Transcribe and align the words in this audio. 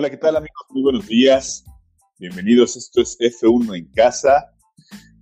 Hola, 0.00 0.08
¿qué 0.08 0.16
tal 0.16 0.34
amigos? 0.34 0.64
Muy 0.70 0.82
buenos 0.82 1.06
días. 1.08 1.62
Bienvenidos. 2.18 2.74
Esto 2.74 3.02
es 3.02 3.18
F1 3.20 3.76
en 3.76 3.84
casa. 3.92 4.46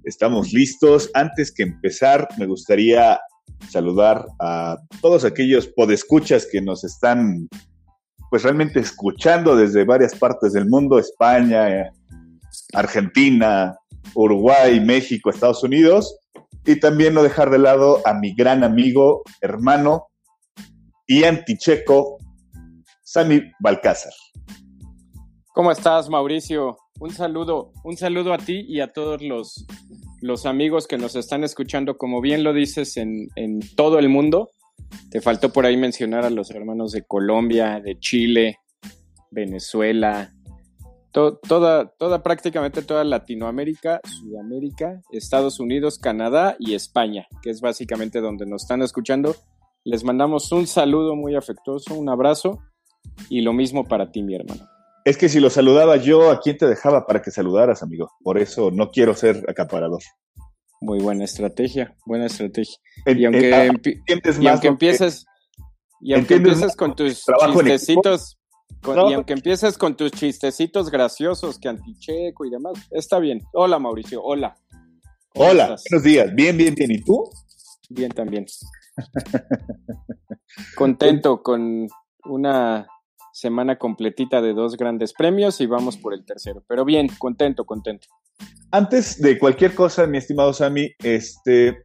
Estamos 0.05 0.53
listos. 0.53 1.11
Antes 1.15 1.51
que 1.51 1.65
empezar, 1.65 2.29
me 2.39 2.47
gustaría 2.47 3.19
saludar 3.69 4.25
a 4.39 4.77
todos 5.01 5.25
aquellos 5.25 5.67
podescuchas 5.67 6.47
que 6.47 6.63
nos 6.63 6.85
están 6.85 7.49
pues 8.31 8.45
realmente 8.45 8.79
escuchando 8.79 9.57
desde 9.57 9.85
varias 9.85 10.15
partes 10.15 10.53
del 10.53 10.69
mundo, 10.69 11.01
España, 11.01 11.91
Argentina, 12.73 13.77
Uruguay, 14.15 14.79
México, 14.79 15.31
Estados 15.31 15.65
Unidos, 15.65 16.21
y 16.65 16.79
también 16.79 17.15
no 17.15 17.25
dejar 17.25 17.51
de 17.51 17.59
lado 17.59 18.01
a 18.07 18.15
mi 18.15 18.33
gran 18.33 18.63
amigo, 18.63 19.25
hermano 19.41 20.07
y 21.05 21.25
anticheco, 21.25 22.19
Sami 23.03 23.43
Balcázar. 23.59 24.13
¿Cómo 25.59 25.73
estás, 25.73 26.09
Mauricio? 26.09 26.79
Un 27.01 27.11
saludo, 27.11 27.73
un 27.83 27.97
saludo 27.97 28.33
a 28.33 28.39
ti 28.39 28.65
y 28.69 28.79
a 28.79 28.93
todos 28.93 29.21
los, 29.23 29.67
los 30.21 30.47
amigos 30.47 30.87
que 30.87 30.99
nos 30.99 31.17
están 31.17 31.43
escuchando, 31.43 31.99
como 31.99 32.21
bien 32.21 32.45
lo 32.45 32.53
dices, 32.53 32.97
en, 32.97 33.29
todo 33.75 33.99
el 33.99 34.09
mundo. 34.09 34.51
Te 35.11 35.21
faltó 35.21 35.53
por 35.53 35.67
ahí 35.67 35.77
mencionar 35.77 36.25
a 36.25 36.31
los 36.31 36.53
hermanos 36.53 36.93
de 36.93 37.03
Colombia, 37.03 37.81
de 37.81 37.99
Chile, 37.99 38.61
Venezuela, 39.33 40.33
to, 41.11 41.39
toda, 41.39 41.89
toda, 41.99 42.23
prácticamente 42.23 42.83
toda 42.83 43.03
Latinoamérica, 43.03 44.01
Sudamérica, 44.05 45.03
Estados 45.11 45.59
Unidos, 45.59 45.99
Canadá 45.99 46.55
y 46.61 46.75
España, 46.75 47.27
que 47.43 47.51
es 47.51 47.61
básicamente 47.61 48.21
donde 48.21 48.47
nos 48.47 48.63
están 48.63 48.83
escuchando. 48.83 49.35
Les 49.83 50.05
mandamos 50.05 50.53
un 50.53 50.69
saludo 50.69 51.17
muy 51.17 51.35
afectuoso, 51.35 51.97
un 51.97 52.11
abrazo 52.11 52.61
y 53.29 53.41
lo 53.41 53.53
mismo 53.53 53.83
para 53.83 54.13
ti, 54.13 54.23
mi 54.23 54.37
hermano. 54.37 54.78
Es 55.09 55.17
que 55.17 55.31
si 55.31 55.41
lo 55.41 55.49
saludaba 55.49 55.97
yo, 55.97 56.31
¿a 56.31 56.39
quién 56.39 56.59
te 56.59 56.67
dejaba 56.67 57.07
para 57.07 57.23
que 57.23 57.31
saludaras, 57.31 57.83
amigo? 57.83 58.13
Por 58.23 58.37
eso 58.37 58.71
no 58.71 58.91
quiero 58.91 59.15
ser 59.15 59.43
acaparador. 59.49 60.03
Muy 60.83 60.99
buena 60.99 61.25
estrategia, 61.25 61.97
buena 62.05 62.27
estrategia. 62.27 62.77
En, 63.07 63.19
y 63.19 63.25
aunque, 63.25 63.49
en, 63.49 63.71
empi 63.71 64.03
y 64.39 64.47
aunque 64.49 64.69
empieces, 64.69 65.25
y 66.03 66.13
aunque 66.13 66.35
empieces 66.35 66.77
con 66.77 66.95
tus 66.95 67.25
chistecitos, 67.25 68.39
con, 68.83 69.11
y 69.11 69.15
aunque 69.15 69.33
empieces 69.33 69.79
con 69.79 69.97
tus 69.97 70.13
chistecitos 70.13 70.91
graciosos 70.91 71.59
que 71.59 71.71
anticheco 71.71 72.45
y 72.45 72.51
demás, 72.51 72.75
está 72.91 73.19
bien. 73.19 73.41
Hola 73.55 73.79
Mauricio, 73.79 74.23
hola. 74.23 74.59
Hola, 75.35 75.79
buenos 75.89 76.05
días. 76.05 76.35
Bien, 76.35 76.55
bien, 76.55 76.75
bien. 76.75 76.91
¿Y 76.91 77.03
tú? 77.03 77.25
Bien 77.89 78.11
también. 78.11 78.45
Contento 80.77 81.43
con 81.43 81.89
una 82.27 82.87
semana 83.39 83.77
completita 83.79 84.43
de 84.43 84.53
dos 84.53 84.77
grandes 84.77 85.13
premios 85.13 85.61
y 85.61 85.67
vamos 85.67 85.97
por 85.97 86.15
el 86.15 86.25
tercero. 86.25 86.63
Pero 86.69 86.85
bien, 86.85 87.09
contento, 87.19 87.65
contento. 87.65 88.09
Antes 88.71 89.21
de 89.21 89.39
cualquier 89.39 89.75
cosa, 89.75 90.07
mi 90.07 90.19
estimado 90.19 90.53
Sammy, 90.53 90.91
este, 91.03 91.85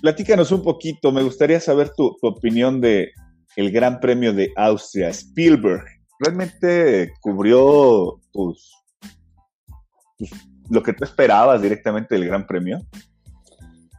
platícanos 0.00 0.50
un 0.52 0.62
poquito. 0.62 1.12
Me 1.12 1.22
gustaría 1.22 1.60
saber 1.60 1.90
tu, 1.96 2.16
tu 2.20 2.26
opinión 2.26 2.80
de 2.80 3.10
el 3.56 3.70
Gran 3.70 4.00
Premio 4.00 4.32
de 4.32 4.52
Austria, 4.56 5.08
Spielberg. 5.08 5.84
¿Realmente 6.18 7.12
cubrió 7.20 8.20
tus, 8.32 8.72
tus, 10.18 10.30
lo 10.70 10.82
que 10.82 10.92
tú 10.92 11.04
esperabas 11.04 11.60
directamente 11.62 12.14
del 12.14 12.26
Gran 12.26 12.46
Premio? 12.46 12.80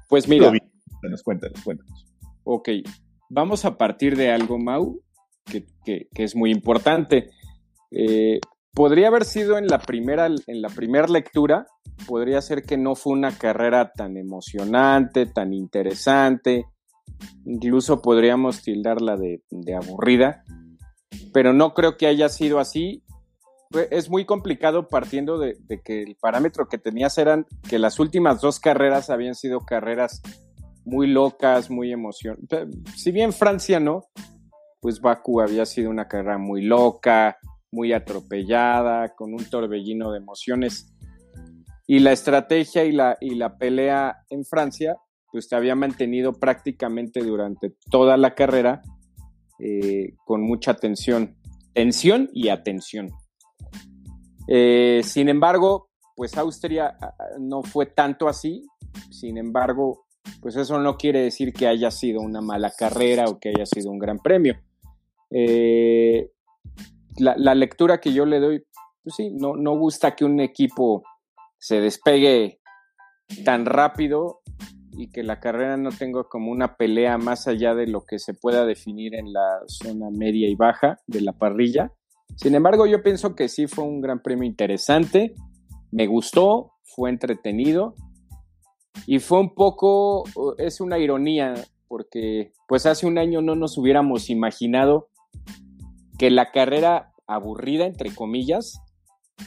Pues 0.09 0.27
mira. 0.27 0.49
Cuéntanos, 0.49 1.23
cuéntanos, 1.23 1.61
cuéntanos. 1.63 2.05
Ok, 2.43 2.69
vamos 3.29 3.65
a 3.65 3.77
partir 3.77 4.15
de 4.15 4.31
algo, 4.31 4.57
Mau, 4.57 5.01
que, 5.47 6.07
es 6.13 6.35
muy 6.35 6.51
importante. 6.51 7.29
Eh, 7.91 8.39
podría 8.73 9.07
haber 9.07 9.25
sido 9.25 9.57
en 9.57 9.67
la 9.67 9.79
primera, 9.79 10.27
en 10.27 10.61
la 10.61 10.69
primera 10.69 11.07
lectura, 11.07 11.65
podría 12.05 12.41
ser 12.41 12.63
que 12.63 12.77
no 12.77 12.95
fue 12.95 13.13
una 13.13 13.37
carrera 13.37 13.91
tan 13.93 14.17
emocionante, 14.17 15.25
tan 15.25 15.53
interesante, 15.53 16.65
incluso 17.45 18.01
podríamos 18.01 18.61
tildarla 18.61 19.17
de, 19.17 19.41
de 19.49 19.75
aburrida, 19.75 20.43
pero 21.33 21.53
no 21.53 21.73
creo 21.73 21.97
que 21.97 22.07
haya 22.07 22.29
sido 22.29 22.59
así. 22.59 23.03
Es 23.91 24.09
muy 24.09 24.25
complicado 24.25 24.87
partiendo 24.87 25.37
de, 25.37 25.57
de, 25.67 25.81
que 25.81 26.01
el 26.01 26.15
parámetro 26.15 26.67
que 26.67 26.77
tenías 26.77 27.17
eran 27.17 27.45
que 27.67 27.79
las 27.79 27.99
últimas 27.99 28.39
dos 28.39 28.59
carreras 28.59 29.09
habían 29.09 29.35
sido 29.35 29.59
carreras 29.59 30.21
muy 30.85 31.07
locas, 31.07 31.69
muy 31.69 31.91
emocionantes. 31.91 32.69
Si 32.95 33.11
bien 33.11 33.33
Francia 33.33 33.79
no, 33.79 34.05
pues 34.79 35.01
Baku 35.01 35.41
había 35.41 35.65
sido 35.65 35.89
una 35.89 36.07
carrera 36.07 36.37
muy 36.37 36.61
loca, 36.61 37.37
muy 37.71 37.93
atropellada, 37.93 39.15
con 39.15 39.33
un 39.33 39.45
torbellino 39.49 40.11
de 40.11 40.19
emociones. 40.19 40.93
Y 41.87 41.99
la 41.99 42.11
estrategia 42.11 42.83
y 42.85 42.91
la, 42.91 43.17
y 43.19 43.35
la 43.35 43.57
pelea 43.57 44.17
en 44.29 44.45
Francia, 44.45 44.97
pues 45.31 45.47
te 45.47 45.55
había 45.55 45.75
mantenido 45.75 46.33
prácticamente 46.33 47.21
durante 47.21 47.75
toda 47.89 48.17
la 48.17 48.35
carrera 48.35 48.81
eh, 49.59 50.13
con 50.25 50.41
mucha 50.41 50.75
tensión. 50.75 51.37
Tensión 51.73 52.29
y 52.33 52.49
atención. 52.49 53.09
Eh, 54.47 55.01
sin 55.03 55.29
embargo, 55.29 55.89
pues 56.15 56.37
Austria 56.37 56.97
no 57.39 57.63
fue 57.63 57.85
tanto 57.85 58.27
así. 58.27 58.63
Sin 59.11 59.37
embargo, 59.37 60.07
pues 60.41 60.55
eso 60.55 60.79
no 60.79 60.97
quiere 60.97 61.21
decir 61.21 61.53
que 61.53 61.67
haya 61.67 61.91
sido 61.91 62.21
una 62.21 62.41
mala 62.41 62.71
carrera 62.71 63.25
o 63.27 63.39
que 63.39 63.49
haya 63.49 63.65
sido 63.65 63.91
un 63.91 63.99
gran 63.99 64.17
premio. 64.19 64.55
Eh, 65.31 66.31
la, 67.17 67.35
la, 67.37 67.55
lectura 67.55 67.99
que 67.99 68.13
yo 68.13 68.25
le 68.25 68.39
doy, 68.39 68.63
pues 69.03 69.15
sí, 69.15 69.31
no, 69.31 69.55
no 69.55 69.77
gusta 69.77 70.15
que 70.15 70.25
un 70.25 70.39
equipo 70.39 71.03
se 71.57 71.81
despegue 71.81 72.59
tan 73.43 73.65
rápido 73.65 74.41
y 74.97 75.09
que 75.09 75.23
la 75.23 75.39
carrera 75.39 75.77
no 75.77 75.91
tenga 75.91 76.23
como 76.23 76.51
una 76.51 76.75
pelea 76.75 77.17
más 77.17 77.47
allá 77.47 77.75
de 77.75 77.87
lo 77.87 78.01
que 78.05 78.19
se 78.19 78.33
pueda 78.33 78.65
definir 78.65 79.15
en 79.15 79.31
la 79.31 79.61
zona 79.67 80.09
media 80.09 80.49
y 80.49 80.55
baja 80.55 80.97
de 81.05 81.21
la 81.21 81.33
parrilla. 81.33 81.93
Sin 82.35 82.55
embargo, 82.55 82.85
yo 82.85 83.03
pienso 83.03 83.35
que 83.35 83.47
sí 83.47 83.67
fue 83.67 83.83
un 83.83 84.01
gran 84.01 84.21
premio 84.21 84.45
interesante, 84.45 85.35
me 85.91 86.07
gustó, 86.07 86.73
fue 86.83 87.09
entretenido 87.09 87.95
y 89.05 89.19
fue 89.19 89.39
un 89.39 89.53
poco, 89.53 90.23
es 90.57 90.81
una 90.81 90.97
ironía, 90.97 91.53
porque 91.87 92.51
pues 92.67 92.85
hace 92.85 93.05
un 93.05 93.17
año 93.17 93.41
no 93.41 93.55
nos 93.55 93.77
hubiéramos 93.77 94.29
imaginado 94.29 95.09
que 96.17 96.29
la 96.31 96.51
carrera 96.51 97.13
aburrida, 97.27 97.85
entre 97.85 98.13
comillas, 98.13 98.81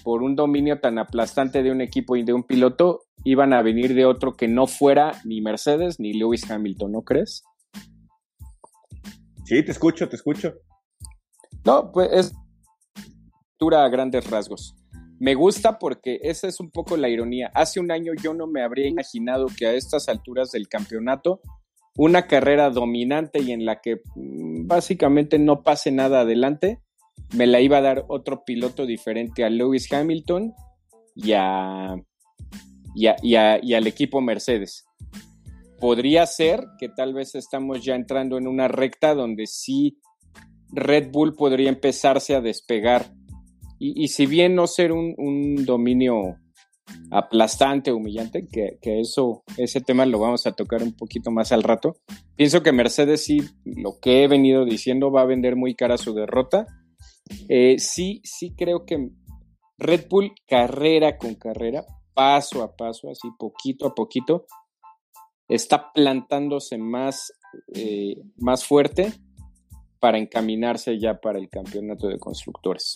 por 0.05 0.23
un 0.23 0.37
dominio 0.37 0.81
tan 0.81 0.99
aplastante 0.99 1.63
de 1.63 1.73
un 1.73 1.81
equipo 1.81 2.17
y 2.17 2.23
de 2.23 2.33
un 2.33 2.45
piloto, 2.45 3.01
iban 3.25 3.53
a 3.53 3.63
venir 3.63 3.95
de 3.95 4.07
otro 4.07 4.35
que 4.35 4.49
no 4.49 4.67
fuera 4.67 5.13
ni 5.25 5.41
Mercedes 5.41 5.99
ni 5.99 6.13
Lewis 6.13 6.51
Hamilton, 6.51 6.93
¿no 6.93 7.03
crees? 7.03 7.43
Sí, 9.45 9.65
te 9.65 9.73
escucho, 9.73 10.09
te 10.09 10.17
escucho. 10.17 10.55
No, 11.65 11.91
pues 11.93 12.09
es 12.13 12.33
a 13.69 13.89
grandes 13.89 14.29
rasgos. 14.31 14.75
Me 15.19 15.35
gusta 15.35 15.79
porque 15.79 16.19
esa 16.23 16.49
es 16.49 16.61
un 16.61 16.71
poco 16.71 16.97
la 16.97 17.11
ironía. 17.11 17.51
Hace 17.55 17.79
un 17.79 17.91
año 17.91 18.13
yo 18.23 18.33
no 18.33 18.47
me 18.47 18.63
habría 18.63 18.89
imaginado 18.89 19.47
que 19.55 19.67
a 19.67 19.75
estas 19.75 20.09
alturas 20.09 20.51
del 20.51 20.67
campeonato 20.67 21.41
una 22.03 22.27
carrera 22.27 22.71
dominante 22.71 23.41
y 23.41 23.53
en 23.53 23.67
la 23.67 23.83
que 23.83 24.01
mm, 24.15 24.67
básicamente 24.67 25.39
no 25.39 25.63
pase 25.63 25.93
nada 25.93 26.21
adelante, 26.21 26.81
me 27.37 27.47
la 27.47 27.61
iba 27.61 27.77
a 27.77 27.83
dar 27.83 28.07
otro 28.09 28.43
piloto 28.43 28.87
diferente 28.87 29.45
a 29.45 29.51
Lewis 29.51 29.93
Hamilton 29.93 30.55
y, 31.15 31.33
a, 31.33 31.95
y, 32.95 33.07
a, 33.07 33.17
y, 33.23 33.35
a, 33.35 33.63
y 33.63 33.75
al 33.75 33.87
equipo 33.87 34.23
Mercedes. 34.23 34.87
podría 35.79 36.25
ser 36.25 36.65
que 36.79 36.89
tal 36.89 37.13
vez 37.13 37.35
estamos 37.35 37.85
ya 37.85 37.97
entrando 37.97 38.39
en 38.39 38.47
una 38.47 38.67
recta 38.67 39.15
donde 39.15 39.47
sí 39.47 39.99
Red 40.73 41.11
Bull 41.11 41.35
podría 41.35 41.69
empezarse 41.69 42.35
a 42.35 42.41
despegar. 42.41 43.13
Y, 43.79 44.09
si 44.09 44.25
bien 44.25 44.55
no 44.55 44.67
ser 44.67 44.93
un, 44.93 45.65
dominio 45.67 46.37
aplastante, 47.11 47.93
humillante, 47.93 48.47
que, 48.47 48.79
eso, 49.01 49.43
ese 49.57 49.81
tema 49.81 50.07
lo 50.07 50.19
vamos 50.19 50.47
a 50.47 50.53
tocar 50.53 50.83
un 50.83 50.93
poquito 50.93 51.31
más 51.31 51.53
al 51.53 51.63
rato. 51.63 51.97
Pienso 52.37 52.63
que 52.63 52.73
Mercedes 52.73 53.25
sí, 53.25 53.41
lo 53.65 53.99
que 54.01 54.23
he 54.23 54.29
venido 54.29 54.65
diciendo, 54.65 55.11
va 55.11 55.23
a 55.23 55.27
vender 55.27 55.57
muy 55.57 55.75
cara 55.75 55.99
su 55.99 56.15
derrota. 56.15 56.67
Eh, 57.49 57.79
sí, 57.79 58.21
sí 58.25 58.55
creo 58.57 58.85
que 58.85 59.11
Red 59.79 60.07
Bull, 60.09 60.33
carrera 60.47 61.17
con 61.17 61.35
carrera, 61.35 61.85
paso 62.15 62.63
a 62.63 62.77
paso, 62.77 63.11
así 63.11 63.29
poquito 63.39 63.87
a 63.87 63.95
poquito, 63.95 64.47
está 65.49 65.93
plantándose 65.93 66.79
más, 66.79 67.33
eh, 67.75 68.17
más 68.37 68.65
fuerte 68.65 69.13
para 70.01 70.19
encaminarse 70.19 70.99
ya 70.99 71.21
para 71.21 71.39
el 71.39 71.49
campeonato 71.49 72.09
de 72.09 72.19
constructores. 72.19 72.93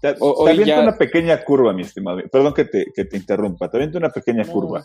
Te, 0.00 0.08
aviento 0.08 0.80
una 0.82 0.96
pequeña 0.96 1.42
curva, 1.42 1.72
mi 1.72 1.82
estimado. 1.82 2.20
Perdón 2.30 2.54
que 2.54 2.64
te, 2.64 2.86
que 2.94 3.04
te 3.04 3.16
interrumpa. 3.16 3.70
Te 3.70 3.78
aviento 3.78 3.98
una 3.98 4.10
pequeña 4.10 4.44
curva. 4.44 4.84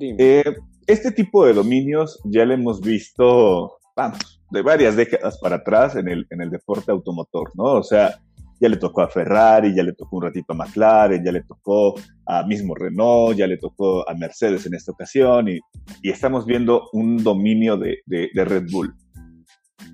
Eh, 0.00 0.44
este 0.86 1.12
tipo 1.12 1.46
de 1.46 1.54
dominios 1.54 2.20
ya 2.24 2.44
lo 2.44 2.54
hemos 2.54 2.80
visto, 2.80 3.78
vamos, 3.96 4.42
de 4.50 4.62
varias 4.62 4.96
décadas 4.96 5.38
para 5.38 5.56
atrás 5.56 5.96
en 5.96 6.08
el, 6.08 6.26
en 6.30 6.40
el 6.40 6.50
deporte 6.50 6.90
automotor, 6.90 7.52
¿no? 7.54 7.64
O 7.64 7.82
sea, 7.82 8.18
ya 8.60 8.68
le 8.68 8.76
tocó 8.76 9.02
a 9.02 9.08
Ferrari, 9.08 9.74
ya 9.74 9.82
le 9.82 9.92
tocó 9.92 10.16
un 10.16 10.24
ratito 10.24 10.52
a 10.52 10.56
McLaren, 10.56 11.24
ya 11.24 11.32
le 11.32 11.42
tocó 11.42 11.94
a 12.26 12.44
mismo 12.46 12.74
Renault, 12.74 13.36
ya 13.36 13.46
le 13.46 13.58
tocó 13.58 14.08
a 14.08 14.14
Mercedes 14.14 14.66
en 14.66 14.74
esta 14.74 14.92
ocasión 14.92 15.48
y, 15.48 15.60
estamos 16.02 16.46
viendo 16.46 16.88
un 16.92 17.22
dominio 17.22 17.76
de, 17.76 18.02
Red 18.34 18.66
Bull. 18.70 18.94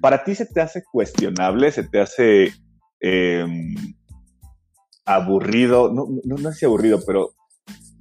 ¿Para 0.00 0.24
ti 0.24 0.34
se 0.34 0.46
te 0.46 0.60
hace 0.60 0.82
cuestionable, 0.90 1.70
se 1.72 1.84
te 1.84 2.00
hace 2.00 2.52
em, 3.00 3.74
aburrido? 5.14 5.92
No, 5.92 6.06
no, 6.24 6.36
no 6.36 6.48
es 6.48 6.62
aburrido, 6.62 7.00
pero 7.06 7.30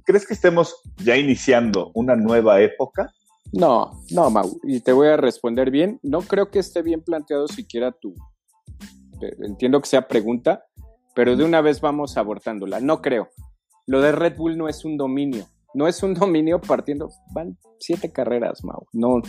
¿crees 0.04 0.26
que 0.26 0.34
estemos 0.34 0.74
ya 0.96 1.16
iniciando 1.16 1.90
una 1.94 2.16
nueva 2.16 2.60
época? 2.60 3.12
No, 3.52 3.90
no, 4.12 4.30
Mau, 4.30 4.60
y 4.62 4.80
te 4.80 4.92
voy 4.92 5.08
a 5.08 5.16
responder 5.16 5.70
bien. 5.70 5.98
No 6.02 6.20
creo 6.20 6.50
que 6.50 6.60
esté 6.60 6.82
bien 6.82 7.02
planteado 7.02 7.48
siquiera 7.48 7.92
tu, 7.92 8.14
entiendo 9.40 9.80
que 9.80 9.88
sea 9.88 10.06
pregunta, 10.06 10.64
pero 11.14 11.36
de 11.36 11.44
una 11.44 11.60
vez 11.60 11.80
vamos 11.80 12.16
abortándola. 12.16 12.80
No 12.80 13.02
creo. 13.02 13.28
Lo 13.86 14.00
de 14.00 14.12
Red 14.12 14.36
Bull 14.36 14.56
no 14.56 14.68
es 14.68 14.84
un 14.84 14.96
dominio. 14.96 15.46
No 15.74 15.88
es 15.88 16.02
un 16.02 16.14
dominio 16.14 16.60
partiendo. 16.60 17.10
Van 17.32 17.58
siete 17.78 18.12
carreras, 18.12 18.62
Mau. 18.64 18.86
No 18.92 19.20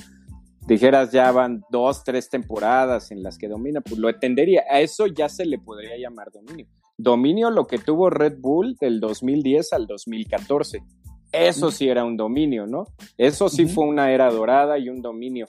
dijeras 0.68 1.12
ya 1.12 1.32
van 1.32 1.64
dos, 1.70 2.04
tres 2.04 2.30
temporadas 2.30 3.12
en 3.12 3.24
las 3.24 3.38
que 3.38 3.48
domina, 3.48 3.82
pues 3.82 3.98
lo 3.98 4.10
entendería. 4.10 4.64
A 4.70 4.80
eso 4.80 5.08
ya 5.08 5.28
se 5.28 5.46
le 5.46 5.58
podría 5.58 5.98
llamar 5.98 6.32
dominio. 6.32 6.68
Dominio 7.02 7.50
lo 7.50 7.66
que 7.66 7.80
tuvo 7.80 8.12
Red 8.12 8.38
Bull 8.40 8.76
del 8.80 9.00
2010 9.00 9.74
al 9.74 9.88
2014. 9.88 10.84
Eso 11.32 11.72
sí 11.72 11.88
era 11.88 12.04
un 12.04 12.16
dominio, 12.16 12.68
¿no? 12.68 12.86
Eso 13.18 13.50
sí 13.50 13.66
fue 13.66 13.86
una 13.86 14.12
era 14.12 14.30
dorada 14.30 14.78
y 14.78 14.90
un 14.90 15.02
dominio. 15.02 15.48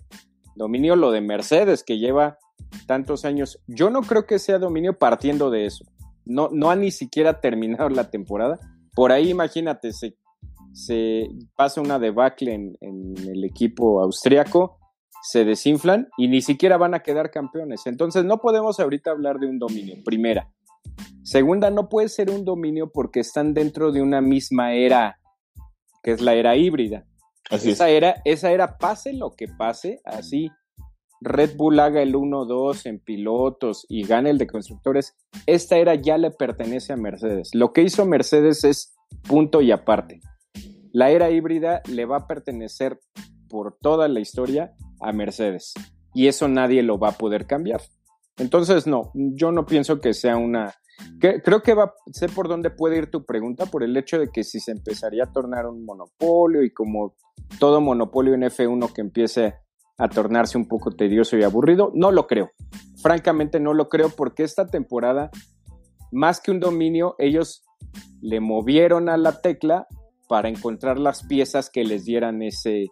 Dominio 0.55 0.97
lo 0.97 1.11
de 1.11 1.21
Mercedes, 1.21 1.83
que 1.83 1.99
lleva 1.99 2.39
tantos 2.87 3.27
años. 3.27 3.61
Yo 3.67 3.91
no 3.91 4.01
creo 4.01 4.27
que 4.27 4.39
sea 4.39 4.59
dominio 4.59 4.99
partiendo 4.99 5.51
de 5.51 5.67
eso. 5.67 5.85
No, 6.25 6.49
no 6.53 6.71
ha 6.71 6.77
ni 6.77 6.91
siquiera 6.91 7.41
terminado 7.41 7.91
la 7.91 8.11
temporada. 8.11 8.59
Por 8.95 9.13
ahí, 9.13 9.29
imagínate, 9.29 9.93
se, 9.93 10.17
se 10.73 11.29
pasa 11.55 11.83
una 11.83 11.99
debacle 11.99 12.55
en, 12.55 12.79
en 12.81 13.15
el 13.29 13.45
equipo 13.45 14.03
austriaco, 14.03 14.79
se 15.23 15.45
desinflan 15.45 16.09
y 16.17 16.29
ni 16.29 16.41
siquiera 16.41 16.79
van 16.79 16.95
a 16.95 17.01
quedar 17.01 17.31
campeones. 17.31 17.87
Entonces 17.87 18.25
no 18.25 18.39
podemos 18.39 18.81
ahorita 18.81 19.11
hablar 19.11 19.39
de 19.39 19.49
un 19.49 19.59
dominio, 19.59 19.97
primera. 20.03 20.51
Segunda, 21.23 21.71
no 21.71 21.89
puede 21.89 22.09
ser 22.09 22.31
un 22.31 22.45
dominio 22.45 22.91
porque 22.93 23.21
están 23.21 23.55
dentro 23.55 23.93
de 23.93 24.03
una 24.03 24.21
misma 24.21 24.75
era, 24.75 25.19
que 26.03 26.13
es 26.13 26.21
la 26.21 26.35
era 26.35 26.57
híbrida. 26.57 27.07
Así 27.51 27.71
esa 27.71 27.89
era, 27.91 28.17
esa 28.25 28.51
era, 28.51 28.79
pase 28.79 29.13
lo 29.13 29.33
que 29.33 29.47
pase, 29.49 30.01
así 30.05 30.51
Red 31.25 31.57
Bull 31.57 31.79
haga 31.79 32.03
el 32.03 32.15
1-2 32.15 32.87
en 32.87 32.99
pilotos 32.99 33.87
y 33.89 34.05
gane 34.05 34.31
el 34.31 34.39
de 34.39 34.47
constructores, 34.47 35.15
esta 35.47 35.77
era 35.77 35.95
ya 35.95 36.19
le 36.19 36.31
pertenece 36.31 36.93
a 36.93 36.97
Mercedes. 36.97 37.51
Lo 37.55 37.73
que 37.73 37.83
hizo 37.83 38.05
Mercedes 38.05 38.65
es 38.65 38.95
punto 39.29 39.61
y 39.61 39.71
aparte. 39.71 40.21
La 40.93 41.11
era 41.11 41.31
híbrida 41.31 41.81
le 41.89 42.07
va 42.07 42.19
a 42.19 42.27
pertenecer 42.27 42.99
por 43.49 43.77
toda 43.81 44.09
la 44.09 44.21
historia 44.21 44.75
a 45.01 45.13
Mercedes 45.13 45.75
y 46.15 46.27
eso 46.27 46.49
nadie 46.49 46.83
lo 46.83 46.99
va 46.99 47.11
a 47.11 47.19
poder 47.19 47.47
cambiar. 47.47 47.81
Entonces, 48.39 48.87
no, 48.87 49.13
yo 49.15 49.53
no 49.53 49.67
pienso 49.67 50.01
que 50.01 50.15
sea 50.15 50.37
una... 50.37 50.75
creo 51.19 51.62
que 51.62 51.77
sé 52.12 52.29
por 52.29 52.49
dónde 52.49 52.71
puede 52.71 52.99
ir 52.99 53.11
tu 53.11 53.25
pregunta, 53.25 53.67
por 53.67 53.83
el 53.83 53.97
hecho 53.97 54.19
de 54.19 54.29
que 54.29 54.44
si 54.44 54.61
se 54.61 54.73
empezaría 54.73 55.25
a 55.25 55.33
tornar 55.33 55.67
un 55.67 55.85
monopolio 55.85 56.62
y 56.62 56.71
como 56.71 57.15
todo 57.59 57.81
monopolio 57.81 58.35
en 58.35 58.43
F1 58.43 58.93
que 58.93 59.00
empiece 59.00 59.55
a 59.99 60.09
tornarse 60.09 60.59
un 60.59 60.67
poco 60.67 60.91
tedioso 60.91 61.37
y 61.37 61.43
aburrido. 61.43 61.93
No 61.94 62.11
lo 62.11 62.27
creo. 62.27 62.50
Francamente 63.00 63.61
no 63.61 63.75
lo 63.75 63.89
creo 63.89 64.09
porque 64.11 64.43
esta 64.43 64.67
temporada, 64.67 65.31
más 66.11 66.41
que 66.41 66.50
un 66.50 66.61
dominio, 66.61 67.15
ellos 67.19 67.65
le 68.21 68.41
movieron 68.41 69.09
a 69.09 69.17
la 69.17 69.41
tecla 69.41 69.87
para 70.29 70.49
encontrar 70.49 70.99
las 70.99 71.25
piezas 71.25 71.69
que 71.71 71.85
les 71.85 72.05
dieran 72.05 72.43
ese, 72.43 72.87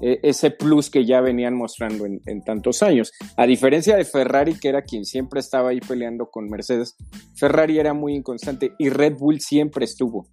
e, 0.00 0.20
ese 0.22 0.50
plus 0.50 0.90
que 0.90 1.04
ya 1.04 1.20
venían 1.20 1.54
mostrando 1.54 2.06
en, 2.06 2.42
tantos 2.44 2.82
años. 2.82 3.12
A 3.36 3.46
diferencia 3.46 3.96
de 3.96 4.04
Ferrari, 4.04 4.58
que 4.58 4.68
era 4.68 4.82
quien 4.82 5.04
siempre 5.04 5.40
estaba 5.40 5.70
ahí 5.70 5.80
peleando 5.80 6.30
con 6.30 6.48
Mercedes, 6.48 6.96
Ferrari 7.34 7.78
era 7.78 7.94
muy 7.94 8.14
inconstante 8.14 8.72
y 8.78 8.88
Red 8.88 9.16
Bull 9.18 9.40
siempre 9.40 9.84
estuvo. 9.84 10.28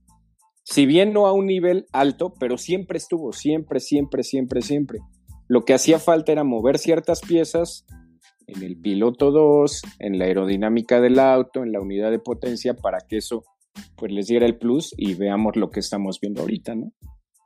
Si 0.63 0.85
bien 0.85 1.13
no 1.13 1.27
a 1.27 1.33
un 1.33 1.45
nivel 1.45 1.87
alto, 1.91 2.33
pero 2.39 2.57
siempre 2.57 2.97
estuvo, 2.97 3.33
siempre, 3.33 3.79
siempre, 3.79 4.23
siempre, 4.23 4.61
siempre. 4.61 4.99
Lo 5.47 5.65
que 5.65 5.73
hacía 5.73 5.99
falta 5.99 6.31
era 6.31 6.43
mover 6.43 6.77
ciertas 6.77 7.21
piezas 7.21 7.85
en 8.47 8.63
el 8.63 8.79
piloto 8.79 9.31
2, 9.31 9.81
en 9.99 10.19
la 10.19 10.25
aerodinámica 10.25 11.01
del 11.01 11.19
auto, 11.19 11.63
en 11.63 11.71
la 11.71 11.81
unidad 11.81 12.11
de 12.11 12.19
potencia, 12.19 12.75
para 12.75 12.99
que 13.07 13.17
eso 13.17 13.43
pues 13.95 14.11
les 14.11 14.27
diera 14.27 14.45
el 14.45 14.57
plus 14.57 14.93
y 14.97 15.15
veamos 15.15 15.55
lo 15.55 15.69
que 15.69 15.79
estamos 15.79 16.19
viendo 16.21 16.41
ahorita, 16.41 16.75
¿no? 16.75 16.91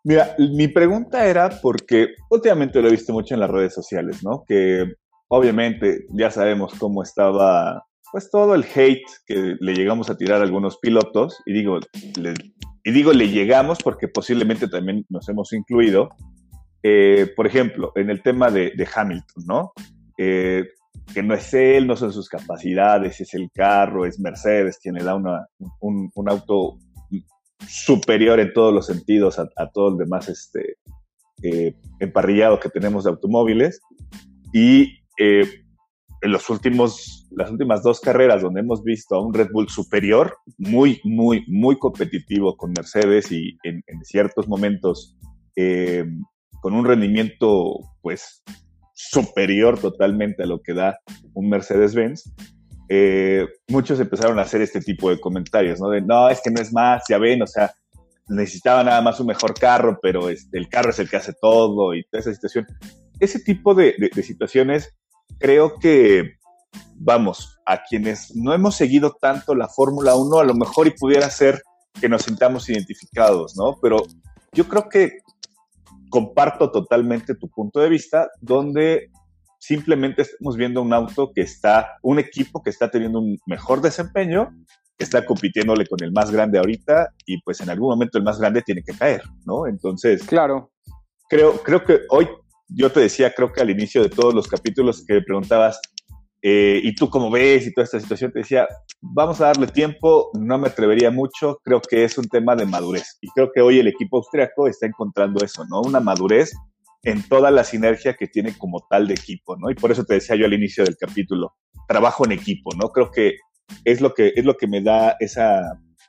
Mira, 0.08 0.38
mi 0.40 0.70
pregunta 0.70 1.26
era 1.26 1.50
porque 1.62 2.16
últimamente 2.30 2.82
lo 2.82 2.88
he 2.88 2.92
visto 2.92 3.12
mucho 3.12 3.34
en 3.34 3.42
las 3.42 3.50
redes 3.50 3.74
sociales, 3.74 4.24
¿no? 4.24 4.46
Que 4.48 4.94
obviamente 5.28 6.06
ya 6.12 6.32
sabemos 6.32 6.74
cómo 6.80 7.04
estaba, 7.04 7.86
pues 8.10 8.32
todo 8.32 8.56
el 8.56 8.64
hate 8.64 9.04
que 9.26 9.58
le 9.60 9.74
llegamos 9.74 10.10
a 10.10 10.16
tirar 10.16 10.40
a 10.40 10.46
algunos 10.46 10.78
pilotos, 10.78 11.44
y 11.46 11.52
digo, 11.52 11.80
y 12.86 12.92
digo 12.92 13.12
le 13.12 13.28
llegamos 13.28 13.80
porque 13.84 14.08
posiblemente 14.08 14.70
también 14.70 15.06
nos 15.10 15.28
hemos 15.28 15.52
incluido, 15.52 16.08
eh, 16.84 17.30
por 17.36 17.46
ejemplo, 17.46 17.92
en 17.96 18.10
el 18.10 18.22
tema 18.24 18.50
de, 18.50 18.72
Hamilton, 18.96 19.44
¿no? 19.46 19.74
Eh, 20.18 20.64
que 21.14 21.22
no 21.22 21.34
es 21.34 21.54
él, 21.54 21.86
no 21.86 21.98
son 21.98 22.14
sus 22.14 22.30
capacidades, 22.30 23.20
es 23.20 23.34
el 23.34 23.52
carro, 23.52 24.06
es 24.06 24.22
Mercedes, 24.22 24.80
quien 24.82 24.96
le 24.96 25.04
da 25.04 25.16
un, 25.16 26.30
auto 26.30 26.78
superior 27.68 28.40
en 28.40 28.54
todos 28.54 28.74
los 28.74 28.86
sentidos 28.86 29.40
a, 29.40 29.48
todo 29.74 29.90
el 29.90 29.98
demás 29.98 30.30
este, 30.30 30.78
eh, 31.44 31.74
emparrillado 32.00 32.60
que 32.60 32.70
tenemos 32.70 33.04
de 33.04 33.12
automóviles. 33.12 33.80
Y 34.54 35.00
en 35.18 36.32
los 36.32 36.50
últimos, 36.50 37.28
las 37.32 37.52
últimas 37.52 37.84
dos 37.84 38.00
carreras 38.00 38.42
donde 38.42 38.62
hemos 38.62 38.84
visto 38.84 39.16
a 39.16 39.26
un 39.26 39.34
Red 39.34 39.50
Bull 39.52 39.70
superior, 39.70 40.38
muy, 40.58 41.00
muy, 41.04 41.44
muy 41.48 41.78
competitivo 41.78 42.56
con 42.56 42.72
Mercedes 42.72 43.32
y 43.32 43.58
en, 43.64 43.84
ciertos 44.04 44.48
momentos 44.48 45.18
con 46.62 46.74
un 46.74 46.86
rendimiento 46.86 47.80
pues 48.02 48.44
superior 48.94 49.80
totalmente 49.80 50.44
a 50.44 50.48
lo 50.48 50.62
que 50.62 50.74
da 50.74 51.00
un 51.34 51.50
Mercedes-Benz, 51.50 52.34
eh, 52.90 53.48
muchos 53.68 54.00
empezaron 54.00 54.40
a 54.40 54.44
hacer 54.44 54.62
este 54.62 54.82
tipo 54.82 55.10
de 55.10 55.20
comentarios, 55.20 55.80
¿no? 55.80 55.90
De, 55.90 56.02
no, 56.02 56.30
es 56.30 56.42
que 56.42 56.52
no 56.52 56.62
es 56.62 56.72
más, 56.72 57.04
ya 57.10 57.18
ven, 57.18 57.42
o 57.42 57.48
sea, 57.48 57.74
necesitaba 58.28 58.84
nada 58.84 59.02
más 59.02 59.20
un 59.20 59.28
mejor 59.28 59.54
carro, 59.54 60.00
pero 60.02 60.30
este, 60.30 60.58
el 60.58 60.70
carro 60.70 60.90
es 60.92 61.00
el 61.00 61.10
que 61.10 61.18
hace 61.18 61.34
todo 61.34 61.94
y 61.94 62.04
toda 62.06 62.22
esa 62.22 62.34
situación. 62.34 62.68
Ese 63.20 63.40
tipo 63.40 63.74
de, 63.74 63.96
de 64.14 64.24
situaciones 64.24 64.96
creo 65.40 65.76
que, 65.80 66.38
vamos, 66.96 67.58
a 67.66 67.84
quienes 67.84 68.36
no 68.36 68.54
hemos 68.54 68.76
seguido 68.76 69.18
tanto 69.20 69.56
la 69.56 69.68
Fórmula 69.68 70.16
1, 70.16 70.40
a 70.40 70.46
lo 70.46 70.54
mejor 70.54 70.88
y 70.88 70.92
pudiera 70.92 71.30
ser 71.30 71.62
que 72.00 72.10
nos 72.10 72.24
sintamos 72.24 72.70
identificados, 72.70 73.56
¿no? 73.58 73.78
Pero 73.82 73.98
yo 74.54 74.68
creo 74.68 74.88
que 74.88 75.20
comparto 76.10 76.72
totalmente 76.72 77.36
tu 77.36 77.50
punto 77.50 77.80
de 77.80 77.90
vista, 77.90 78.30
donde 78.40 79.12
simplemente 79.58 80.22
estamos 80.24 80.56
viendo 80.56 80.82
un 80.82 80.94
auto 80.94 81.32
que 81.34 81.42
está, 81.42 81.98
un 82.02 82.20
equipo 82.20 82.62
que 82.62 82.70
está 82.70 82.90
teniendo 82.90 83.20
un 83.20 83.38
mejor 83.46 83.82
desempeño, 83.82 84.50
que 84.98 85.04
está 85.04 85.26
compitiéndole 85.26 85.86
con 85.86 86.04
el 86.04 86.12
más 86.12 86.32
grande 86.32 86.58
ahorita 86.58 87.14
y 87.26 87.42
pues 87.42 87.62
en 87.62 87.70
algún 87.70 87.90
momento 87.90 88.18
el 88.18 88.24
más 88.24 88.40
grande 88.40 88.62
tiene 88.62 88.84
que 88.84 88.94
caer, 88.94 89.22
¿no? 89.46 89.68
Entonces... 89.68 90.24
Claro. 90.24 90.72
creo, 91.30 91.62
creo 91.64 91.84
que 91.84 92.02
hoy, 92.10 92.28
yo 92.68 92.92
te 92.92 93.00
decía, 93.00 93.34
creo 93.34 93.52
que 93.52 93.62
al 93.62 93.70
inicio 93.70 94.02
de 94.02 94.10
todos 94.10 94.34
los 94.34 94.48
capítulos 94.48 95.04
que 95.06 95.22
preguntabas, 95.22 95.80
eh, 96.42 96.80
y 96.84 96.94
tú 96.94 97.10
cómo 97.10 97.32
ves 97.32 97.66
y 97.66 97.74
toda 97.74 97.86
esta 97.86 98.00
situación, 98.00 98.32
te 98.32 98.40
decía, 98.40 98.68
vamos 99.02 99.42
a 99.42 99.48
darle 99.48 99.68
tiempo, 99.68 100.30
no 100.40 100.58
me 100.58 100.68
atrevería 100.68 101.12
mucho, 101.12 101.60
creo 101.64 101.82
que 101.82 102.04
es 102.04 102.18
un 102.18 102.28
tema 102.28 102.56
de 102.56 102.66
madurez. 102.66 103.18
Y 103.22 103.28
creo 103.30 103.52
que 103.54 103.62
hoy 103.62 103.80
el 103.80 103.88
equipo 103.88 104.18
austriaco 104.18 104.68
está 104.68 104.86
encontrando 104.86 105.44
eso, 105.44 105.66
¿no? 105.70 105.82
Una 105.82 106.00
madurez 106.00 106.54
en 107.08 107.24
toda 107.24 107.52
la 107.52 107.64
sinergia 107.64 108.16
que 108.16 108.28
tiene 108.28 108.58
como 108.58 108.86
tal 108.90 109.08
de 109.08 109.14
equipo, 109.14 109.56
¿no? 109.56 109.72
Y 109.72 109.76
por 109.76 109.94
eso 109.94 110.04
te 110.04 110.16
decía 110.16 110.36
yo 110.36 110.46
al 110.46 110.54
inicio 110.54 110.84
del 110.84 110.98
capítulo, 110.98 111.56
trabajo 111.88 112.26
en 112.26 112.34
equipo, 112.34 112.72
¿no? 112.76 112.90
Creo 112.90 113.12
que 113.12 113.38
es 113.86 114.02
lo 114.02 114.14
que, 114.14 114.34
es 114.36 114.44
lo 114.44 114.58
que 114.58 114.68
me 114.68 114.82
da 114.82 115.16
esa, 115.22 115.62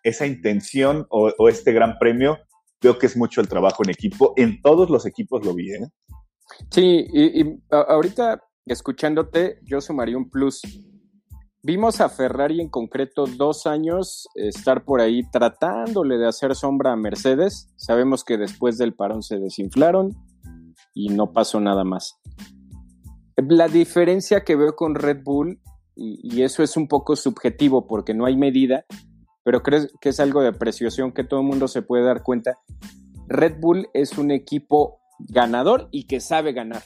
esa 0.03 0.27
intención 0.27 1.07
o, 1.11 1.49
este 1.49 1.73
gran 1.73 1.99
premio. 2.01 2.39
Veo 2.83 2.99
que 2.99 3.07
es 3.07 3.17
mucho 3.17 3.41
el 3.41 3.49
trabajo 3.49 3.85
en 3.85 3.91
equipo. 3.91 4.35
En 4.37 4.61
todos 4.61 4.91
los 4.91 5.07
equipos 5.07 5.47
lo 5.47 5.55
vi, 5.55 5.73
¿eh? 5.73 5.87
Sí, 6.69 7.07
y, 7.13 7.43
y 7.43 7.61
ahorita 7.71 8.43
escuchándote, 8.67 9.61
yo 9.63 9.81
sumaría 9.81 10.17
un 10.17 10.29
plus. 10.29 10.63
Vimos 11.63 12.01
a 12.01 12.09
Ferrari 12.09 12.61
en 12.61 12.71
concreto 12.71 13.27
dos 13.27 13.69
años 13.69 14.27
estar 14.35 14.85
por 14.85 15.01
ahí 15.01 15.23
tratándole 15.31 16.19
de 16.19 16.27
hacer 16.27 16.57
sombra 16.57 16.93
a 16.93 16.97
Mercedes. 16.97 17.73
Sabemos 17.77 18.25
que 18.25 18.37
después 18.37 18.79
del 18.79 18.95
parón 18.95 19.23
se 19.23 19.39
desinflaron 19.39 20.17
y 20.95 21.09
no 21.09 21.33
pasó 21.33 21.61
nada 21.61 21.85
más. 21.85 22.19
La 23.37 23.69
diferencia 23.69 24.45
que 24.45 24.57
veo 24.57 24.75
con 24.75 24.95
Red 24.95 25.23
Bull, 25.25 25.61
y, 25.95 26.43
eso 26.43 26.63
es 26.63 26.77
un 26.77 26.89
poco 26.89 27.17
subjetivo 27.17 27.87
porque 27.87 28.15
no 28.15 28.25
hay 28.25 28.37
medida, 28.37 28.85
pero 29.45 29.63
creo 29.63 29.87
que 30.01 30.11
es 30.11 30.21
algo 30.21 30.43
de 30.43 30.49
apreciación 30.49 31.13
que 31.13 31.25
todo 31.25 31.41
el 31.41 31.47
mundo 31.47 31.69
se 31.69 31.83
puede 31.83 32.05
dar 32.05 32.23
cuenta. 32.23 32.59
Red 33.29 33.61
Bull 33.61 33.89
es 33.95 34.19
un 34.19 34.31
equipo 34.31 35.01
ganador 35.19 35.89
y 35.91 36.07
que 36.07 36.21
sabe 36.21 36.53
ganar. 36.53 36.83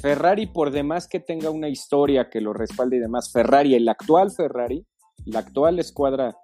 Ferrari, 0.00 0.46
por 0.46 0.70
demás 0.70 1.08
que 1.08 1.20
tenga 1.20 1.50
una 1.50 1.68
historia 1.68 2.28
que 2.28 2.40
lo 2.40 2.52
respalde 2.52 2.96
y 2.96 3.00
demás, 3.00 3.30
Ferrari, 3.32 3.74
el 3.74 3.88
actual 3.88 4.30
Ferrari, 4.32 4.86
la 5.24 5.40
actual 5.40 5.78
escuadra 5.78 6.36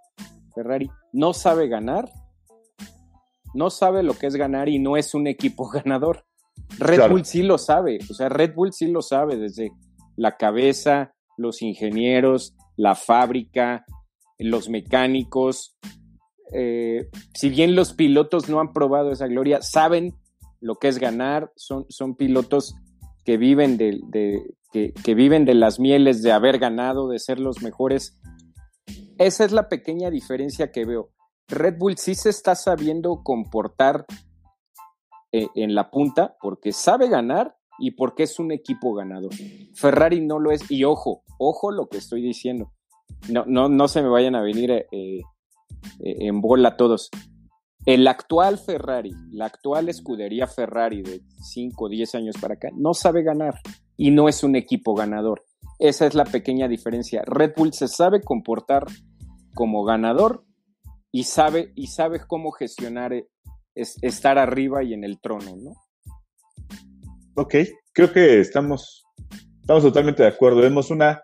Ferrari, 0.54 0.90
no 1.12 1.32
sabe 1.32 1.68
ganar, 1.68 2.10
no 3.54 3.70
sabe 3.70 4.02
lo 4.02 4.14
que 4.14 4.26
es 4.26 4.36
ganar 4.36 4.68
y 4.68 4.78
no 4.78 4.96
es 4.96 5.14
un 5.14 5.26
equipo 5.26 5.68
ganador. 5.72 6.24
Red 6.78 7.10
Bull 7.10 7.24
sí 7.24 7.42
lo 7.42 7.58
sabe, 7.58 7.98
o 8.08 8.14
sea, 8.14 8.28
Red 8.28 8.54
Bull 8.54 8.72
sí 8.72 8.86
lo 8.86 9.02
sabe 9.02 9.36
desde 9.36 9.72
la 10.16 10.36
cabeza, 10.36 11.14
los 11.36 11.62
ingenieros, 11.62 12.54
la 12.76 12.94
fábrica, 12.94 13.84
los 14.38 14.68
mecánicos. 14.68 15.76
Eh, 16.52 17.08
si 17.34 17.48
bien 17.48 17.74
los 17.74 17.92
pilotos 17.92 18.48
no 18.48 18.60
han 18.60 18.72
probado 18.72 19.12
esa 19.12 19.26
gloria, 19.26 19.62
saben 19.62 20.14
lo 20.60 20.76
que 20.76 20.88
es 20.88 20.98
ganar, 20.98 21.52
son, 21.56 21.86
son 21.88 22.16
pilotos 22.16 22.74
que 23.24 23.36
viven 23.36 23.76
de, 23.76 24.00
que, 24.72 25.14
viven 25.14 25.44
de 25.44 25.54
las 25.54 25.78
mieles 25.78 26.22
de 26.22 26.32
haber 26.32 26.58
ganado, 26.58 27.08
de 27.08 27.18
ser 27.18 27.38
los 27.38 27.62
mejores. 27.62 28.18
Esa 29.18 29.44
es 29.44 29.52
la 29.52 29.68
pequeña 29.68 30.10
diferencia 30.10 30.70
que 30.70 30.84
veo. 30.84 31.10
Red 31.48 31.76
Bull 31.78 31.96
sí 31.96 32.14
se 32.14 32.30
está 32.30 32.54
sabiendo 32.54 33.22
comportar 33.22 34.06
eh, 35.32 35.46
en 35.54 35.74
la 35.74 35.90
punta 35.90 36.36
porque 36.40 36.72
sabe 36.72 37.08
ganar 37.08 37.56
y 37.78 37.92
porque 37.92 38.24
es 38.24 38.38
un 38.38 38.52
equipo 38.52 38.94
ganador. 38.94 39.32
Ferrari 39.74 40.20
no 40.20 40.38
lo 40.38 40.52
es. 40.52 40.70
Y 40.70 40.84
ojo, 40.84 41.22
ojo 41.38 41.70
lo 41.70 41.88
que 41.88 41.98
estoy 41.98 42.22
diciendo. 42.22 42.72
No, 43.28 43.44
no, 43.46 43.68
no 43.68 43.88
se 43.88 44.02
me 44.02 44.08
vayan 44.08 44.34
a 44.34 44.42
venir 44.42 44.70
eh, 44.70 44.86
eh, 44.90 45.22
en 46.00 46.40
bola 46.40 46.76
todos. 46.76 47.10
El 47.86 48.06
actual 48.06 48.58
Ferrari, 48.58 49.12
la 49.30 49.46
actual 49.46 49.88
escudería 49.88 50.46
Ferrari 50.46 51.02
de 51.02 51.22
5 51.40 51.84
o 51.84 51.88
10 51.88 52.14
años 52.16 52.36
para 52.38 52.54
acá, 52.54 52.68
no 52.76 52.92
sabe 52.92 53.22
ganar 53.22 53.54
y 53.96 54.10
no 54.10 54.28
es 54.28 54.44
un 54.44 54.54
equipo 54.54 54.94
ganador. 54.94 55.44
Esa 55.78 56.06
es 56.06 56.14
la 56.14 56.24
pequeña 56.24 56.68
diferencia. 56.68 57.22
Red 57.24 57.54
Bull 57.56 57.72
se 57.72 57.88
sabe 57.88 58.20
comportar 58.20 58.84
como 59.54 59.82
ganador 59.84 60.44
y 61.10 61.24
sabe, 61.24 61.72
y 61.74 61.86
sabe 61.86 62.20
cómo 62.26 62.50
gestionar 62.50 63.14
eh, 63.80 63.86
estar 64.02 64.38
arriba 64.38 64.82
y 64.82 64.94
en 64.94 65.04
el 65.04 65.20
trono, 65.20 65.56
¿no? 65.56 65.72
Ok, 67.34 67.54
creo 67.92 68.12
que 68.12 68.40
estamos, 68.40 69.04
estamos 69.60 69.82
totalmente 69.82 70.22
de 70.22 70.28
acuerdo. 70.28 70.60
Vemos 70.60 70.90
una, 70.90 71.22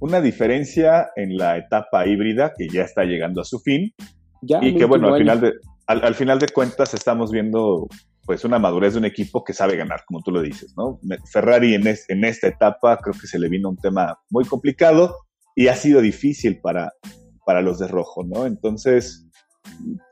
una 0.00 0.20
diferencia 0.20 1.08
en 1.16 1.36
la 1.36 1.56
etapa 1.56 2.06
híbrida 2.06 2.52
que 2.56 2.68
ya 2.68 2.82
está 2.82 3.04
llegando 3.04 3.40
a 3.40 3.44
su 3.44 3.60
fin. 3.60 3.94
y 4.42 4.76
que 4.76 4.84
bueno, 4.84 5.12
al 5.14 5.18
final 5.18 5.40
de, 5.40 5.52
al, 5.86 6.14
final 6.14 6.38
de 6.38 6.48
cuentas 6.48 6.94
estamos 6.94 7.30
viendo 7.30 7.86
pues 8.24 8.44
una 8.44 8.58
madurez 8.58 8.94
de 8.94 8.98
un 8.98 9.04
equipo 9.04 9.44
que 9.44 9.52
sabe 9.52 9.76
ganar, 9.76 10.04
como 10.04 10.20
tú 10.20 10.32
lo 10.32 10.42
dices, 10.42 10.74
¿no? 10.76 10.98
Ferrari 11.30 11.74
en, 11.74 11.86
en 11.86 12.24
esta 12.24 12.48
etapa 12.48 12.98
creo 12.98 13.14
que 13.18 13.28
se 13.28 13.38
le 13.38 13.48
vino 13.48 13.68
un 13.68 13.76
tema 13.76 14.18
muy 14.30 14.44
complicado 14.44 15.16
y 15.54 15.68
ha 15.68 15.76
sido 15.76 16.00
difícil 16.00 16.60
para, 16.60 16.92
para 17.46 17.62
los 17.62 17.78
de 17.78 17.86
rojo, 17.86 18.24
¿no? 18.24 18.44
Entonces, 18.44 19.25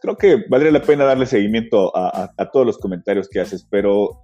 creo 0.01 0.17
que 0.17 0.45
valdría 0.49 0.73
la 0.73 0.83
pena 0.83 1.05
darle 1.05 1.27
seguimiento 1.27 1.93
a, 1.97 2.51
todos 2.53 2.67
los 2.67 2.79
comentarios 2.79 3.29
que 3.29 3.41
haces, 3.41 3.67
pero 3.71 4.21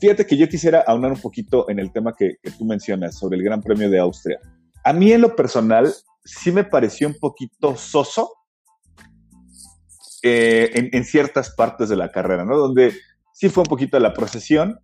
fíjate 0.00 0.26
que 0.26 0.36
yo 0.36 0.48
quisiera 0.48 0.82
aunar 0.86 1.12
un 1.12 1.20
poquito 1.20 1.68
en 1.68 1.78
el 1.78 1.92
tema 1.92 2.12
que, 2.16 2.36
tú 2.58 2.64
mencionas 2.64 3.18
sobre 3.18 3.36
el 3.36 3.44
Gran 3.44 3.62
Premio 3.62 3.90
de 3.90 3.98
Austria. 3.98 4.38
A 4.84 4.92
mí 4.92 5.12
en 5.12 5.22
lo 5.22 5.34
personal 5.34 5.92
sí 6.24 6.52
me 6.52 6.64
pareció 6.64 7.08
un 7.08 7.14
poquito 7.18 7.76
soso 7.76 8.30
eh, 10.22 10.70
en, 10.92 11.04
ciertas 11.04 11.54
partes 11.54 11.88
de 11.88 11.96
la 11.96 12.10
carrera, 12.10 12.44
¿no? 12.44 12.56
Donde 12.56 12.94
sí 13.32 13.50
fue 13.50 13.62
un 13.62 13.68
poquito 13.68 13.98
la 13.98 14.14
procesión 14.14 14.78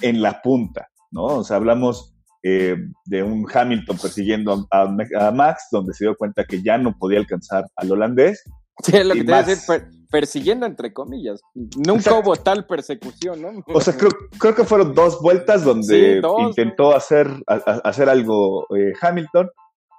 en 0.00 0.22
la 0.22 0.40
punta, 0.40 0.88
¿no? 1.10 1.24
O 1.24 1.44
sea, 1.44 1.56
hablamos 1.56 2.12
eh, 2.42 2.76
de 3.04 3.22
un 3.22 3.46
Hamilton 3.52 3.98
persiguiendo 3.98 4.66
a, 4.70 5.30
Max, 5.30 5.68
donde 5.70 5.94
se 5.94 6.04
dio 6.04 6.16
cuenta 6.16 6.44
que 6.44 6.62
ya 6.62 6.76
no 6.76 6.96
podía 6.98 7.18
alcanzar 7.18 7.64
al 7.76 7.92
holandés. 7.92 8.42
Sí, 8.84 9.04
lo 9.04 9.14
que 9.14 9.24
te 9.24 9.34
a 9.34 9.42
decir, 9.42 9.82
persiguiendo 10.10 10.66
entre 10.66 10.92
comillas. 10.92 11.40
Nunca 11.54 12.14
hubo 12.14 12.34
tal 12.36 12.66
persecución, 12.66 13.42
¿no? 13.42 13.50
O 13.66 13.80
sea, 13.80 13.94
creo, 13.96 14.10
creo 14.38 14.54
que 14.54 14.64
fueron 14.64 14.94
dos 14.94 15.20
vueltas 15.20 15.62
donde 15.62 16.22
intentó 16.38 16.94
hacer, 16.94 17.28
hacer 17.46 18.08
algo 18.08 18.66
eh, 18.74 18.92
Hamilton 19.00 19.48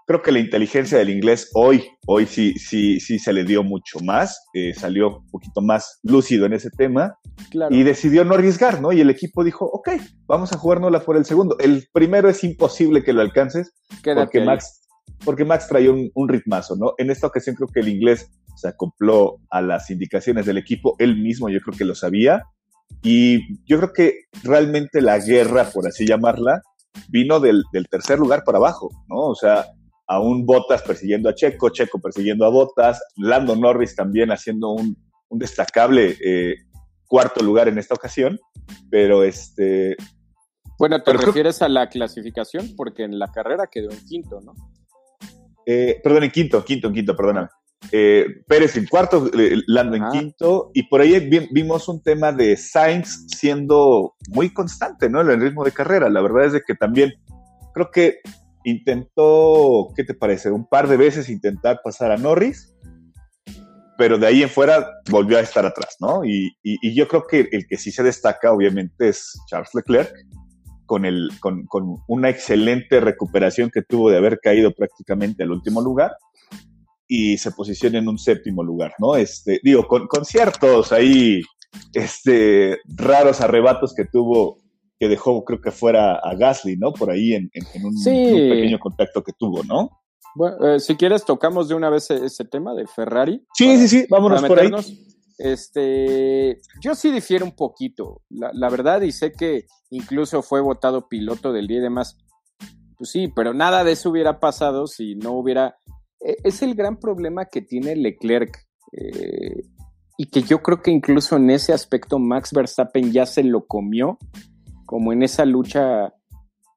creo 0.06 0.22
que 0.22 0.32
la 0.32 0.40
inteligencia 0.40 0.98
del 0.98 1.10
inglés 1.10 1.50
hoy, 1.54 1.84
hoy 2.08 2.26
sí, 2.26 2.54
sí, 2.58 3.00
sí 3.00 3.20
se 3.20 3.34
le 3.34 3.44
dio 3.44 3.64
mucho 3.64 4.00
más, 4.04 4.46
eh, 4.54 4.74
salió 4.74 5.20
un 5.20 5.30
poquito 5.30 5.62
más 5.62 6.00
lúcido 6.04 6.46
en 6.46 6.54
ese 6.54 6.70
tema 6.70 7.18
y 7.70 7.84
decidió 7.84 8.26
no 8.26 8.36
arriesgar, 8.36 8.82
¿no? 8.82 8.92
Y 8.92 9.02
el 9.02 9.10
equipo 9.10 9.44
dijo, 9.44 9.66
ok, 9.66 9.90
vamos 10.28 10.52
a 10.54 10.58
jugárnosla 10.58 11.02
por 11.02 11.18
el 11.18 11.26
segundo. 11.26 11.58
El 11.60 11.88
primero 11.94 12.30
es 12.30 12.44
imposible 12.44 13.04
que 13.04 13.14
lo 13.14 13.22
alcances 13.22 13.74
porque 14.04 14.42
Max, 14.42 14.82
porque 15.24 15.46
Max 15.46 15.68
trae 15.68 15.90
un, 15.90 16.10
un, 16.14 16.30
ritmazo, 16.30 16.76
¿no? 16.76 16.94
En 16.98 17.10
esta 17.10 17.28
ocasión 17.28 17.56
creo 17.56 17.70
que 17.74 17.80
el 17.80 17.90
inglés 17.90 18.30
se 18.56 18.68
acopló 18.68 19.40
a 19.50 19.62
las 19.62 19.90
indicaciones 19.90 20.46
del 20.46 20.58
equipo, 20.58 20.96
él 21.00 21.18
mismo 21.18 21.50
yo 21.50 21.60
creo 21.62 21.78
que 21.78 21.86
lo 21.86 21.96
sabía 21.96 22.44
y 23.02 23.58
yo 23.66 23.78
creo 23.78 23.94
que 23.94 24.14
realmente 24.44 25.02
la 25.02 25.20
guerra, 25.20 25.66
por 25.66 25.88
así 25.88 26.06
llamarla, 26.06 26.62
vino 27.10 27.40
del, 27.40 27.64
del 27.72 27.88
tercer 27.88 28.20
lugar 28.20 28.44
para 28.46 28.60
abajo, 28.60 28.90
¿no? 29.08 29.18
O 29.18 29.36
sea, 29.36 29.66
a 30.08 30.20
un 30.20 30.46
Bottas 30.46 30.82
persiguiendo 30.82 31.30
a 31.30 31.36
Checo, 31.36 31.70
Checo 31.70 32.00
persiguiendo 32.00 32.46
a 32.46 32.50
Bottas, 32.50 33.02
Lando 33.18 33.56
Norris 33.56 33.96
también 33.96 34.32
haciendo 34.32 34.72
un, 34.72 34.98
destacable 35.30 36.16
eh, 36.24 36.56
cuarto 37.08 37.44
lugar 37.44 37.68
en 37.68 37.80
esta 37.80 37.96
ocasión, 37.96 38.40
pero 38.90 39.24
este... 39.24 39.96
Bueno, 40.78 41.02
te 41.02 41.14
refieres 41.14 41.62
a 41.62 41.70
la 41.70 41.90
clasificación 41.90 42.76
porque 42.76 43.04
en 43.04 43.18
la 43.18 43.32
carrera 43.32 43.68
quedó 43.72 43.90
en 43.92 44.06
quinto, 44.06 44.42
¿no? 44.42 44.54
Eh, 45.66 46.00
perdón, 46.04 46.26
en 46.26 46.32
quinto, 46.32 46.64
quinto, 46.64 46.88
en 46.88 46.94
quinto, 46.94 47.16
perdóname. 47.16 47.48
Eh, 47.92 48.26
Pérez 48.48 48.78
en 48.78 48.88
cuarto, 48.88 49.30
Lando 49.68 49.96
en 49.96 50.10
quinto, 50.10 50.72
y 50.74 50.84
por 50.84 51.02
ahí 51.02 51.30
vimos 51.52 51.88
un 51.88 52.02
tema 52.02 52.32
de 52.32 52.58
Sainz 52.58 53.26
siendo 53.28 54.16
muy 54.30 54.54
constante, 54.54 55.10
¿no? 55.10 55.22
En 55.22 55.30
el 55.30 55.42
ritmo 55.42 55.64
de 55.64 55.72
carrera. 55.72 56.10
La 56.10 56.22
verdad 56.22 56.46
es 56.46 56.54
de 56.54 56.62
que 56.62 56.76
también 56.76 57.14
creo 57.74 57.92
que 57.92 58.20
intentó, 58.64 59.90
¿qué 59.96 60.04
te 60.04 60.14
parece? 60.14 60.50
Un 60.52 60.68
par 60.68 60.88
de 60.88 60.98
veces 60.98 61.30
intentar 61.30 61.82
pasar 61.84 62.12
a 62.12 62.18
Norris, 62.18 62.74
pero 63.98 64.18
de 64.18 64.28
ahí 64.28 64.44
en 64.44 64.50
fuera 64.50 64.90
volvió 65.10 65.38
a 65.38 65.42
estar 65.42 65.66
atrás, 65.66 65.98
¿no? 66.00 66.26
Y, 66.26 66.56
yo 66.96 67.08
creo 67.08 67.26
que 67.28 67.50
el 67.52 67.68
que 67.68 67.78
sí 67.78 67.92
se 67.92 68.04
destaca, 68.04 68.52
obviamente, 68.52 69.10
es 69.10 69.40
Charles 69.48 69.70
Leclerc, 69.74 70.14
con, 70.86 71.06
el, 71.06 71.30
con, 71.40 71.66
una 72.08 72.30
excelente 72.30 73.00
recuperación 73.00 73.70
que 73.70 73.82
tuvo 73.82 74.10
de 74.10 74.18
haber 74.18 74.40
caído 74.40 74.74
prácticamente 74.74 75.44
al 75.44 75.52
último 75.52 75.82
lugar 75.82 76.12
y 77.08 77.38
se 77.38 77.52
posiciona 77.52 78.00
en 78.00 78.08
un 78.08 78.18
séptimo 78.18 78.64
lugar, 78.64 78.94
¿no? 79.00 79.16
Este, 79.16 79.60
digo, 79.64 79.88
con, 79.88 80.08
con 80.08 80.26
ciertos 80.26 80.92
ahí 80.92 81.42
este, 81.94 82.78
raros 82.86 83.42
arrebatos 83.42 83.94
que 83.94 84.06
tuvo 84.06 84.58
que 85.00 85.10
dejó, 85.10 85.44
creo 85.44 85.60
que 85.60 85.72
fuera 85.72 86.16
a 86.16 86.36
Gasly, 86.36 86.78
¿no? 86.78 86.94
Por 86.94 87.12
ahí 87.12 87.34
en, 87.34 87.50
un, 87.84 88.04
pequeño 88.04 88.80
contacto 88.80 89.22
que 89.22 89.34
tuvo, 89.34 89.64
¿no? 89.64 89.90
Bueno, 90.36 90.66
eh, 90.66 90.80
si 90.80 90.96
quieres, 90.96 91.26
tocamos 91.26 91.68
de 91.68 91.76
una 91.76 91.90
vez 91.90 92.10
ese 92.10 92.46
tema 92.46 92.74
de 92.74 92.88
Ferrari. 92.88 93.46
Sí, 93.54 93.78
sí, 93.78 93.88
sí, 93.88 94.06
vámonos 94.10 94.42
por 94.44 94.60
ahí. 94.60 94.72
Este, 95.38 96.62
yo 96.82 96.96
sí 96.96 97.12
difiero 97.12 97.44
un 97.44 97.56
poquito, 97.56 98.22
la, 98.30 98.52
la, 98.54 98.70
verdad, 98.70 99.02
y 99.02 99.12
sé 99.12 99.32
que 99.34 99.66
incluso 99.90 100.42
fue 100.42 100.62
votado 100.62 101.10
piloto 101.10 101.52
del 101.52 101.68
día 101.68 101.80
y 101.80 101.82
demás. 101.82 102.18
Pues 102.98 103.10
sí, 103.10 103.28
pero 103.36 103.54
nada 103.54 103.84
de 103.84 103.94
eso 103.94 104.10
hubiera 104.10 104.40
pasado 104.40 104.88
si 104.88 105.16
no 105.16 105.34
hubiera. 105.34 105.78
E, 106.24 106.38
Es 106.44 106.62
el 106.62 106.76
gran 106.76 106.98
problema 106.98 107.46
que 107.46 107.62
tiene 107.62 107.96
Leclerc. 107.96 108.58
eh, 108.94 109.64
y 110.18 110.28
que 110.28 110.44
yo 110.44 110.62
creo 110.62 110.82
que 110.82 110.92
incluso 110.92 111.38
en 111.38 111.50
ese 111.50 111.74
aspecto 111.74 112.20
Max 112.20 112.52
Verstappen 112.54 113.12
ya 113.12 113.26
se 113.26 113.44
lo 113.44 113.66
comió, 113.66 114.20
como 114.86 115.12
en 115.12 115.24
esa 115.24 115.44
lucha 115.46 116.14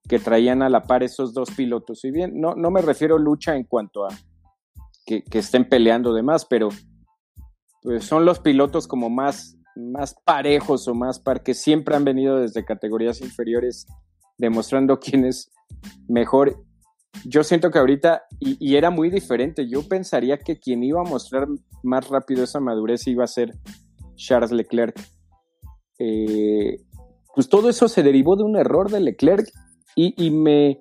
que 0.08 0.18
traían 0.18 0.62
a 0.62 0.70
la 0.70 0.82
par 0.84 1.02
esos 1.02 1.34
dos 1.34 1.50
pilotos. 1.50 2.04
Y 2.04 2.10
bien, 2.10 2.40
no, 2.40 2.54
no 2.54 2.70
me 2.70 2.80
refiero 2.80 3.18
lucha 3.18 3.56
en 3.56 3.64
cuanto 3.64 4.04
a 4.04 4.08
que, 5.04 5.22
que 5.22 5.38
estén 5.38 5.68
peleando 5.68 6.14
de 6.14 6.22
más, 6.22 6.46
pero 6.46 6.68
pues 7.82 8.04
son 8.04 8.24
los 8.24 8.40
pilotos 8.40 8.88
como 8.88 9.10
más, 9.10 9.58
más 9.76 10.14
parejos 10.24 10.88
o 10.88 10.94
más 10.94 11.20
par 11.20 11.42
que 11.42 11.54
siempre 11.54 11.94
han 11.94 12.04
venido 12.04 12.40
desde 12.40 12.64
categorías 12.64 13.20
inferiores 13.20 13.86
demostrando 14.38 14.98
quién 14.98 15.24
es 15.24 15.52
mejor. 16.08 16.64
Yo 17.24 17.42
siento 17.42 17.70
que 17.70 17.78
ahorita, 17.78 18.22
y, 18.40 18.76
era 18.76 18.90
muy 18.90 19.10
diferente, 19.10 19.68
yo 19.68 19.86
pensaría 19.88 20.38
que 20.38 20.58
quien 20.58 20.82
iba 20.82 21.00
a 21.00 21.08
mostrar 21.08 21.46
más 21.82 22.08
rápido 22.08 22.44
esa 22.44 22.60
madurez 22.60 23.06
iba 23.06 23.24
a 23.24 23.28
ser 23.28 23.54
Charles 24.16 24.52
Leclerc. 24.52 24.96
Eh, 25.98 26.76
pues 27.34 27.48
todo 27.48 27.68
eso 27.68 27.88
se 27.88 28.02
derivó 28.02 28.36
de 28.36 28.44
un 28.44 28.56
error 28.56 28.90
de 28.90 29.00
Leclerc 29.00 29.48
y, 29.94 30.14
y, 30.22 30.30
me... 30.30 30.80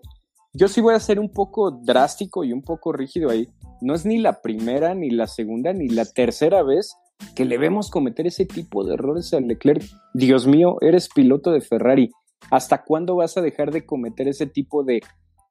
Yo 0.53 0.67
sí 0.67 0.81
voy 0.81 0.95
a 0.95 0.99
ser 0.99 1.19
un 1.19 1.29
poco 1.29 1.71
drástico 1.71 2.43
y 2.43 2.53
un 2.53 2.61
poco 2.61 2.93
rígido 2.93 3.29
ahí. 3.29 3.49
No 3.81 3.93
es 3.93 4.05
ni 4.05 4.17
la 4.19 4.41
primera, 4.41 4.95
ni 4.95 5.09
la 5.09 5.27
segunda, 5.27 5.73
ni 5.73 5.89
la 5.89 6.05
tercera 6.05 6.63
vez 6.63 6.95
que 7.35 7.45
le 7.45 7.57
vemos 7.57 7.89
cometer 7.89 8.27
ese 8.27 8.45
tipo 8.45 8.83
de 8.83 8.93
errores 8.93 9.33
a 9.33 9.39
Leclerc. 9.39 9.83
Dios 10.13 10.47
mío, 10.47 10.77
eres 10.81 11.09
piloto 11.09 11.51
de 11.51 11.61
Ferrari. 11.61 12.11
¿Hasta 12.51 12.83
cuándo 12.83 13.15
vas 13.15 13.37
a 13.37 13.41
dejar 13.41 13.71
de 13.71 13.85
cometer 13.85 14.27
ese 14.27 14.45
tipo 14.45 14.83
de 14.83 15.01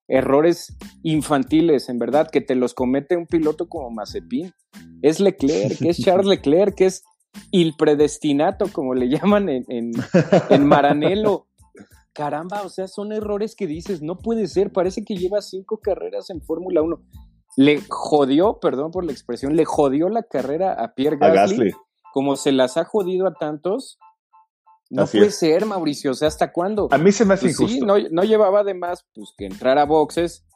errores 0.09 0.77
infantiles, 1.03 1.89
en 1.89 1.99
verdad, 1.99 2.31
que 2.31 2.41
te 2.41 2.55
los 2.55 2.75
comete 2.75 3.17
un 3.17 3.27
piloto 3.27 3.69
como 3.69 3.91
Mazepin? 3.91 4.53
Es 5.03 5.21
Leclerc, 5.21 5.81
es 5.83 5.99
Charles 5.99 6.27
Leclerc, 6.27 6.81
es 6.81 7.05
il 7.51 7.75
predestinato, 7.77 8.67
como 8.73 8.95
le 8.95 9.09
llaman 9.09 9.49
en, 9.49 9.65
en, 9.69 9.93
en 10.51 10.67
Maranello. 10.67 11.47
Caramba, 12.15 12.63
o 12.63 12.69
sea, 12.69 12.87
son 12.87 13.11
errores 13.13 13.57
que 13.57 13.67
dices, 13.67 14.01
no 14.01 14.19
puede 14.19 14.47
ser, 14.47 14.73
parece 14.73 15.05
que 15.05 15.17
lleva 15.17 15.43
cinco 15.43 15.81
carreras 15.81 16.31
en 16.31 16.41
Fórmula 16.43 16.81
1. 16.81 17.01
Le 17.57 17.81
jodió, 17.89 18.61
perdón 18.61 18.93
por 18.93 19.05
la 19.05 19.13
expresión, 19.13 19.57
le 19.57 19.65
jodió 19.65 20.09
la 20.09 20.23
carrera 20.23 20.75
a 20.75 20.95
Pierre 20.95 21.17
Gasly, 21.17 21.39
a 21.39 21.41
Gasly. 21.41 21.73
como 22.13 22.37
se 22.37 22.53
las 22.53 22.77
ha 22.77 22.85
jodido 22.85 23.27
a 23.27 23.35
tantos. 23.35 23.99
No 24.95 25.03
Así 25.03 25.19
puede 25.19 25.31
es. 25.31 25.39
ser, 25.39 25.67
Mauricio, 25.67 26.13
o 26.13 26.15
sea, 26.15 26.29
¿hasta 26.29 26.53
cuándo? 26.53 26.87
A 26.93 26.99
mí 26.99 27.11
se 27.11 27.25
me 27.25 27.35
hace 27.35 27.47
pues 27.47 27.59
injusto. 27.59 27.75
Sí, 27.75 27.81
no, 27.85 27.97
no, 28.13 28.23
llevaba 28.23 28.61
además 28.61 29.05
pues, 29.13 29.35
que 29.37 29.45
entrar 29.45 29.77
a 29.77 29.85
boxes, 29.85 30.47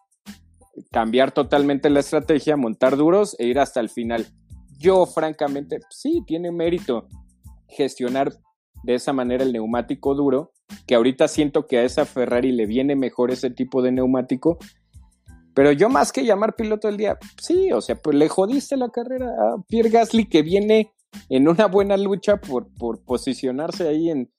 cambiar 0.92 1.32
totalmente 1.32 1.90
la 1.90 1.98
estrategia, 1.98 2.56
montar 2.56 2.96
duros 2.96 3.34
e 3.40 3.46
ir 3.46 3.58
hasta 3.58 3.80
el 3.80 3.88
final. 3.88 4.28
Yo, 4.78 5.06
francamente, 5.06 5.80
sí, 5.90 6.22
tiene 6.24 6.52
mérito 6.52 7.08
gestionar 7.66 8.32
de 8.84 8.94
esa 8.94 9.12
manera 9.12 9.42
el 9.42 9.52
neumático 9.52 10.14
duro, 10.14 10.52
que 10.86 10.94
ahorita 10.94 11.26
siento 11.26 11.66
que 11.66 11.78
a 11.78 11.82
esa 11.82 12.04
Ferrari 12.04 12.52
le 12.52 12.66
viene 12.66 12.94
mejor 12.94 13.32
ese 13.32 13.50
tipo 13.50 13.82
de 13.82 13.90
neumático. 13.90 14.58
Pero 15.52 15.72
yo 15.72 15.88
más 15.88 16.12
que 16.12 16.24
llamar 16.24 16.54
piloto 16.54 16.86
del 16.86 16.96
día, 16.96 17.18
sí, 17.42 17.72
o 17.72 17.80
sea, 17.80 17.96
pues 17.96 18.16
le 18.16 18.28
jodiste 18.28 18.76
la 18.76 18.90
carrera 18.90 19.26
a 19.26 19.60
Pierre 19.66 19.90
Gasly 19.90 20.28
que 20.28 20.42
viene 20.42 20.92
en 21.28 21.48
una 21.48 21.66
buena 21.66 21.96
lucha 21.96 22.36
por, 22.36 22.72
por 22.74 23.04
posicionarse 23.04 23.88
ahí 23.88 24.10
en, 24.10 24.30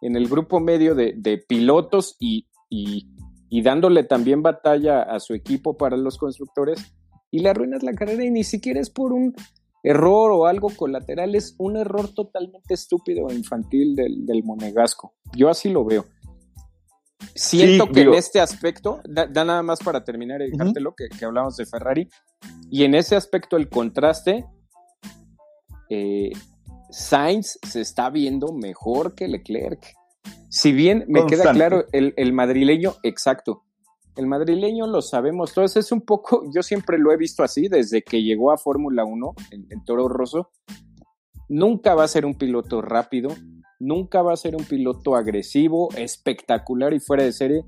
en, 0.00 0.16
el 0.16 0.28
grupo 0.28 0.60
medio 0.60 0.94
de, 0.94 1.14
de 1.16 1.38
pilotos 1.38 2.16
y, 2.18 2.46
y, 2.68 3.08
y, 3.48 3.62
dándole 3.62 4.04
también 4.04 4.42
batalla 4.42 5.02
a 5.02 5.20
su 5.20 5.34
equipo 5.34 5.76
para 5.76 5.96
los 5.96 6.18
constructores 6.18 6.94
y 7.30 7.40
le 7.40 7.50
arruinas 7.50 7.82
la 7.82 7.92
carrera 7.92 8.24
y 8.24 8.30
ni 8.30 8.44
siquiera 8.44 8.80
es 8.80 8.90
por 8.90 9.12
un 9.12 9.34
error 9.82 10.32
o 10.32 10.46
algo 10.46 10.70
colateral, 10.70 11.34
es 11.34 11.54
un 11.58 11.76
error 11.76 12.12
totalmente 12.12 12.74
estúpido 12.74 13.28
e 13.30 13.34
infantil 13.34 13.94
del, 13.94 14.26
del 14.26 14.42
monegasco. 14.44 15.14
Yo 15.36 15.48
así 15.48 15.68
lo 15.68 15.84
veo. 15.84 16.04
Siento 17.34 17.86
sí, 17.86 17.92
que 17.92 18.00
digo, 18.00 18.12
en 18.12 18.18
este 18.18 18.40
aspecto, 18.40 19.00
da, 19.08 19.26
da, 19.26 19.44
nada 19.44 19.62
más 19.62 19.80
para 19.80 20.04
terminar 20.04 20.40
y 20.42 20.50
dejártelo, 20.50 20.90
uh 20.90 20.92
-huh. 20.92 21.08
que, 21.10 21.18
que 21.18 21.24
hablamos 21.24 21.56
de 21.56 21.66
Ferrari, 21.66 22.08
y 22.70 22.84
en 22.84 22.94
ese 22.94 23.16
aspecto 23.16 23.56
el 23.56 23.68
contraste 23.68 24.44
eh, 25.88 26.32
Sainz 26.90 27.58
se 27.62 27.80
está 27.80 28.10
viendo 28.10 28.52
mejor 28.52 29.14
que 29.14 29.28
Leclerc. 29.28 29.94
Si 30.48 30.72
bien 30.72 31.04
me 31.08 31.20
Constante. 31.20 31.36
queda 31.36 31.52
claro, 31.52 31.84
el, 31.92 32.14
el, 32.16 32.32
madrileño, 32.32 32.94
exacto, 33.02 33.64
el 34.16 34.26
madrileño 34.26 34.86
lo 34.86 35.02
sabemos 35.02 35.52
todos, 35.52 35.76
es 35.76 35.92
un 35.92 36.00
poco, 36.00 36.44
yo 36.54 36.62
siempre 36.62 36.98
lo 36.98 37.12
he 37.12 37.16
visto 37.16 37.42
así, 37.42 37.68
desde 37.68 38.02
que 38.02 38.22
llegó 38.22 38.50
a 38.50 38.58
Fórmula 38.58 39.04
1 39.04 39.34
en, 39.52 39.66
en 39.70 39.84
Toro 39.84 40.08
Rosso, 40.08 40.50
nunca 41.48 41.94
va 41.94 42.04
a 42.04 42.08
ser 42.08 42.26
un 42.26 42.34
piloto 42.34 42.82
rápido, 42.82 43.30
nunca 43.78 44.22
va 44.22 44.32
a 44.32 44.36
ser 44.36 44.56
un 44.56 44.64
piloto 44.64 45.16
agresivo, 45.16 45.88
espectacular 45.96 46.92
y 46.94 47.00
fuera 47.00 47.24
de 47.24 47.32
serie. 47.32 47.64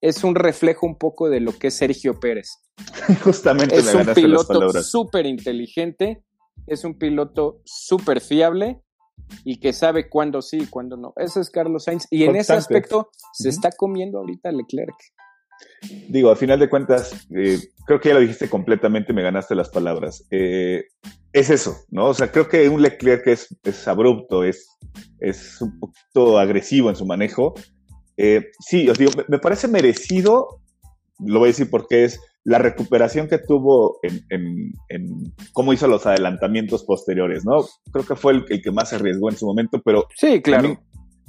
Es 0.00 0.22
un 0.22 0.34
reflejo 0.34 0.86
un 0.86 0.98
poco 0.98 1.30
de 1.30 1.40
lo 1.40 1.52
que 1.52 1.68
es 1.68 1.74
Sergio 1.74 2.20
Pérez. 2.20 2.48
Justamente 3.24 3.76
es 3.76 3.94
un 3.94 4.06
piloto 4.14 4.82
súper 4.82 5.26
inteligente, 5.26 6.24
es 6.66 6.84
un 6.84 6.98
piloto 6.98 7.60
súper 7.64 8.20
fiable 8.20 8.80
y 9.44 9.60
que 9.60 9.72
sabe 9.72 10.08
cuándo 10.08 10.42
sí 10.42 10.58
y 10.62 10.66
cuándo 10.66 10.96
no. 10.96 11.12
Ese 11.16 11.40
es 11.40 11.50
Carlos 11.50 11.84
Sainz. 11.84 12.06
Y 12.10 12.24
en 12.24 12.32
Constante. 12.32 12.40
ese 12.40 12.52
aspecto 12.54 13.10
se 13.32 13.48
está 13.48 13.70
comiendo 13.72 14.18
ahorita 14.18 14.50
Leclerc. 14.52 14.96
Digo, 16.08 16.30
a 16.30 16.36
final 16.36 16.58
de 16.58 16.68
cuentas, 16.68 17.26
eh, 17.36 17.58
creo 17.86 18.00
que 18.00 18.08
ya 18.08 18.14
lo 18.14 18.20
dijiste 18.20 18.48
completamente, 18.48 19.12
me 19.12 19.22
ganaste 19.22 19.54
las 19.54 19.68
palabras. 19.68 20.26
Eh, 20.30 20.84
es 21.32 21.50
eso, 21.50 21.76
¿no? 21.90 22.06
O 22.06 22.14
sea, 22.14 22.32
creo 22.32 22.48
que 22.48 22.68
un 22.68 22.82
Leclerc 22.82 23.26
es, 23.26 23.56
es 23.62 23.88
abrupto, 23.88 24.44
es, 24.44 24.66
es 25.20 25.60
un 25.60 25.78
poquito 25.78 26.38
agresivo 26.38 26.90
en 26.90 26.96
su 26.96 27.06
manejo. 27.06 27.54
Eh, 28.16 28.50
sí, 28.60 28.88
os 28.88 28.98
digo, 28.98 29.12
me, 29.16 29.24
me, 29.28 29.38
parece 29.38 29.68
merecido, 29.68 30.60
lo 31.18 31.40
voy 31.40 31.48
a 31.48 31.52
decir 31.52 31.68
porque 31.70 32.04
es 32.04 32.20
la 32.44 32.58
recuperación 32.58 33.26
que 33.26 33.38
tuvo 33.38 33.98
en, 34.02 34.20
en, 34.28 34.72
en, 34.88 35.34
cómo 35.52 35.72
hizo 35.72 35.88
los 35.88 36.06
adelantamientos 36.06 36.84
posteriores, 36.84 37.44
¿no? 37.44 37.64
Creo 37.90 38.04
que 38.06 38.16
fue 38.16 38.34
el, 38.34 38.44
el 38.50 38.62
que 38.62 38.70
más 38.70 38.90
se 38.90 38.96
arriesgó 38.96 39.30
en 39.30 39.36
su 39.36 39.46
momento, 39.46 39.80
pero 39.82 40.06
sí, 40.14 40.42
claro. 40.42 40.62
también, 40.62 40.80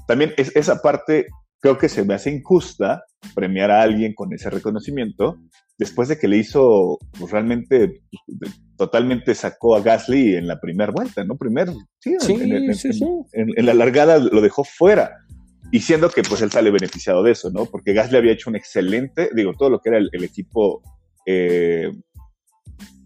también 0.07 0.33
es, 0.37 0.55
esa 0.55 0.81
parte 0.81 1.27
creo 1.61 1.77
que 1.77 1.89
se 1.89 2.03
me 2.03 2.13
hace 2.13 2.31
injusta 2.31 3.03
premiar 3.33 3.71
a 3.71 3.81
alguien 3.81 4.13
con 4.13 4.31
ese 4.33 4.49
reconocimiento 4.49 5.39
después 5.77 6.09
de 6.09 6.19
que 6.19 6.27
le 6.27 6.37
hizo 6.37 6.99
pues, 7.17 7.31
realmente 7.31 8.01
totalmente 8.77 9.33
sacó 9.35 9.75
a 9.75 9.81
Gasly 9.81 10.35
en 10.35 10.47
la 10.47 10.59
primera 10.59 10.91
vuelta, 10.91 11.23
¿no? 11.23 11.37
Primero, 11.37 11.73
sí, 11.99 12.15
sí, 12.19 12.33
en, 12.33 12.75
sí, 12.75 12.93
sí. 12.93 13.05
en, 13.33 13.65
la 13.65 13.73
largada 13.73 14.19
lo 14.19 14.41
dejó 14.41 14.63
fuera. 14.63 15.11
Y 15.71 15.79
siendo 15.79 16.09
que 16.09 16.21
pues 16.21 16.41
él 16.43 16.51
sale 16.51 16.69
beneficiado 16.69 17.23
de 17.23 17.31
eso, 17.31 17.49
¿no? 17.49 17.65
Porque 17.65 17.93
Gasly 17.93 18.17
había 18.17 18.33
hecho 18.33 18.49
un 18.49 18.55
excelente, 18.55 19.29
digo, 19.33 19.53
todo 19.57 19.71
lo 19.71 19.79
que 19.79 19.89
era 19.89 19.97
el, 19.97 20.09
el 20.13 20.23
equipo 20.23 20.83
eh, 21.25 21.91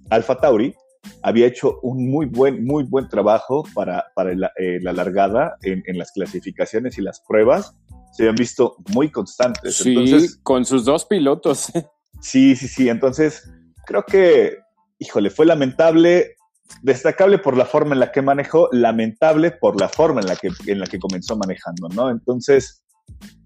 Alfa 0.10 0.38
Tauri, 0.40 0.76
había 1.22 1.48
hecho 1.48 1.80
un 1.82 2.10
muy 2.10 2.26
buen, 2.26 2.64
muy 2.66 2.84
buen 2.84 3.08
trabajo 3.08 3.64
para, 3.74 4.06
para 4.16 4.34
la, 4.36 4.52
eh, 4.58 4.80
la 4.82 4.94
largada 4.94 5.58
en, 5.62 5.84
en, 5.86 5.98
las 5.98 6.12
clasificaciones 6.12 6.98
y 6.98 7.02
las 7.02 7.22
pruebas. 7.22 7.76
Se 8.12 8.24
habían 8.24 8.36
visto 8.36 8.76
muy 8.94 9.12
constantes. 9.12 9.78
Sí, 9.78 9.90
Entonces, 9.90 10.40
con 10.44 10.66
sus 10.66 10.86
dos 10.86 11.06
pilotos. 11.06 11.72
Sí, 12.22 12.58
sí, 12.58 12.68
sí. 12.68 12.90
Entonces, 12.90 13.50
creo 13.86 14.04
que, 14.04 14.58
híjole, 14.98 15.30
fue 15.30 15.46
lamentable, 15.46 16.36
destacable 16.82 17.38
por 17.38 17.56
la 17.56 17.66
forma 17.66 17.94
en 17.94 18.02
la 18.02 18.12
que 18.12 18.22
manejó, 18.22 18.68
lamentable 18.74 19.52
por 19.52 19.80
la 19.80 19.88
forma 19.88 20.20
en 20.20 20.28
la 20.28 20.36
que, 20.36 20.50
en 20.68 20.80
la 20.82 20.86
que 20.86 21.00
comenzó 21.00 21.38
manejando, 21.38 21.88
¿no? 21.90 22.10
Entonces, 22.10 22.84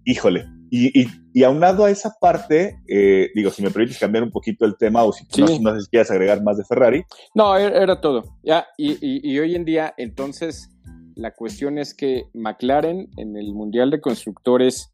híjole. 0.05 0.45
Y, 0.69 0.87
y, 0.99 1.07
y 1.33 1.43
aunado 1.43 1.85
a 1.85 1.91
esa 1.91 2.15
parte, 2.19 2.79
eh, 2.87 3.29
digo, 3.35 3.51
si 3.51 3.61
me 3.61 3.69
permites 3.69 3.99
cambiar 3.99 4.23
un 4.23 4.31
poquito 4.31 4.65
el 4.65 4.75
tema 4.75 5.03
o 5.03 5.13
si 5.13 5.23
sí. 5.29 5.41
no, 5.41 5.71
no 5.71 5.75
sé 5.75 5.85
si 5.85 5.89
quieres 5.89 6.09
agregar 6.09 6.41
más 6.41 6.57
de 6.57 6.65
Ferrari. 6.65 7.03
No, 7.35 7.55
era 7.55 8.01
todo. 8.01 8.23
Ya, 8.43 8.65
y, 8.77 8.97
y, 9.01 9.37
hoy 9.39 9.55
en 9.55 9.65
día, 9.65 9.93
entonces, 9.97 10.69
la 11.15 11.31
cuestión 11.31 11.77
es 11.77 11.93
que 11.93 12.23
McLaren 12.33 13.09
en 13.17 13.37
el 13.37 13.53
Mundial 13.53 13.91
de 13.91 14.01
Constructores 14.01 14.91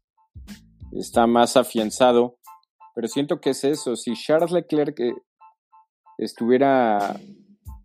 está 0.92 1.26
más 1.26 1.56
afianzado 1.56 2.40
pero 2.94 3.08
siento 3.08 3.40
que 3.40 3.50
es 3.50 3.64
eso. 3.64 3.96
Si 3.96 4.12
Charles 4.14 4.50
Leclerc 4.50 4.98
eh, 5.00 5.14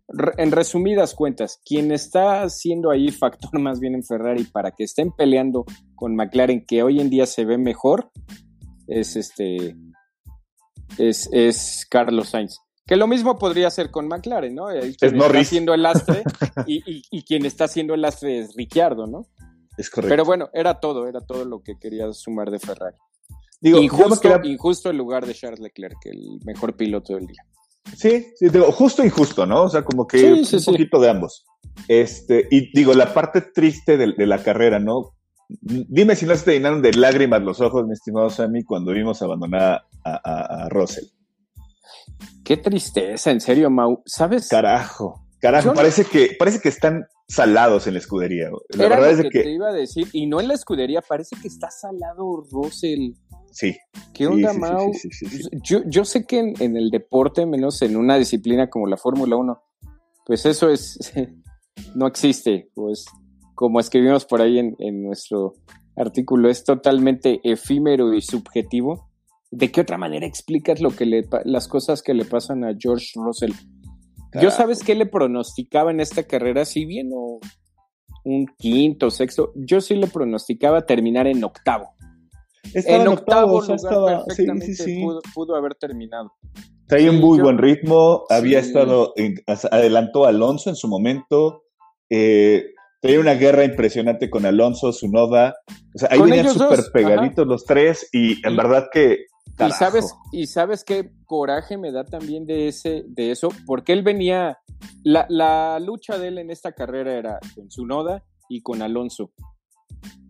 en 0.08 0.52
resumidas 0.52 1.14
cuentas, 1.14 1.60
quien 1.64 1.90
está 1.90 2.48
siendo 2.48 2.90
ahí 2.90 3.10
factor 3.10 3.50
más 3.60 3.80
bien 3.80 3.94
en 3.94 4.04
Ferrari 4.04 4.44
para 4.44 4.70
que 4.70 4.84
estén 4.84 5.12
peleando 5.12 5.64
con 5.94 6.14
McLaren, 6.14 6.64
que 6.64 6.82
hoy 6.82 7.00
en 7.00 7.10
día 7.10 7.26
se 7.26 7.44
ve 7.44 7.58
mejor, 7.58 8.10
es 8.86 9.16
este, 9.16 9.76
es, 10.98 11.28
es 11.32 11.86
Carlos 11.90 12.28
Sainz. 12.28 12.58
Que 12.86 12.94
lo 12.94 13.08
mismo 13.08 13.36
podría 13.36 13.68
ser 13.70 13.90
con 13.90 14.06
McLaren, 14.06 14.54
¿no? 14.54 14.66
Quien 14.66 14.84
es 14.84 15.02
está 15.02 15.10
Norris. 15.10 15.48
haciendo 15.48 15.74
el 15.74 15.82
lastre 15.82 16.22
y, 16.66 16.76
y, 16.88 17.02
y, 17.10 17.24
quien 17.24 17.44
está 17.44 17.64
haciendo 17.64 17.94
el 17.94 18.02
lastre 18.02 18.38
es 18.38 18.54
Ricciardo, 18.54 19.08
¿no? 19.08 19.26
Es 19.76 19.90
correcto. 19.90 20.12
Pero 20.12 20.24
bueno, 20.24 20.48
era 20.52 20.78
todo, 20.78 21.08
era 21.08 21.20
todo 21.20 21.44
lo 21.44 21.62
que 21.62 21.78
quería 21.80 22.12
sumar 22.12 22.50
de 22.50 22.60
Ferrari. 22.60 22.96
digo, 23.60 23.80
injusto, 23.80 24.20
quería... 24.20 24.52
injusto 24.52 24.88
el 24.88 24.96
lugar 24.96 25.26
de 25.26 25.34
Charles 25.34 25.58
Leclerc, 25.58 25.98
el 26.04 26.38
mejor 26.44 26.76
piloto 26.76 27.14
del 27.14 27.26
día. 27.26 27.42
Sí, 27.94 28.26
sí, 28.36 28.48
digo, 28.48 28.72
justo 28.72 29.02
y 29.02 29.06
injusto, 29.06 29.46
¿no? 29.46 29.64
O 29.64 29.68
sea, 29.68 29.84
como 29.84 30.06
que 30.06 30.18
sí, 30.18 30.44
sí, 30.44 30.56
un 30.56 30.64
poquito 30.64 30.96
sí. 30.98 31.02
de 31.02 31.10
ambos. 31.10 31.44
Este, 31.88 32.48
y 32.50 32.72
digo, 32.72 32.94
la 32.94 33.12
parte 33.12 33.40
triste 33.40 33.96
de, 33.96 34.14
de, 34.16 34.26
la 34.26 34.42
carrera, 34.42 34.78
¿no? 34.78 35.14
Dime 35.48 36.16
si 36.16 36.26
no 36.26 36.34
se 36.34 36.44
te 36.44 36.52
llenaron 36.52 36.82
de 36.82 36.92
lágrimas 36.94 37.42
los 37.42 37.60
ojos, 37.60 37.86
mi 37.86 37.92
estimado 37.92 38.30
Sammy, 38.30 38.64
cuando 38.64 38.92
vimos 38.92 39.22
abandonar 39.22 39.82
a, 40.04 40.20
a, 40.24 40.64
a 40.64 40.68
Russell. 40.68 41.04
Qué 42.44 42.56
tristeza, 42.56 43.30
en 43.30 43.40
serio, 43.40 43.70
Mau. 43.70 44.02
¿Sabes? 44.06 44.48
Carajo, 44.48 45.26
carajo, 45.40 45.74
parece, 45.74 46.02
no... 46.02 46.10
que, 46.10 46.36
parece 46.38 46.60
que 46.60 46.68
están 46.68 47.06
salados 47.28 47.86
en 47.86 47.94
la 47.94 47.98
escudería. 47.98 48.50
La 48.70 48.86
Era 48.86 48.96
verdad 48.96 49.12
lo 49.12 49.18
es 49.18 49.22
que, 49.22 49.30
que 49.30 49.42
te 49.42 49.50
iba 49.50 49.68
a 49.68 49.72
decir, 49.72 50.08
y 50.12 50.26
no 50.26 50.40
en 50.40 50.48
la 50.48 50.54
escudería, 50.54 51.02
parece 51.02 51.36
que 51.40 51.48
está 51.48 51.70
salado 51.70 52.44
Russell. 52.50 53.12
Sí. 53.56 53.74
¿Qué 54.12 54.26
onda, 54.26 54.52
sí, 54.52 54.58
Mau? 54.58 54.92
Sí, 54.92 55.08
sí, 55.10 55.48
yo, 55.62 55.80
yo, 55.86 56.04
sé 56.04 56.26
que 56.26 56.40
en, 56.40 56.52
en, 56.60 56.76
el 56.76 56.90
deporte, 56.90 57.46
menos 57.46 57.80
en 57.80 57.96
una 57.96 58.18
disciplina 58.18 58.68
como 58.68 58.86
la 58.86 58.98
Fórmula 58.98 59.34
1, 59.36 59.62
pues 60.26 60.44
eso 60.44 60.68
es, 60.68 60.98
no 61.94 62.06
existe. 62.06 62.68
Pues 62.74 63.06
como 63.54 63.80
escribimos 63.80 64.26
por 64.26 64.42
ahí 64.42 64.58
en, 64.58 64.76
en 64.78 65.02
nuestro 65.02 65.54
artículo, 65.96 66.50
es 66.50 66.64
totalmente 66.64 67.40
efímero 67.44 68.12
y 68.12 68.20
subjetivo. 68.20 69.08
¿De 69.50 69.72
qué 69.72 69.80
otra 69.80 69.96
manera 69.96 70.26
explicas 70.26 70.82
lo 70.82 70.90
que 70.90 71.06
le, 71.06 71.26
las 71.46 71.66
cosas 71.66 72.02
que 72.02 72.12
le 72.12 72.26
pasan 72.26 72.62
a 72.62 72.76
George 72.78 73.12
Russell? 73.14 73.52
Yo 74.38 74.50
sabes 74.50 74.84
qué 74.84 74.94
le 74.94 75.06
pronosticaba 75.06 75.92
en 75.92 76.00
esta 76.00 76.24
carrera, 76.24 76.66
si 76.66 76.84
bien 76.84 77.08
o 77.14 77.40
un 78.22 78.46
quinto, 78.58 79.10
sexto, 79.10 79.52
yo 79.54 79.80
sí 79.80 79.94
le 79.94 80.08
pronosticaba 80.08 80.84
terminar 80.84 81.26
en 81.26 81.42
octavo. 81.42 81.95
Estaba 82.74 83.02
en 83.02 83.08
octavo, 83.08 83.60
lugar 83.60 83.76
estaba, 83.76 84.24
perfectamente 84.24 84.66
sí, 84.66 84.74
sí, 84.74 84.84
sí. 84.96 85.02
Pudo, 85.02 85.20
pudo, 85.34 85.56
haber 85.56 85.74
terminado. 85.74 86.32
Traía 86.86 87.10
un 87.10 87.20
muy 87.20 87.38
yo- 87.38 87.44
buen 87.44 87.58
ritmo, 87.58 88.24
había 88.30 88.62
Sí. 88.62 88.68
estado, 88.68 89.12
adelantó 89.70 90.24
a 90.24 90.28
Alonso 90.28 90.70
en 90.70 90.76
su 90.76 90.88
momento, 90.88 91.64
eh, 92.10 92.64
traía 93.00 93.20
una 93.20 93.34
guerra 93.34 93.64
impresionante 93.64 94.30
con 94.30 94.46
Alonso, 94.46 94.92
Sunoda, 94.92 95.54
o 95.94 95.98
sea, 95.98 96.08
ahí 96.12 96.18
Con 96.18 96.30
venían 96.30 96.52
súper 96.52 96.80
pegaditos 96.92 97.46
los 97.46 97.64
tres 97.64 98.08
y 98.12 98.46
en 98.46 98.54
Y- 98.54 98.56
verdad 98.56 98.86
que... 98.92 99.26
Y 99.58 99.70
sabes, 99.70 100.14
y 100.32 100.46
sabes 100.48 100.84
qué 100.84 101.12
coraje 101.24 101.78
me 101.78 101.90
da 101.90 102.04
también 102.04 102.44
de 102.44 102.68
ese, 102.68 103.04
de 103.06 103.30
eso, 103.30 103.48
porque 103.64 103.92
él 103.94 104.02
venía, 104.02 104.58
la, 105.02 105.24
la 105.30 105.80
lucha 105.80 106.18
de 106.18 106.28
él 106.28 106.38
en 106.38 106.50
esta 106.50 106.72
carrera 106.72 107.14
era 107.14 107.38
con 107.54 107.68
Tsunoda 107.68 108.22
y 108.50 108.60
con 108.60 108.82
Alonso. 108.82 109.30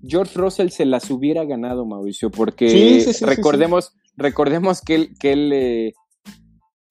George 0.06 0.38
Russell 0.38 0.68
se 0.68 0.84
las 0.84 1.10
hubiera 1.10 1.44
ganado, 1.44 1.84
Mauricio, 1.84 2.30
porque 2.30 2.68
Sí, 2.68 3.00
sí, 3.00 3.12
sí, 3.12 3.12
sí, 3.14 3.24
recordemos, 3.24 3.92
recordemos 4.16 4.80
que 4.80 4.94
él, 4.94 5.14
que 5.18 5.32
él 5.32 5.52
eh, 5.52 5.92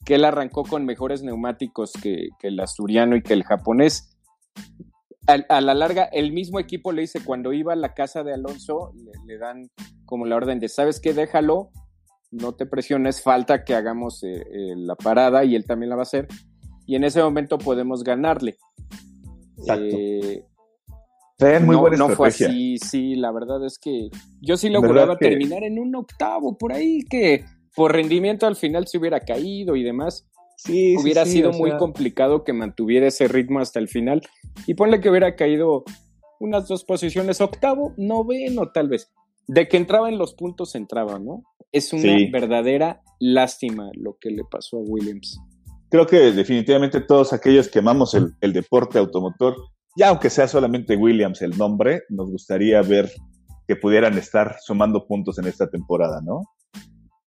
que 0.05 0.15
él 0.15 0.25
arrancó 0.25 0.63
con 0.63 0.85
mejores 0.85 1.23
neumáticos 1.23 1.91
que, 1.93 2.29
que 2.39 2.49
el 2.49 2.59
asturiano 2.59 3.15
y 3.15 3.23
que 3.23 3.33
el 3.33 3.43
japonés. 3.43 4.15
A, 5.27 5.33
a 5.49 5.61
la 5.61 5.73
larga, 5.73 6.03
el 6.03 6.31
mismo 6.31 6.59
equipo 6.59 6.91
le 6.91 7.01
dice, 7.01 7.19
cuando 7.23 7.51
iba 7.51 7.73
a 7.73 7.75
la 7.75 7.95
casa 7.95 8.23
de 8.23 8.33
Alonso, 8.33 8.93
le, 8.93 9.11
le 9.25 9.39
dan 9.39 9.71
como 10.05 10.25
la 10.25 10.35
orden 10.35 10.59
de, 10.59 10.69
¿sabes 10.69 10.99
qué? 10.99 11.13
Déjalo, 11.13 11.71
no 12.31 12.53
te 12.53 12.65
presiones, 12.65 13.21
falta 13.21 13.63
que 13.63 13.73
hagamos 13.73 14.23
eh, 14.23 14.41
eh, 14.41 14.75
la 14.75 14.95
parada 14.95 15.43
y 15.43 15.55
él 15.55 15.65
también 15.65 15.89
la 15.89 15.95
va 15.95 16.01
a 16.01 16.03
hacer. 16.03 16.27
Y 16.85 16.95
en 16.95 17.03
ese 17.03 17.21
momento 17.23 17.57
podemos 17.57 18.03
ganarle. 18.03 18.57
Exacto. 19.57 19.95
Eh, 19.97 20.45
Muy 21.39 21.75
no, 21.75 21.81
buena 21.81 21.97
no 21.97 22.09
fue 22.09 22.29
así, 22.29 22.77
sí, 22.77 23.15
la 23.15 23.31
verdad 23.31 23.65
es 23.65 23.77
que 23.77 24.09
yo 24.41 24.55
sí 24.55 24.69
¿Verdad 24.69 24.83
lograba 24.87 25.17
que- 25.17 25.29
terminar 25.29 25.63
en 25.63 25.79
un 25.79 25.93
octavo 25.95 26.57
por 26.57 26.71
ahí, 26.71 26.99
que 27.09 27.43
por 27.75 27.91
rendimiento 27.91 28.47
al 28.47 28.55
final 28.55 28.87
se 28.87 28.97
hubiera 28.97 29.19
caído 29.19 29.75
y 29.75 29.83
demás. 29.83 30.25
Sí, 30.57 30.95
hubiera 30.97 31.25
sí, 31.25 31.33
sido 31.33 31.51
muy 31.51 31.71
sea, 31.71 31.77
complicado 31.79 32.45
que 32.45 32.53
mantuviera 32.53 33.07
ese 33.07 33.27
ritmo 33.27 33.59
hasta 33.59 33.79
el 33.79 33.89
final. 33.89 34.21
Y 34.65 34.75
ponle 34.75 35.01
que 35.01 35.09
hubiera 35.09 35.35
caído 35.35 35.83
unas 36.39 36.69
dos 36.69 36.85
posiciones, 36.85 37.41
octavo, 37.41 37.93
noveno 37.97 38.71
tal 38.71 38.87
vez. 38.87 39.11
De 39.47 39.67
que 39.67 39.75
entraba 39.75 40.07
en 40.07 40.17
los 40.17 40.33
puntos, 40.33 40.73
entraba, 40.75 41.19
¿no? 41.19 41.43
Es 41.73 41.91
una 41.91 42.15
verdadera 42.31 43.01
lástima 43.19 43.89
lo 43.93 44.17
que 44.19 44.29
le 44.29 44.43
pasó 44.49 44.77
a 44.77 44.81
Williams. 44.81 45.37
Creo 45.89 46.07
que 46.07 46.31
definitivamente 46.31 47.01
todos 47.01 47.33
aquellos 47.33 47.67
que 47.67 47.79
amamos 47.79 48.13
el, 48.15 48.33
el 48.39 48.53
deporte 48.53 48.97
automotor, 48.97 49.55
ya 49.95 50.09
aunque 50.09 50.29
sea 50.29 50.47
solamente 50.47 50.95
Williams 50.95 51.41
el 51.41 51.57
nombre, 51.57 52.03
nos 52.09 52.29
gustaría 52.31 52.81
ver 52.81 53.11
que 53.67 53.75
pudieran 53.75 54.17
estar 54.17 54.57
sumando 54.61 55.07
puntos 55.07 55.39
en 55.39 55.45
esta 55.47 55.69
temporada, 55.69 56.21
¿no? 56.23 56.41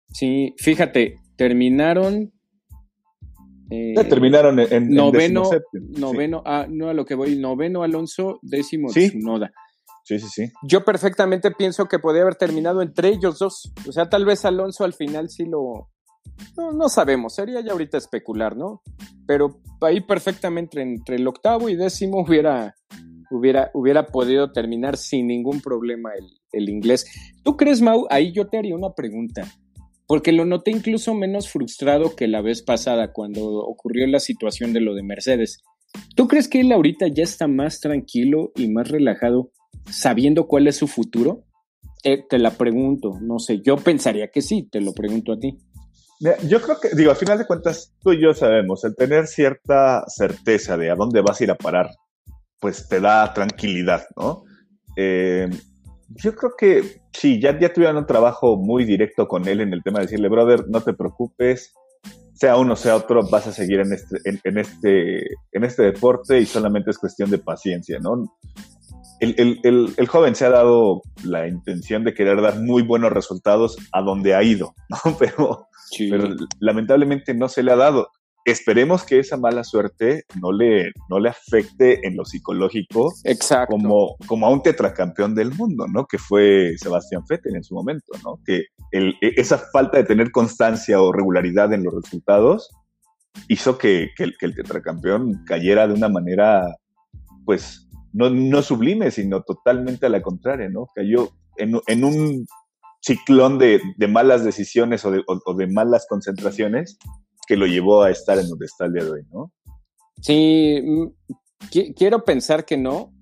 Sí, 0.09 0.55
fíjate, 0.59 1.16
terminaron. 1.37 2.33
eh, 3.70 3.94
Ya 3.96 4.09
terminaron 4.09 4.59
en, 4.61 4.72
en 4.72 4.90
noveno. 4.90 5.44
Sí. 5.44 5.57
noveno, 5.98 6.42
ah, 6.44 6.66
no 6.68 6.88
a 6.88 6.94
lo 6.94 7.05
que 7.05 7.14
voy, 7.14 7.37
noveno 7.37 7.83
Alonso, 7.83 8.38
décimo 8.42 8.88
Sí. 8.88 9.09
Tsunoda. 9.11 9.53
Sí, 10.05 10.18
sí, 10.18 10.27
sí. 10.29 10.53
Yo 10.62 10.85
perfectamente 10.85 11.50
pienso 11.50 11.87
que 11.87 11.98
podía 11.98 12.22
haber 12.22 12.35
terminado 12.35 12.83
entre 12.83 13.09
ellos 13.09 13.38
dos. 13.38 13.72
O 13.88 13.92
sea, 13.92 14.09
tal 14.11 14.24
vez 14.27 14.44
Alonso 14.44 14.85
al 14.85 14.92
final 14.92 15.31
sí 15.31 15.44
lo. 15.46 15.88
No, 16.57 16.73
no 16.73 16.88
sabemos, 16.88 17.35
sería 17.35 17.61
ya 17.61 17.73
ahorita 17.73 17.99
especular, 17.99 18.57
¿no? 18.57 18.83
Pero 19.27 19.61
ahí 19.81 20.01
perfectamente 20.01 20.81
entre 20.81 21.16
el 21.16 21.27
octavo 21.27 21.68
y 21.68 21.77
décimo 21.77 22.20
hubiera, 22.23 22.75
hubiera, 23.31 23.70
hubiera 23.75 24.07
podido 24.07 24.53
terminar 24.53 24.97
sin 24.97 25.27
ningún 25.27 25.61
problema 25.61 26.11
el, 26.14 26.27
el 26.53 26.68
inglés. 26.68 27.07
¿Tú 27.42 27.57
crees, 27.57 27.81
Mau? 27.81 28.07
Ahí 28.11 28.33
yo 28.33 28.49
te 28.49 28.59
haría 28.59 28.75
una 28.75 28.94
pregunta. 28.94 29.42
Porque 30.07 30.33
lo 30.33 30.44
noté 30.44 30.70
incluso 30.70 31.14
menos 31.14 31.49
frustrado 31.49 32.14
que 32.14 32.29
la 32.29 32.42
vez 32.42 32.62
pasada 32.62 33.12
cuando 33.12 33.42
ocurrió 33.42 34.07
la 34.07 34.20
situación 34.20 34.75
de 34.75 34.81
lo 34.81 34.94
de 34.94 35.03
Mercedes. 35.03 35.62
¿Tú 36.14 36.29
crees 36.29 36.49
que 36.49 36.61
él 36.61 36.73
ahorita 36.73 37.09
ya 37.09 37.23
está 37.23 37.49
más 37.49 37.81
tranquilo 37.81 38.53
y 38.55 38.68
más 38.68 38.88
relajado 38.88 39.51
sabiendo 39.87 40.47
cuál 40.47 40.66
es 40.66 40.77
su 40.77 40.88
futuro? 40.88 41.44
Eh, 42.03 42.23
te 42.29 42.38
la 42.38 42.51
pregunto, 42.51 43.18
no 43.23 43.38
sé, 43.38 43.62
yo 43.62 43.77
pensaría 43.77 44.29
que 44.29 44.42
sí, 44.42 44.68
te 44.70 44.83
lo 44.83 44.92
pregunto 44.92 45.33
a 45.33 45.38
ti. 45.38 45.57
Yo 46.20 46.61
creo 46.62 46.79
que, 46.81 46.90
digo, 46.94 47.11
a 47.11 47.16
final 47.16 47.38
de 47.38 47.46
cuentas, 47.46 47.92
tú 48.00 48.12
y 48.12 48.22
yo 48.22 48.35
sabemos, 48.35 48.85
el 48.85 48.94
tener 48.94 49.27
cierta 49.27 50.05
certeza 50.09 50.77
de 50.77 50.90
a 50.90 50.94
dónde 50.94 51.20
vas 51.20 51.40
a 51.40 51.44
ir 51.44 51.50
a 51.50 51.57
parar, 51.57 51.90
pues 52.61 52.88
te 52.88 53.00
da 53.00 53.33
tranquilidad, 53.35 54.05
¿no? 54.16 54.44
Eh, 54.96 55.50
yo 56.09 56.35
creo 56.35 56.53
que 56.57 57.03
sí, 57.12 57.40
ya, 57.40 57.59
ya 57.59 57.72
tuvieron 57.72 57.96
un 57.96 58.07
trabajo 58.07 58.57
muy 58.57 58.85
directo 58.85 59.27
con 59.27 59.48
él 59.48 59.61
en 59.61 59.72
el 59.72 59.83
tema 59.83 59.98
de 59.98 60.07
decirle, 60.07 60.29
brother, 60.29 60.68
no 60.68 60.81
te 60.81 60.94
preocupes, 60.94 61.72
sea 62.35 62.57
uno, 62.57 62.77
sea 62.77 62.96
otro, 62.96 63.29
vas 63.29 63.46
a 63.46 63.53
seguir 63.53 63.81
en 63.81 63.92
este, 63.92 64.18
en 64.24 64.59
este, 64.59 65.18
en 65.53 65.64
este 65.64 65.83
deporte 65.83 66.38
y 66.38 66.46
solamente 66.46 66.90
es 66.90 66.98
cuestión 66.98 67.31
de 67.31 67.38
paciencia, 67.38 67.98
¿no? 68.00 68.37
El, 69.20 69.35
el, 69.38 69.61
el, 69.62 69.94
el 69.96 70.07
joven 70.09 70.35
se 70.35 70.44
ha 70.44 70.50
dado 70.50 71.03
la 71.22 71.46
intención 71.48 72.05
de 72.05 72.14
querer 72.14 72.40
dar 72.42 72.61
muy 72.61 72.83
buenos 72.83 73.12
resultados 73.12 73.77
a 73.92 74.03
donde 74.03 74.35
ha 74.35 74.42
ido, 74.42 74.74
¿no? 74.88 74.98
Pero 75.18 75.66
Sí. 75.90 76.09
pero 76.11 76.35
lamentablemente 76.61 77.35
no 77.35 77.48
se 77.48 77.62
le 77.62 77.70
ha 77.70 77.77
dado. 77.77 78.09
Esperemos 78.46 79.05
que 79.05 79.18
esa 79.20 79.37
mala 79.37 79.62
suerte 79.64 80.24
no 80.40 80.50
le, 80.50 80.90
no 81.09 81.18
le 81.20 81.29
afecte 81.29 82.07
en 82.07 82.16
lo 82.16 82.24
psicológico 82.24 83.12
Exacto. 83.24 83.77
como, 83.77 84.16
como 84.27 84.46
a 84.46 84.50
un 84.50 84.62
tetracampeón 84.62 85.35
del 85.35 85.53
mundo, 85.53 85.87
¿no? 85.87 86.07
Que 86.07 86.18
fue 86.18 86.72
Sebastián 86.79 87.22
Vettel 87.29 87.55
en 87.57 87.64
su 87.64 87.74
momento, 87.74 88.12
¿no? 88.24 88.38
Que 88.44 88.64
e- 88.92 89.14
esa 89.37 89.59
falta 89.72 89.98
de 89.98 90.05
tener 90.05 90.31
constancia 90.33 91.00
o 91.00 91.12
regularidad 91.12 91.72
en 91.72 91.85
los 91.85 91.94
resultados 91.94 92.68
hizo 93.48 93.79
que, 93.79 94.09
que 94.16 94.24
el, 94.24 94.37
que 94.38 94.46
el 94.46 94.55
tetracampeón 94.55 95.44
cayera 95.46 95.87
de 95.87 95.94
una 95.94 96.09
manera, 96.09 96.66
pues, 97.44 97.84
no, 98.14 98.31
no 98.31 98.62
sublime, 98.62 99.11
sino 99.11 99.42
totalmente 99.42 100.07
a 100.07 100.09
la 100.09 100.22
contraria, 100.22 100.68
¿no? 100.70 100.87
Cayó 100.94 101.29
en, 101.59 101.79
en 101.87 102.05
un 102.05 102.46
ciclón 103.00 103.59
de, 103.59 103.81
de 103.98 104.09
malas 104.09 104.44
decisiones 104.44 105.05
o 105.05 105.11
de, 105.11 105.22
o- 105.27 105.55
de 105.55 105.66
malas 105.66 106.07
concentraciones 106.09 106.96
que 107.46 107.57
lo 107.59 107.66
llevó 107.66 108.03
a 108.03 108.11
estar 108.11 108.38
en 108.38 108.48
donde 108.48 108.64
está 108.66 108.87
el 108.87 108.94
día 108.94 109.05
de 109.05 109.11
hoy, 109.11 109.22
¿no? 109.31 109.53
Sí, 110.22 110.81
mm, 110.83 111.07
qui- 111.70 111.94
quiero 111.94 112.24
pensar 112.24 112.64
que 112.64 112.79
no. 112.79 113.12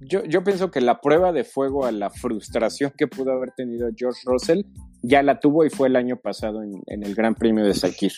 Yo, 0.00 0.22
yo 0.24 0.44
pienso 0.44 0.70
que 0.70 0.80
la 0.82 1.00
prueba 1.00 1.32
de 1.32 1.44
fuego 1.44 1.86
a 1.86 1.90
la 1.92 2.10
frustración 2.10 2.92
que 2.96 3.06
pudo 3.06 3.32
haber 3.32 3.52
tenido 3.56 3.88
George 3.96 4.20
Russell 4.26 4.62
ya 5.02 5.22
la 5.22 5.40
tuvo 5.40 5.64
y 5.64 5.70
fue 5.70 5.88
el 5.88 5.96
año 5.96 6.16
pasado 6.22 6.62
en, 6.62 6.72
en 6.86 7.02
el 7.02 7.14
Gran 7.14 7.34
Premio 7.34 7.64
de 7.64 7.74
Sakir. 7.74 8.12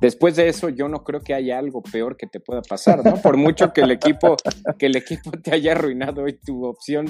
Después 0.00 0.36
de 0.36 0.48
eso, 0.48 0.68
yo 0.68 0.88
no 0.88 1.04
creo 1.04 1.20
que 1.20 1.34
haya 1.34 1.58
algo 1.58 1.82
peor 1.82 2.16
que 2.16 2.26
te 2.26 2.40
pueda 2.40 2.62
pasar, 2.62 3.04
¿no? 3.04 3.20
Por 3.22 3.36
mucho 3.36 3.72
que 3.72 3.82
el 3.82 3.90
equipo, 3.90 4.36
que 4.78 4.86
el 4.86 4.96
equipo 4.96 5.30
te 5.30 5.52
haya 5.52 5.72
arruinado 5.72 6.28
y 6.28 6.34
tu 6.34 6.64
opción 6.64 7.06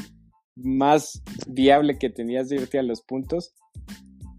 más 0.56 1.22
viable 1.46 1.98
que 1.98 2.10
tenías 2.10 2.48
de 2.48 2.56
irte 2.56 2.78
a 2.78 2.82
los 2.82 3.02
puntos, 3.02 3.54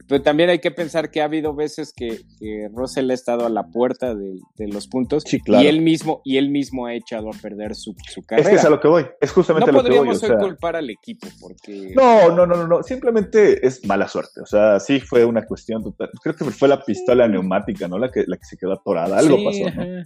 pero 0.07 0.21
también 0.21 0.49
hay 0.49 0.59
que 0.59 0.71
pensar 0.71 1.09
que 1.09 1.21
ha 1.21 1.25
habido 1.25 1.55
veces 1.55 1.91
que, 1.95 2.19
que 2.39 2.69
Russell 2.73 3.09
ha 3.09 3.13
estado 3.13 3.45
a 3.45 3.49
la 3.49 3.63
puerta 3.67 4.13
de, 4.13 4.39
de 4.57 4.67
los 4.67 4.87
puntos 4.87 5.23
Sí, 5.25 5.39
claro. 5.39 5.63
y 5.63 5.67
él 5.67 5.81
mismo 5.81 6.21
y 6.23 6.37
él 6.37 6.49
mismo 6.49 6.85
ha 6.85 6.93
echado 6.93 7.29
a 7.29 7.33
perder 7.41 7.75
su, 7.75 7.95
su 8.11 8.19
Es 8.21 8.25
carrera. 8.25 8.49
que 8.49 8.55
es 8.57 8.65
a 8.65 8.69
lo 8.69 8.79
que 8.79 8.87
voy. 8.87 9.05
Es 9.19 9.31
justamente 9.31 9.71
no 9.71 9.79
a 9.79 9.81
lo 9.81 9.89
que 9.89 9.89
voy. 9.89 9.97
podríamos 9.99 10.23
o 10.23 10.25
hoy 10.25 10.29
sea, 10.31 10.37
culpar 10.47 10.75
al 10.75 10.89
equipo 10.89 11.27
porque 11.41 11.93
No, 11.95 12.29
no, 12.35 12.45
no, 12.45 12.55
no, 12.55 12.67
no. 12.67 12.83
Simplemente 12.83 13.65
es 13.65 13.83
mala 13.85 14.07
suerte. 14.07 14.41
O 14.41 14.45
sea, 14.45 14.79
sí 14.79 14.99
fue 14.99 15.25
una 15.25 15.45
cuestión 15.45 15.83
total. 15.83 16.09
Creo 16.21 16.35
que 16.35 16.45
fue 16.45 16.67
la 16.67 16.83
pistola 16.83 17.27
neumática, 17.27 17.87
¿no? 17.87 17.97
La 17.97 18.11
que, 18.11 18.23
la 18.27 18.37
que 18.37 18.45
se 18.45 18.57
quedó 18.57 18.73
atorada. 18.73 19.17
Algo 19.17 19.37
Sí, 19.37 19.45
pasó, 19.45 19.75
¿no? 19.75 20.03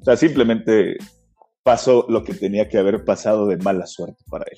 O 0.00 0.04
sea, 0.04 0.16
simplemente 0.16 0.96
pasó 1.68 2.06
lo 2.08 2.24
que 2.24 2.32
tenía 2.32 2.66
que 2.66 2.78
haber 2.78 3.04
pasado 3.04 3.46
de 3.46 3.58
mala 3.58 3.86
suerte 3.86 4.24
para 4.30 4.46
él. 4.50 4.56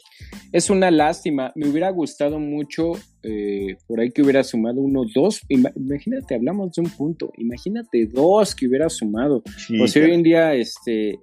Es 0.53 0.71
una 0.71 0.93
lástima. 0.93 1.51
Me 1.57 1.69
hubiera 1.69 1.91
gustado 1.91 2.39
mucho 2.39 2.93
eh, 3.25 3.75
por 3.89 3.99
ahí 3.99 4.13
que 4.13 4.23
hubiera 4.23 4.45
sumado 4.45 4.81
uno, 4.81 5.03
dos. 5.13 5.41
Ima- 5.49 5.73
Imagínate, 5.75 6.37
hablamos 6.37 6.71
de 6.73 6.83
un 6.83 6.91
punto. 6.91 7.33
Imagínate 7.37 8.07
dos 8.07 8.55
que 8.55 8.69
hubiera 8.69 8.89
sumado. 8.89 9.43
Sí, 9.59 9.81
o 9.81 9.89
sea, 9.89 10.05
hoy 10.05 10.13
en 10.13 10.23
día, 10.23 10.55
este, 10.55 11.19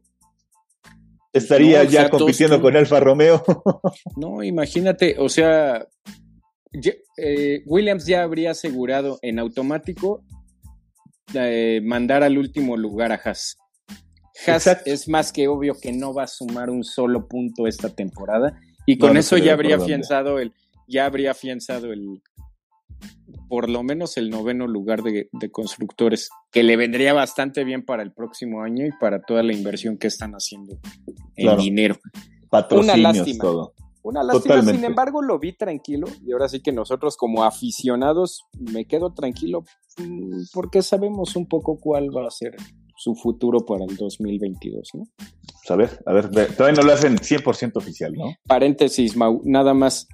Estaría 1.32 1.84
no, 1.84 1.88
o 1.88 1.92
ya 1.92 2.02
sea, 2.02 2.10
compitiendo 2.10 2.62
con 2.62 2.76
Alfa 2.76 3.00
Romeo. 3.00 3.42
no, 4.18 4.44
imagínate, 4.44 5.16
o 5.18 5.30
sea, 5.30 5.88
ya- 6.74 6.92
eh, 7.18 7.62
Williams 7.66 8.06
ya 8.06 8.24
habría 8.24 8.52
asegurado 8.52 9.20
en 9.22 9.40
automático 9.40 10.22
eh, 11.34 11.80
mandar 11.82 12.24
al 12.24 12.38
último 12.38 12.76
lugar 12.76 13.14
a 13.14 13.22
Haas. 13.24 13.56
Haas 14.46 14.68
Exacto. 14.68 14.92
es 14.92 15.08
más 15.10 15.32
que 15.32 15.48
obvio 15.48 15.76
que 15.80 15.92
no 15.94 16.14
va 16.14 16.24
a 16.24 16.28
sumar 16.28 16.70
un 16.70 16.84
solo 16.84 17.28
punto 17.28 17.66
esta 17.68 17.90
temporada 17.90 18.60
y 18.86 18.98
con 18.98 19.14
no 19.14 19.20
eso 19.20 19.38
ya 19.38 19.54
habría 19.54 19.78
afianzado 19.78 20.40
el, 20.40 20.54
ya 20.88 21.06
habría 21.06 21.32
afianzado 21.32 21.92
el, 21.92 22.22
por 23.50 23.70
lo 23.70 23.84
menos 23.84 24.18
el 24.18 24.30
noveno 24.30 24.68
lugar 24.68 25.04
de, 25.04 25.30
de 25.32 25.52
constructores, 25.52 26.30
que 26.52 26.64
le 26.64 26.78
vendría 26.78 27.14
bastante 27.14 27.64
bien 27.64 27.84
para 27.86 28.04
el 28.04 28.14
próximo 28.14 28.62
año 28.62 28.86
y 28.86 28.92
para 29.00 29.22
toda 29.22 29.44
la 29.44 29.54
inversión 29.54 29.98
que 29.98 30.08
están 30.08 30.34
haciendo 30.34 30.78
en 31.36 31.46
Claro. 31.46 31.62
dinero. 31.62 31.98
Patrocinios, 32.50 33.00
lástima. 33.18 33.42
todo. 33.42 33.74
Una 34.04 34.24
lástima, 34.24 34.56
Totalmente. 34.56 34.76
sin 34.80 34.86
embargo, 34.86 35.22
lo 35.22 35.38
vi 35.38 35.52
tranquilo 35.54 36.08
y 36.26 36.32
ahora 36.32 36.48
sí 36.48 36.62
que 36.62 36.72
nosotros 36.72 37.18
como 37.18 37.44
aficionados 37.44 38.46
me 38.58 38.86
quedo 38.86 39.14
tranquilo 39.14 39.64
mm, 39.98 40.44
porque 40.54 40.82
sabemos 40.82 41.36
un 41.36 41.48
poco 41.48 41.78
cuál 41.78 42.16
va 42.16 42.26
a 42.28 42.32
ser 42.32 42.56
su 42.98 43.16
futuro 43.16 43.66
para 43.66 43.86
el 43.86 43.96
2022, 43.96 44.90
¿no? 44.96 45.04
Pues 45.18 45.72
a 45.72 45.76
ver, 45.76 46.04
a 46.06 46.14
ver, 46.14 46.30
ve- 46.30 46.48
todavía 46.48 46.82
no 46.82 46.88
lo 46.88 46.94
hacen 46.94 47.18
100% 47.18 47.78
oficial, 47.78 48.12
¿no? 48.14 48.34
Paréntesis, 48.48 49.16
Mau, 49.16 49.42
nada 49.46 49.74
más 49.74 50.08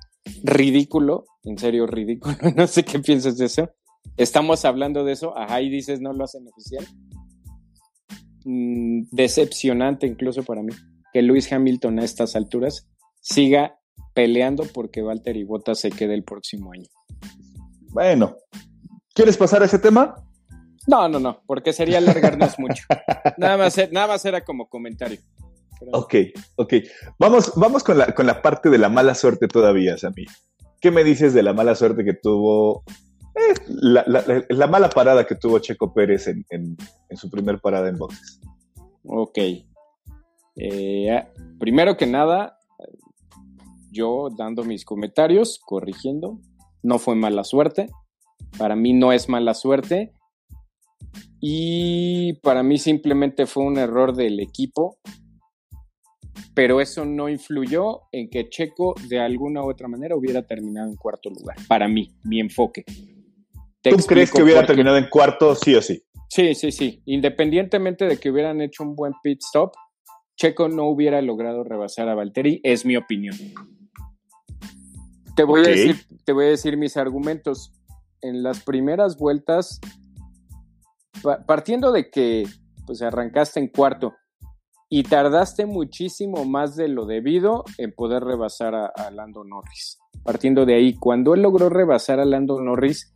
ridículo, 0.44 1.26
en 1.44 1.58
serio 1.58 1.88
ridículo, 1.88 2.36
no 2.56 2.68
sé 2.68 2.84
qué 2.84 3.00
piensas 3.00 3.38
de 3.38 3.46
eso. 3.46 3.70
Estamos 4.18 4.66
hablando 4.66 5.04
de 5.06 5.14
eso, 5.14 5.36
ajá, 5.38 5.62
y 5.62 5.70
dices 5.70 6.02
no 6.02 6.14
lo 6.14 6.26
hacen 6.26 6.46
oficial. 6.48 6.86
Mm, 8.46 9.04
decepcionante 9.12 10.06
incluso 10.06 10.44
para 10.44 10.62
mí 10.62 10.74
que 11.14 11.22
Lewis 11.22 11.52
Hamilton 11.52 12.00
a 12.00 12.04
estas 12.04 12.36
alturas 12.36 12.88
siga 13.22 13.80
peleando 14.14 14.64
porque 14.74 15.02
Valtteri 15.02 15.44
Bottas 15.44 15.80
se 15.80 15.90
quede 15.92 16.14
el 16.14 16.24
próximo 16.24 16.72
año. 16.74 16.88
Bueno, 17.92 18.36
¿quieres 19.14 19.38
pasar 19.38 19.62
a 19.62 19.66
ese 19.66 19.80
tema? 19.80 20.16
No, 20.88 21.08
no, 21.08 21.20
no, 21.20 21.42
porque 21.48 21.72
sería 21.74 21.98
alargarnos 22.00 22.60
mucho. 22.60 22.84
Nada 23.38 23.58
más, 23.58 23.78
nada 23.92 24.08
más 24.08 24.26
era 24.26 24.44
como 24.44 24.68
comentario. 24.70 25.20
Pero- 25.80 25.92
Ok, 25.94 26.14
ok. 26.58 26.74
Vamos, 27.20 27.54
vamos 27.56 27.84
con, 27.84 27.98
la, 27.98 28.14
con 28.14 28.26
la 28.28 28.42
parte 28.42 28.70
de 28.70 28.78
la 28.78 28.90
mala 28.90 29.16
suerte 29.16 29.48
todavía, 29.48 29.98
Sammy. 29.98 30.26
¿Qué 30.82 30.92
me 30.92 31.04
dices 31.04 31.34
de 31.34 31.44
la 31.44 31.54
mala 31.54 31.76
suerte 31.76 32.04
que 32.04 32.14
tuvo, 32.14 32.84
eh, 33.36 33.54
la, 33.68 34.04
la- 34.08 34.24
la- 34.28 34.46
la 34.50 34.68
mala 34.68 34.90
parada 34.90 35.26
que 35.26 35.36
tuvo 35.36 35.60
Checo 35.60 35.94
Pérez 35.94 36.28
en, 36.28 36.46
en- 36.50 36.76
en 37.10 37.18
su 37.18 37.30
primer 37.30 37.60
parada 37.60 37.88
en 37.90 37.98
boxes? 37.98 38.42
Ok. 39.06 39.38
Eh, 40.58 41.10
ah, 41.12 41.28
primero 41.60 41.98
que 41.98 42.06
nada, 42.06 42.60
yo 43.92 44.30
dando 44.38 44.64
mis 44.64 44.86
comentarios, 44.86 45.60
corrigiendo, 45.66 46.40
no 46.82 47.00
fue 47.00 47.16
mala 47.16 47.44
suerte. 47.44 47.90
Para 48.58 48.76
mí 48.76 48.94
no 48.94 49.14
es 49.14 49.30
mala 49.30 49.54
suerte. 49.54 50.14
Y 51.40 52.34
para 52.42 52.64
mí 52.64 52.78
simplemente 52.78 53.46
fue 53.46 53.64
un 53.64 53.78
error 53.78 54.16
del 54.16 54.40
equipo. 54.40 54.98
Pero 56.56 56.80
eso 56.82 57.04
no 57.04 57.30
influyó 57.30 58.02
en 58.12 58.30
que 58.30 58.48
Checo 58.50 58.94
de 59.10 59.20
alguna 59.20 59.64
u 59.64 59.70
otra 59.70 59.88
manera 59.88 60.16
hubiera 60.16 60.44
terminado 60.44 60.88
en 60.88 60.96
cuarto 60.96 61.30
lugar. 61.30 61.58
Para 61.68 61.88
mí, 61.88 62.16
mi 62.24 62.40
enfoque. 62.40 62.86
Te 63.82 63.90
¿Tú 63.90 63.98
crees 63.98 64.32
que 64.32 64.44
hubiera 64.44 64.66
terminado 64.66 64.98
en 64.98 65.10
cuarto, 65.10 65.56
sí 65.56 65.76
o 65.76 65.82
sí? 65.82 66.04
Sí, 66.30 66.56
sí, 66.56 66.72
sí. 66.72 67.02
Independientemente 67.06 68.06
de 68.06 68.18
que 68.18 68.32
hubieran 68.32 68.62
hecho 68.62 68.84
un 68.84 68.96
buen 68.96 69.14
pit 69.22 69.40
stop, 69.44 69.74
Checo 70.36 70.70
no 70.70 70.86
hubiera 70.86 71.22
logrado 71.22 71.64
rebasar 71.64 72.08
a 72.10 72.16
Valtteri, 72.16 72.60
es 72.64 72.86
mi 72.86 72.98
opinión. 72.98 73.36
Te 75.36 75.44
voy, 75.44 75.62
a 75.62 75.70
decir, 75.70 75.98
te 76.26 76.32
voy 76.32 76.46
a 76.46 76.50
decir 76.50 76.78
mis 76.78 76.98
argumentos. 76.98 77.74
En 78.22 78.42
las 78.42 78.64
primeras 78.64 79.18
vueltas, 79.18 79.82
partiendo 81.46 81.92
de 81.92 82.10
que 82.10 82.46
pues 82.86 83.02
arrancaste 83.02 83.60
en 83.60 83.68
cuarto 83.68 84.14
y 84.90 85.04
tardaste 85.04 85.66
muchísimo 85.66 86.46
más 86.46 86.76
de 86.76 86.88
lo 86.88 87.06
debido 87.06 87.64
en 87.78 87.94
poder 87.94 88.24
rebasar 88.24 88.76
a, 88.76 89.12
Lando 89.12 89.44
Norris. 89.44 89.98
Partiendo 90.24 90.66
de 90.66 90.76
ahí, 90.76 90.94
cuando 90.94 91.34
él 91.34 91.42
logró 91.42 91.70
rebasar 91.70 92.20
a 92.20 92.26
Lando 92.26 92.62
Norris, 92.62 93.14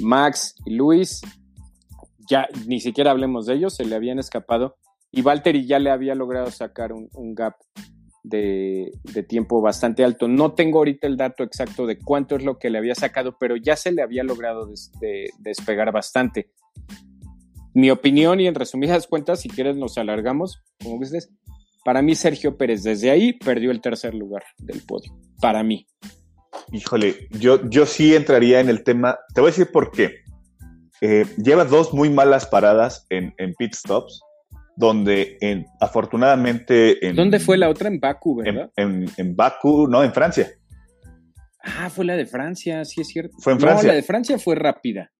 Max 0.00 0.54
y 0.66 0.74
Luis 0.74 1.22
ya 2.28 2.46
ni 2.66 2.80
siquiera 2.80 3.10
hablemos 3.10 3.46
de 3.46 3.54
ellos, 3.54 3.74
se 3.74 3.84
le 3.84 3.96
habían 3.96 4.18
escapado 4.18 4.76
y 5.10 5.22
Valtteri 5.22 5.66
ya 5.66 5.78
le 5.78 5.90
había 5.90 6.14
logrado 6.14 6.50
sacar 6.50 6.92
un, 6.92 7.34
gap 7.34 7.54
de, 8.22 8.92
tiempo 9.26 9.62
bastante 9.62 10.04
alto. 10.04 10.28
No 10.28 10.52
tengo 10.52 10.78
ahorita 10.78 11.06
el 11.06 11.16
dato 11.16 11.42
exacto 11.42 11.86
de 11.86 11.98
cuánto 11.98 12.36
es 12.36 12.44
lo 12.44 12.58
que 12.58 12.68
le 12.68 12.78
había 12.78 12.94
sacado, 12.94 13.36
pero 13.40 13.56
ya 13.56 13.74
se 13.76 13.90
le 13.90 14.02
había 14.02 14.22
logrado 14.22 14.66
des- 14.66 14.92
de- 15.00 15.30
despegar 15.38 15.90
bastante. 15.92 16.50
Mi 17.74 17.90
opinión 17.90 18.40
y 18.40 18.46
en 18.46 18.54
resumidas 18.54 19.06
cuentas, 19.06 19.40
si 19.40 19.48
quieres 19.48 19.76
nos 19.76 19.98
alargamos, 19.98 20.62
como 20.82 20.98
dices, 21.00 21.30
para 21.84 22.02
mí 22.02 22.14
Sergio 22.14 22.56
Pérez 22.56 22.82
desde 22.82 23.10
ahí 23.10 23.32
perdió 23.34 23.70
el 23.70 23.80
tercer 23.80 24.14
lugar 24.14 24.42
del 24.58 24.82
podio, 24.82 25.16
para 25.40 25.62
mí. 25.62 25.86
Híjole, 26.72 27.28
yo, 27.30 27.68
yo 27.70 27.86
sí 27.86 28.14
entraría 28.14 28.60
en 28.60 28.68
el 28.68 28.82
tema. 28.82 29.18
Te 29.34 29.40
voy 29.40 29.48
a 29.48 29.52
decir 29.52 29.70
por 29.72 29.90
qué. 29.90 30.16
Eh, 31.00 31.24
lleva 31.36 31.64
dos 31.64 31.94
muy 31.94 32.10
malas 32.10 32.46
paradas 32.46 33.06
en, 33.10 33.32
en 33.38 33.54
pit 33.54 33.74
stops, 33.74 34.20
donde 34.76 35.38
en- 35.40 35.66
afortunadamente 35.80 37.06
en, 37.06 37.14
¿Dónde 37.14 37.38
fue 37.38 37.56
la 37.56 37.68
otra? 37.68 37.88
En 37.88 38.00
Baku, 38.00 38.40
en, 38.40 38.54
¿verdad? 38.54 38.70
en, 38.76 39.06
en 39.16 39.36
Baku, 39.36 39.86
no, 39.88 40.02
en 40.02 40.12
Francia. 40.12 40.50
Ah, 41.62 41.88
fue 41.90 42.04
la 42.04 42.16
de 42.16 42.26
Francia, 42.26 42.84
sí 42.84 43.00
es 43.02 43.08
cierto. 43.08 43.36
Fue 43.38 43.52
en 43.52 43.58
No, 43.58 43.66
Francia. 43.66 43.88
la 43.88 43.94
de 43.94 44.02
Francia 44.02 44.38
fue 44.38 44.54
rápida. 44.56 45.10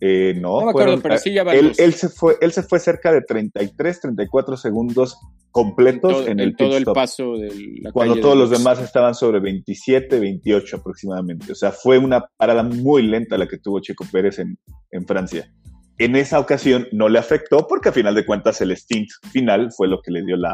Eh, 0.00 0.34
no, 0.36 0.60
No 0.60 0.66
me 0.66 0.72
fueron- 0.72 0.94
acuerdo, 0.98 1.02
pero 1.02 1.18
sí 1.18 1.32
ya 1.32 1.42
van 1.42 1.56
él, 1.56 1.94
se 1.94 2.08
fue, 2.10 2.36
él 2.42 2.52
se 2.52 2.62
fue 2.62 2.78
cerca 2.78 3.10
de 3.12 3.22
33, 3.22 4.00
34 4.02 4.56
segundos 4.58 5.16
completos 5.50 6.12
todo, 6.12 6.26
en 6.28 6.38
el 6.38 6.48
en 6.50 6.56
todo 6.56 6.68
pit 6.68 6.76
el 6.76 6.82
stop, 6.82 6.94
paso 6.94 7.32
de 7.38 7.50
la 7.80 7.92
cuando 7.92 8.12
calle 8.14 8.20
todos 8.22 8.34
de 8.34 8.40
los 8.40 8.50
demás 8.50 8.78
estaban 8.80 9.14
sobre 9.14 9.40
27, 9.40 10.20
28 10.20 10.76
aproximadamente. 10.76 11.50
O 11.50 11.54
sea, 11.54 11.72
fue 11.72 11.96
una 11.96 12.26
parada 12.36 12.62
muy 12.62 13.02
lenta 13.04 13.38
la 13.38 13.46
que 13.48 13.56
tuvo 13.56 13.80
Checo 13.80 14.04
Pérez 14.12 14.38
en, 14.38 14.58
en 14.90 15.06
Francia. 15.06 15.50
En 15.98 16.14
esa 16.14 16.40
ocasión 16.40 16.86
no 16.92 17.08
le 17.08 17.18
afectó 17.18 17.66
porque 17.66 17.88
a 17.88 17.92
final 17.92 18.14
de 18.14 18.26
cuentas 18.26 18.60
el 18.60 18.76
stint 18.76 19.08
final 19.32 19.70
fue 19.74 19.88
lo 19.88 20.02
que 20.02 20.10
le 20.10 20.22
dio 20.26 20.36
la, 20.36 20.52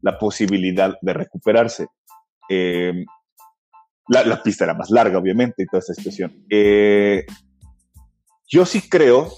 la 0.00 0.18
posibilidad 0.18 0.94
de 1.02 1.12
recuperarse. 1.12 1.88
Eh, 2.48 3.04
la, 4.08 4.24
la 4.24 4.42
pista 4.42 4.64
era 4.64 4.72
más 4.72 4.88
larga, 4.88 5.18
obviamente, 5.18 5.62
y 5.62 5.66
toda 5.66 5.80
esa 5.80 5.92
situación. 5.92 6.32
Eh, 6.48 7.26
yo 8.48 8.64
sí 8.66 8.88
creo 8.88 9.30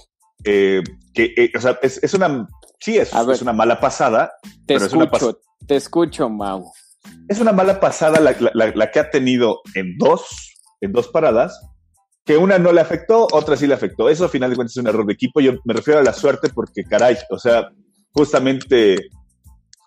eh, 0.43 0.81
que, 1.13 1.33
eh, 1.37 1.51
o 1.55 1.61
sea, 1.61 1.77
es, 1.81 2.01
es 2.03 2.13
una, 2.13 2.47
sí, 2.79 2.97
es, 2.97 3.11
ver. 3.13 3.35
es 3.35 3.41
una 3.41 3.53
mala 3.53 3.79
pasada, 3.79 4.33
Te 4.65 4.75
pero 4.75 4.85
es 4.85 4.93
una 4.93 5.05
escucho, 5.05 5.39
te 5.67 5.75
escucho, 5.75 6.29
Mau. 6.29 6.71
es 7.27 7.39
una 7.39 7.51
mala 7.51 7.79
pasada 7.79 8.19
la, 8.19 8.35
la- 8.53 8.71
la- 8.73 8.91
que 8.91 8.99
ha 8.99 9.09
tenido 9.11 9.61
en 9.75 9.97
dos, 9.97 10.55
en 10.81 10.91
dos 10.91 11.07
paradas, 11.09 11.59
que 12.25 12.37
una 12.37 12.57
no 12.59 12.71
le 12.71 12.81
afectó, 12.81 13.27
otra 13.31 13.55
sí 13.57 13.67
le 13.67 13.73
afectó. 13.73 14.07
Eso, 14.09 14.25
a 14.25 14.29
final 14.29 14.49
de 14.49 14.55
cuentas, 14.55 14.73
es 14.77 14.81
un 14.81 14.87
error 14.87 15.05
de 15.05 15.13
equipo. 15.13 15.41
Yo 15.41 15.53
me 15.65 15.73
refiero 15.73 15.99
a 15.99 16.03
la 16.03 16.13
suerte 16.13 16.49
porque, 16.53 16.83
caray, 16.83 17.17
o 17.29 17.37
sea, 17.39 17.69
justamente 18.13 18.95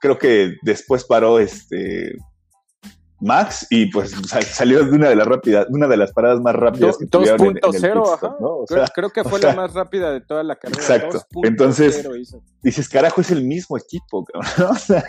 creo 0.00 0.18
que 0.18 0.54
después 0.62 1.04
paró 1.04 1.38
este 1.38 2.12
Max 3.24 3.66
y 3.70 3.86
pues 3.86 4.10
sal- 4.28 4.42
salió 4.44 4.84
de 4.84 4.90
una 4.92 5.08
de 5.08 5.16
las 5.16 5.26
rápidas, 5.26 5.66
una 5.70 5.88
de 5.88 5.96
las 5.96 6.12
paradas 6.12 6.40
más 6.40 6.54
rápidas 6.54 6.96
que 6.98 7.06
Do- 7.06 7.18
tuvieron 7.18 7.40
en- 7.40 7.48
en 7.48 7.56
el 7.56 7.62
2.0, 7.62 7.70
pit 7.72 7.84
stop, 8.04 8.14
ajá. 8.24 8.36
¿no? 8.40 8.46
O 8.48 8.64
creo, 8.66 8.84
sea, 8.84 8.92
creo 8.94 9.10
que 9.10 9.24
fue 9.24 9.40
sea, 9.40 9.50
la 9.50 9.56
más 9.56 9.72
rápida 9.74 10.12
de 10.12 10.20
toda 10.20 10.42
la 10.42 10.56
carrera. 10.56 10.80
exacto. 10.80 11.18
2.0 11.32 11.48
Entonces, 11.48 12.08
dices, 12.62 12.88
carajo, 12.88 13.20
es 13.20 13.30
el 13.30 13.42
mismo 13.44 13.76
equipo, 13.76 14.24
cabrón. 14.32 14.50
¿no? 14.58 14.70
O 14.70 14.74
sea, 14.76 15.02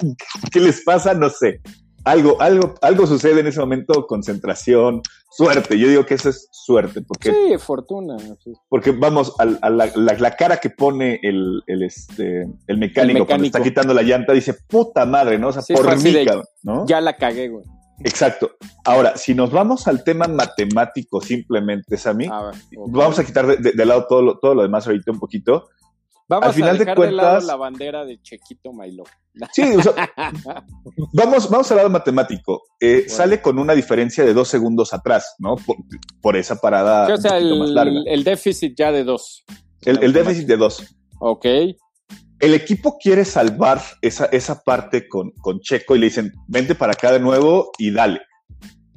¿qué 0.52 0.60
les 0.60 0.82
pasa? 0.84 1.14
No 1.14 1.28
sé. 1.30 1.60
Algo, 2.04 2.40
algo, 2.40 2.74
algo 2.82 3.06
sucede 3.06 3.40
en 3.40 3.46
ese 3.46 3.60
momento, 3.60 4.06
concentración, 4.06 5.02
suerte. 5.30 5.78
Yo 5.78 5.88
digo 5.88 6.04
que 6.04 6.14
eso 6.14 6.28
es 6.30 6.48
suerte, 6.50 7.02
porque, 7.02 7.30
Sí, 7.30 7.58
fortuna. 7.58 8.16
sí. 8.42 8.52
porque 8.68 8.90
vamos, 8.90 9.34
a, 9.38 9.44
la, 9.44 9.86
la- 9.86 10.14
la 10.18 10.36
cara 10.36 10.56
que 10.58 10.70
pone 10.70 11.18
el, 11.22 11.62
el, 11.66 11.82
este, 11.82 12.46
el 12.66 12.78
mecánico, 12.78 13.20
El 13.20 13.26
cuando 13.26 13.46
está 13.46 13.62
quitando 13.62 13.94
la 13.94 14.02
llanta, 14.02 14.32
dice, 14.32 14.54
puta 14.68 15.04
madre, 15.06 15.38
¿no? 15.38 15.48
O 15.48 15.52
sea, 15.52 15.62
Sí, 15.62 15.74
por 15.74 15.86
mí, 16.02 16.10
de- 16.12 16.42
¿no? 16.62 16.86
Ya 16.86 17.00
la 17.00 17.16
cagué, 17.16 17.48
güey. 17.48 17.64
Exacto. 18.04 18.52
Ahora, 18.84 19.16
si 19.16 19.32
nos 19.34 19.52
vamos 19.52 19.86
al 19.86 20.02
tema 20.02 20.26
matemático 20.26 21.20
simplemente, 21.20 21.96
Sammy, 21.96 22.26
A 22.26 22.42
ver, 22.46 22.54
ok. 22.76 22.90
vamos 22.90 23.18
a 23.18 23.24
quitar 23.24 23.46
de, 23.46 23.56
de- 23.58 23.72
de 23.72 23.86
lado 23.86 24.06
todo 24.08 24.22
lo, 24.22 24.38
todo 24.38 24.54
lo 24.56 24.62
demás 24.62 24.86
ahorita 24.86 25.12
un 25.12 25.20
poquito. 25.20 25.68
Vamos 26.28 26.48
al 26.48 26.54
final 26.54 26.70
a 26.70 26.72
de 26.72 26.78
dejar 26.80 26.98
de, 26.98 27.12
lado 27.12 27.46
la 27.46 27.56
bandera 27.56 28.04
de 28.04 28.20
Chequito 28.20 28.72
Mailo. 28.72 29.04
Sí, 29.52 29.62
o 29.62 29.82
sea, 29.82 29.94
vamos, 31.12 31.48
vamos 31.48 31.70
al 31.70 31.78
lado 31.78 31.90
matemático. 31.90 32.62
Eh, 32.80 33.04
Sale 33.08 33.40
con 33.40 33.58
una 33.58 33.72
diferencia 33.74 34.24
de 34.24 34.34
dos 34.34 34.48
segundos 34.48 34.92
atrás, 34.92 35.34
¿no? 35.38 35.56
Por, 35.56 35.76
por 36.20 36.36
esa 36.36 36.56
parada 36.56 37.12
o 37.12 37.16
sea, 37.16 37.32
un 37.34 37.38
poquito 37.38 37.56
más 37.56 37.70
larga. 37.70 37.92
el, 37.92 38.08
el 38.08 38.24
déficit 38.24 38.74
ya 38.76 38.92
de 38.92 39.04
dos. 39.04 39.44
El, 39.82 40.02
el 40.02 40.12
déficit 40.12 40.46
de 40.46 40.56
dos. 40.56 40.94
Ok. 41.18 41.46
El 42.40 42.54
equipo 42.54 42.98
quiere 42.98 43.24
salvar 43.24 43.80
esa, 44.02 44.26
esa 44.26 44.62
parte 44.62 45.08
con, 45.08 45.30
con 45.40 45.60
Checo 45.60 45.94
y 45.96 46.00
le 46.00 46.06
dicen, 46.06 46.32
vente 46.48 46.74
para 46.74 46.92
acá 46.92 47.12
de 47.12 47.20
nuevo 47.20 47.70
y 47.78 47.92
dale. 47.92 48.20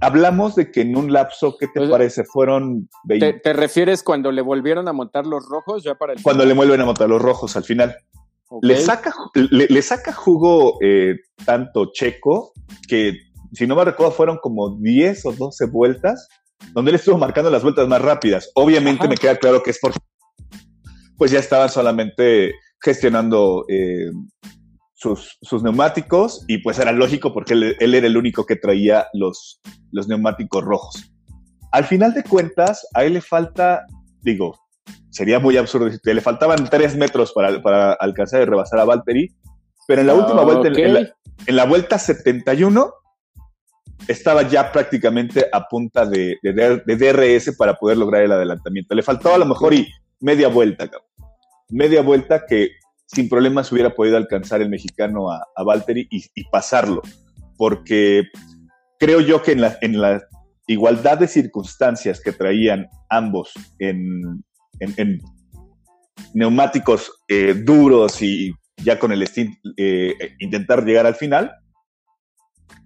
Hablamos 0.02 0.56
de 0.56 0.71
que 0.71 0.82
en 0.82 0.98
un 0.98 1.13
lapso, 1.13 1.56
¿qué 1.58 1.67
te 1.67 1.80
Pues, 1.80 1.89
parece? 1.89 2.24
Fueron 2.26 2.89
20 3.06 3.34
¿Te, 3.34 3.39
te 3.39 3.54
refieres 3.54 4.04
cuando 4.04 4.32
le 4.32 4.41
volvieron 4.41 4.88
a 4.88 4.93
montar 4.93 5.26
los 5.26 5.45
rojos 5.48 5.84
ya 5.84 5.95
para 5.95 6.13
el 6.13 6.21
cuando 6.21 6.43
le 6.43 6.54
vuelven 6.54 6.82
a 6.82 6.86
montar 6.86 7.08
los 7.08 7.21
rojos 7.21 7.56
al 7.56 7.63
final. 7.63 7.95
Le, 8.62 8.77
saca, 8.77 9.13
le, 9.34 9.67
le 9.67 9.81
saca 9.81 10.13
jugo 10.13 10.77
eh, 10.81 11.15
tanto 11.45 11.91
Checo 11.91 12.53
que, 12.88 13.17
si 13.53 13.65
no 13.65 13.75
me 13.75 13.84
recuerdo, 13.84 14.12
fueron 14.12 14.38
como 14.38 14.77
10 14.77 15.25
o 15.25 15.31
12 15.31 15.65
vueltas 15.65 16.27
donde 16.73 16.91
él 16.91 16.95
estuvo 16.95 17.17
marcando 17.17 17.49
las 17.49 17.63
vueltas 17.63 17.88
más 17.88 18.01
rápidas. 18.01 18.51
Obviamente 18.55 19.01
Ajá. 19.01 19.10
me 19.10 19.17
queda 19.17 19.36
claro 19.38 19.63
que 19.63 19.71
es 19.71 19.79
porque 19.79 19.99
pues 21.17 21.31
ya 21.31 21.39
estaban 21.39 21.69
solamente 21.69 22.53
gestionando 22.81 23.65
eh, 23.69 24.12
sus, 24.93 25.38
sus 25.41 25.63
neumáticos 25.63 26.43
y 26.47 26.60
pues 26.60 26.77
era 26.79 26.91
lógico 26.91 27.34
porque 27.34 27.53
él, 27.53 27.75
él 27.79 27.95
era 27.95 28.08
el 28.08 28.17
único 28.17 28.45
que 28.45 28.55
traía 28.55 29.08
los, 29.13 29.62
los 29.91 30.08
neumáticos 30.08 30.63
rojos. 30.63 31.12
Al 31.71 31.86
final 31.86 32.13
de 32.13 32.23
cuentas, 32.23 32.88
a 32.93 33.03
él 33.03 33.13
le 33.13 33.21
falta, 33.21 33.86
digo, 34.21 34.58
sería 35.15 35.39
muy 35.39 35.56
absurdo 35.56 35.89
le 36.04 36.21
faltaban 36.21 36.69
tres 36.69 36.95
metros 36.97 37.32
para, 37.32 37.62
para 37.62 37.93
alcanzar 37.93 38.41
y 38.41 38.45
rebasar 38.45 38.80
a 38.80 38.84
Valtteri, 38.86 39.34
pero 39.88 40.01
en 40.01 40.08
la 40.08 40.13
última 40.13 40.43
vuelta, 40.43 40.67
en- 40.67 40.80
en, 40.80 40.93
la, 40.93 40.99
en 41.47 41.56
la 41.56 41.65
vuelta 41.65 41.97
71, 41.97 42.93
estaba 44.10 44.41
ya 44.43 44.71
prácticamente 44.73 45.45
a 45.54 45.67
punta 45.69 46.06
de, 46.06 46.38
de, 46.43 46.51
DR 46.54 46.84
de 46.86 46.95
DRS 46.97 47.56
para 47.56 47.75
poder 47.75 47.97
lograr 47.97 48.23
el 48.23 48.32
adelantamiento. 48.34 48.93
Le 48.93 49.04
faltaba 49.04 49.36
a 49.36 49.39
lo 49.39 49.45
mejor 49.45 49.73
y 49.73 49.88
media 50.19 50.49
vuelta, 50.49 50.88
cabrón. 50.89 51.08
media 51.69 52.01
vuelta 52.01 52.45
que 52.45 52.71
sin 53.06 53.30
problemas 53.30 53.71
hubiera 53.71 53.91
podido 53.95 54.17
alcanzar 54.17 54.62
el 54.62 54.69
mexicano 54.69 55.32
a, 55.32 55.45
a 55.56 55.63
Valtteri 55.63 56.08
y, 56.12 56.25
y 56.36 56.43
pasarlo, 56.49 57.01
porque 57.58 58.23
creo 58.99 59.21
yo 59.21 59.41
que 59.41 59.54
en 59.54 59.62
la, 59.62 59.78
en 59.82 60.01
la 60.01 60.21
igualdad 60.67 61.19
de 61.19 61.28
circunstancias 61.30 62.19
que 62.19 62.34
traían 62.34 62.89
ambos 63.10 63.54
en, 63.80 64.43
en, 64.79 64.93
en 64.97 65.21
neumáticos 66.33 67.11
eh, 67.27 67.53
duros 67.53 68.21
y 68.21 68.53
ya 68.83 68.99
con 68.99 69.11
el 69.11 69.25
stint 69.25 69.55
eh, 69.77 70.13
intentar 70.39 70.83
llegar 70.83 71.05
al 71.05 71.15
final, 71.15 71.51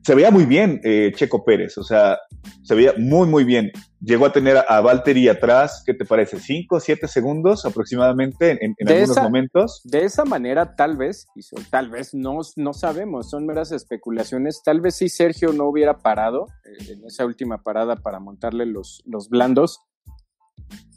se 0.04 0.16
veía 0.16 0.32
muy 0.32 0.46
bien 0.46 0.80
eh, 0.84 1.12
Checo 1.16 1.44
Pérez, 1.44 1.78
o 1.78 1.84
sea, 1.84 2.18
se 2.64 2.74
veía 2.74 2.94
muy, 2.98 3.28
muy 3.28 3.44
bien. 3.44 3.72
Llegó 4.02 4.26
a 4.26 4.32
tener 4.32 4.58
a, 4.68 4.82
Valtteri 4.82 5.28
atrás, 5.28 5.84
¿qué 5.86 5.94
te 5.94 6.06
parece? 6.06 6.40
¿Cinco, 6.40 6.80
siete 6.80 7.08
segundos 7.08 7.66
aproximadamente 7.66 8.58
en, 8.64 8.76
algunos 8.88 9.12
esa- 9.12 9.24
momentos? 9.24 9.82
De 9.84 10.06
esa 10.06 10.24
manera, 10.24 10.76
tal 10.76 10.96
vez, 10.96 11.28
y 11.36 11.42
tal 11.70 11.90
vez 11.90 12.14
no, 12.14 12.40
no 12.56 12.74
sabemos, 12.74 13.30
son 13.30 13.46
meras 13.46 13.72
especulaciones. 13.72 14.62
Tal 14.64 14.80
vez 14.80 14.96
si 14.96 15.10
Sergio 15.10 15.52
no 15.52 15.66
hubiera 15.66 16.00
parado 16.00 16.48
eh, 16.66 16.94
en 16.94 17.06
esa 17.06 17.26
última 17.26 17.62
parada 17.62 17.98
para 17.98 18.20
montarle 18.20 18.66
los, 18.66 19.04
los 19.06 19.28
blandos, 19.30 19.82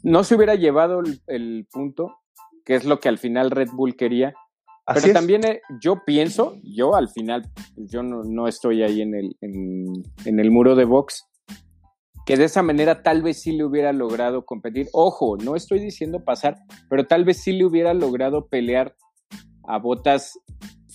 no 0.03 0.23
se 0.23 0.35
hubiera 0.35 0.55
llevado 0.55 0.99
el, 0.99 1.21
el 1.27 1.67
punto, 1.71 2.17
que 2.65 2.75
es 2.75 2.85
lo 2.85 2.99
que 2.99 3.09
al 3.09 3.17
final 3.17 3.51
Red 3.51 3.69
Bull 3.73 3.95
quería. 3.95 4.33
Así 4.85 4.99
Pero 5.01 5.07
es. 5.07 5.13
también 5.13 5.45
eh, 5.45 5.61
yo 5.81 6.03
pienso, 6.05 6.57
yo 6.61 6.95
al 6.95 7.09
final, 7.09 7.49
pues, 7.75 7.89
yo 7.89 8.03
no, 8.03 8.23
no 8.23 8.47
estoy 8.47 8.83
ahí 8.83 9.01
en 9.01 9.15
el, 9.15 9.37
en, 9.39 9.85
en 10.25 10.39
el 10.39 10.51
muro 10.51 10.75
de 10.75 10.83
box, 10.83 11.25
que 12.25 12.35
de 12.37 12.45
esa 12.45 12.63
manera 12.63 13.01
tal 13.01 13.21
vez 13.21 13.41
sí 13.41 13.53
le 13.53 13.63
hubiera 13.63 13.93
logrado 13.93 14.45
competir. 14.45 14.87
Ojo, 14.91 15.37
no 15.37 15.55
estoy 15.55 15.79
diciendo 15.79 16.23
pasar, 16.23 16.57
pero 16.89 17.05
tal 17.05 17.23
vez 17.23 17.37
sí 17.37 17.53
le 17.53 17.65
hubiera 17.65 17.93
logrado 17.93 18.47
pelear 18.47 18.95
a 19.65 19.79
botas 19.79 20.37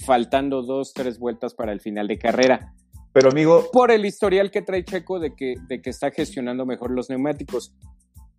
faltando 0.04 0.62
dos, 0.62 0.92
tres 0.92 1.18
vueltas 1.18 1.54
para 1.54 1.72
el 1.72 1.81
final 1.81 2.09
de 2.09 2.18
carrera. 2.18 2.74
Pero 3.12 3.31
amigo, 3.31 3.68
Por 3.72 3.90
el 3.90 4.04
historial 4.04 4.50
que 4.50 4.62
trae 4.62 4.85
Checo 4.85 5.18
de 5.18 5.35
que, 5.35 5.54
de 5.66 5.81
que 5.81 5.90
está 5.90 6.11
gestionando 6.11 6.66
mejor 6.66 6.90
los 6.90 7.09
neumáticos. 7.11 7.74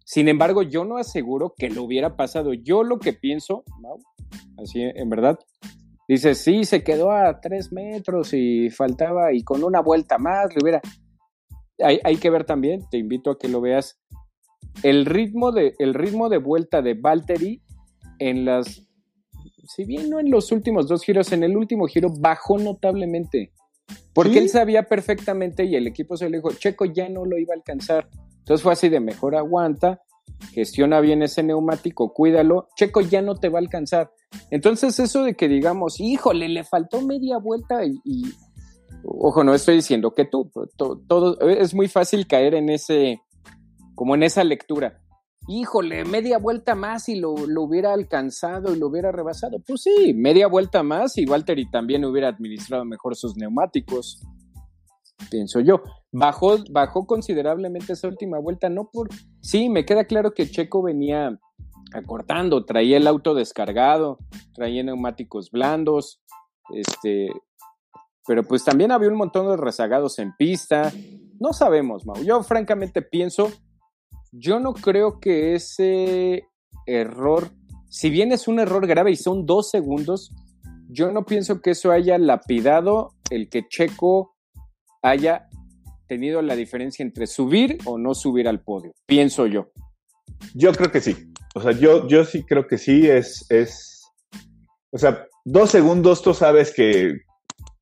Sin 0.09 0.27
embargo, 0.27 0.63
yo 0.63 0.85
no 0.85 0.97
aseguro 0.97 1.53
que 1.55 1.69
lo 1.69 1.83
hubiera 1.83 2.15
pasado. 2.15 2.55
Yo 2.55 2.81
lo 2.83 2.97
que 2.97 3.13
pienso, 3.13 3.63
Mau, 3.79 3.99
así 4.57 4.81
en 4.81 5.07
verdad, 5.07 5.37
dice, 6.07 6.33
sí, 6.33 6.63
se 6.63 6.83
quedó 6.83 7.11
a 7.11 7.39
tres 7.41 7.71
metros 7.71 8.33
y 8.33 8.71
faltaba, 8.71 9.33
y 9.33 9.43
con 9.43 9.63
una 9.63 9.81
vuelta 9.81 10.17
más 10.17 10.47
le 10.55 10.63
hubiera... 10.63 10.81
Hay, 11.77 11.99
hay 12.03 12.15
que 12.17 12.31
ver 12.31 12.43
también, 12.43 12.81
te 12.89 12.97
invito 12.97 13.29
a 13.29 13.37
que 13.37 13.49
lo 13.49 13.61
veas, 13.61 14.01
el 14.81 15.05
ritmo 15.05 15.51
de, 15.51 15.75
el 15.77 15.93
ritmo 15.93 16.27
de 16.27 16.39
vuelta 16.39 16.81
de 16.81 16.95
Valtteri 16.95 17.61
en 18.17 18.45
las... 18.45 18.87
Si 19.67 19.85
bien 19.85 20.09
no 20.09 20.19
en 20.19 20.31
los 20.31 20.51
últimos 20.51 20.87
dos 20.87 21.03
giros, 21.03 21.31
en 21.33 21.43
el 21.43 21.55
último 21.55 21.85
giro 21.85 22.09
bajó 22.19 22.57
notablemente. 22.57 23.53
Porque 24.15 24.33
Sí. 24.33 24.37
él 24.39 24.49
sabía 24.49 24.87
perfectamente 24.87 25.65
y 25.65 25.75
el 25.75 25.85
equipo 25.85 26.17
se 26.17 26.31
le 26.31 26.37
dijo, 26.37 26.49
Checo 26.53 26.85
ya 26.85 27.07
no 27.09 27.25
lo 27.25 27.37
iba 27.37 27.53
a 27.53 27.57
alcanzar. 27.57 28.09
Entonces 28.49 28.63
fue 28.63 28.73
así 28.73 28.89
de 28.89 28.99
mejor 28.99 29.35
aguanta, 29.35 30.01
gestiona 30.53 31.01
bien 31.01 31.21
ese 31.21 31.43
neumático, 31.43 32.15
cuídalo, 32.15 32.67
Checo 32.75 32.99
ya 33.01 33.21
no 33.21 33.35
te 33.35 33.47
va 33.47 33.59
a 33.59 33.61
alcanzar. 33.61 34.11
Entonces 34.49 34.99
eso 34.99 35.21
de 35.21 35.35
que 35.35 35.47
digamos, 35.47 35.99
híjole, 35.99 36.49
le 36.49 36.63
faltó 36.63 36.99
media 37.01 37.37
vuelta 37.37 37.85
y, 37.85 38.23
ojo, 39.03 39.43
no 39.43 39.53
estoy 39.53 39.75
diciendo 39.75 40.15
que 40.15 40.25
tú, 40.25 40.49
todo, 40.75 41.39
es 41.47 41.75
muy 41.75 41.87
fácil 41.87 42.25
caer 42.25 42.55
en 42.55 42.69
ese, 42.69 43.21
como 43.93 44.15
en 44.15 44.23
esa 44.23 44.43
lectura. 44.43 44.99
Híjole, 45.47 46.03
media 46.03 46.39
vuelta 46.39 46.73
más 46.73 47.07
y 47.07 47.19
lo, 47.19 47.35
lo 47.45 47.61
hubiera 47.61 47.93
alcanzado 47.93 48.73
y 48.73 48.79
lo 48.79 48.87
hubiera 48.87 49.11
rebasado. 49.11 49.59
Pues 49.59 49.83
sí, 49.83 50.15
media 50.15 50.47
vuelta 50.47 50.81
más 50.81 51.19
y 51.19 51.25
Valtteri 51.25 51.69
también 51.69 52.03
hubiera 52.03 52.29
administrado 52.29 52.83
mejor 52.83 53.15
sus 53.15 53.37
neumáticos 53.37 54.23
pienso 55.29 55.59
yo. 55.59 55.81
Bajó, 56.11 56.57
bajó 56.71 57.05
considerablemente 57.05 57.93
esa 57.93 58.07
última 58.07 58.39
vuelta, 58.39 58.69
no 58.69 58.89
por... 58.91 59.09
Sí, 59.41 59.69
me 59.69 59.85
queda 59.85 60.05
claro 60.05 60.33
que 60.33 60.49
Checo 60.49 60.81
venía 60.81 61.39
acortando, 61.93 62.65
traía 62.65 62.97
el 62.97 63.07
auto 63.07 63.33
descargado, 63.33 64.17
traía 64.53 64.83
neumáticos 64.83 65.51
blandos, 65.51 66.21
este... 66.73 67.29
Pero 68.25 68.43
pues 68.43 68.63
también 68.63 68.91
había 68.91 69.09
un 69.09 69.17
montón 69.17 69.47
de 69.47 69.57
rezagados 69.57 70.19
en 70.19 70.35
pista. 70.37 70.91
No 71.39 71.51
sabemos, 71.51 72.05
Mau. 72.05 72.21
Yo 72.23 72.43
francamente 72.43 73.01
pienso, 73.01 73.51
yo 74.31 74.59
no 74.59 74.73
creo 74.73 75.19
que 75.19 75.55
ese 75.55 76.47
error, 76.85 77.49
si 77.89 78.11
bien 78.11 78.31
es 78.31 78.47
un 78.47 78.59
error 78.59 78.85
grave 78.85 79.11
y 79.11 79.15
son 79.15 79.47
dos 79.47 79.69
segundos, 79.71 80.31
yo 80.89 81.11
no 81.11 81.25
pienso 81.25 81.61
que 81.61 81.71
eso 81.71 81.91
haya 81.91 82.17
lapidado 82.17 83.15
el 83.31 83.49
que 83.49 83.67
Checo 83.67 84.35
haya 85.01 85.48
tenido 86.09 86.41
la 86.41 86.57
diferencia 86.57 87.03
entre 87.03 87.25
subir 87.25 87.77
o 87.85 87.97
no 87.97 88.13
subir 88.13 88.49
al 88.49 88.59
podio, 88.61 88.91
pienso 89.05 89.47
yo. 89.47 89.71
yo 90.53 90.73
creo 90.73 90.91
que 90.91 90.99
sí. 90.99 91.15
O 91.55 91.61
sea, 91.61 91.71
yo, 91.71 92.05
yo 92.07 92.25
sí 92.25 92.43
creo 92.43 92.67
que 92.67 92.77
sí. 92.77 93.07
Es, 93.07 93.45
es. 93.49 94.03
O 94.91 94.97
sea, 94.97 95.25
dos 95.45 95.69
segundos, 95.71 96.21
tú 96.21 96.33
sabes 96.33 96.73
que 96.73 97.13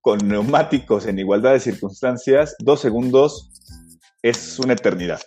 con 0.01 0.19
neumáticos 0.19 1.05
en 1.07 1.19
igualdad 1.19 1.53
de 1.53 1.59
circunstancias, 1.59 2.55
dos 2.59 2.79
segundos 2.79 3.49
es 4.21 4.59
una 4.59 4.73
eternidad. 4.73 5.19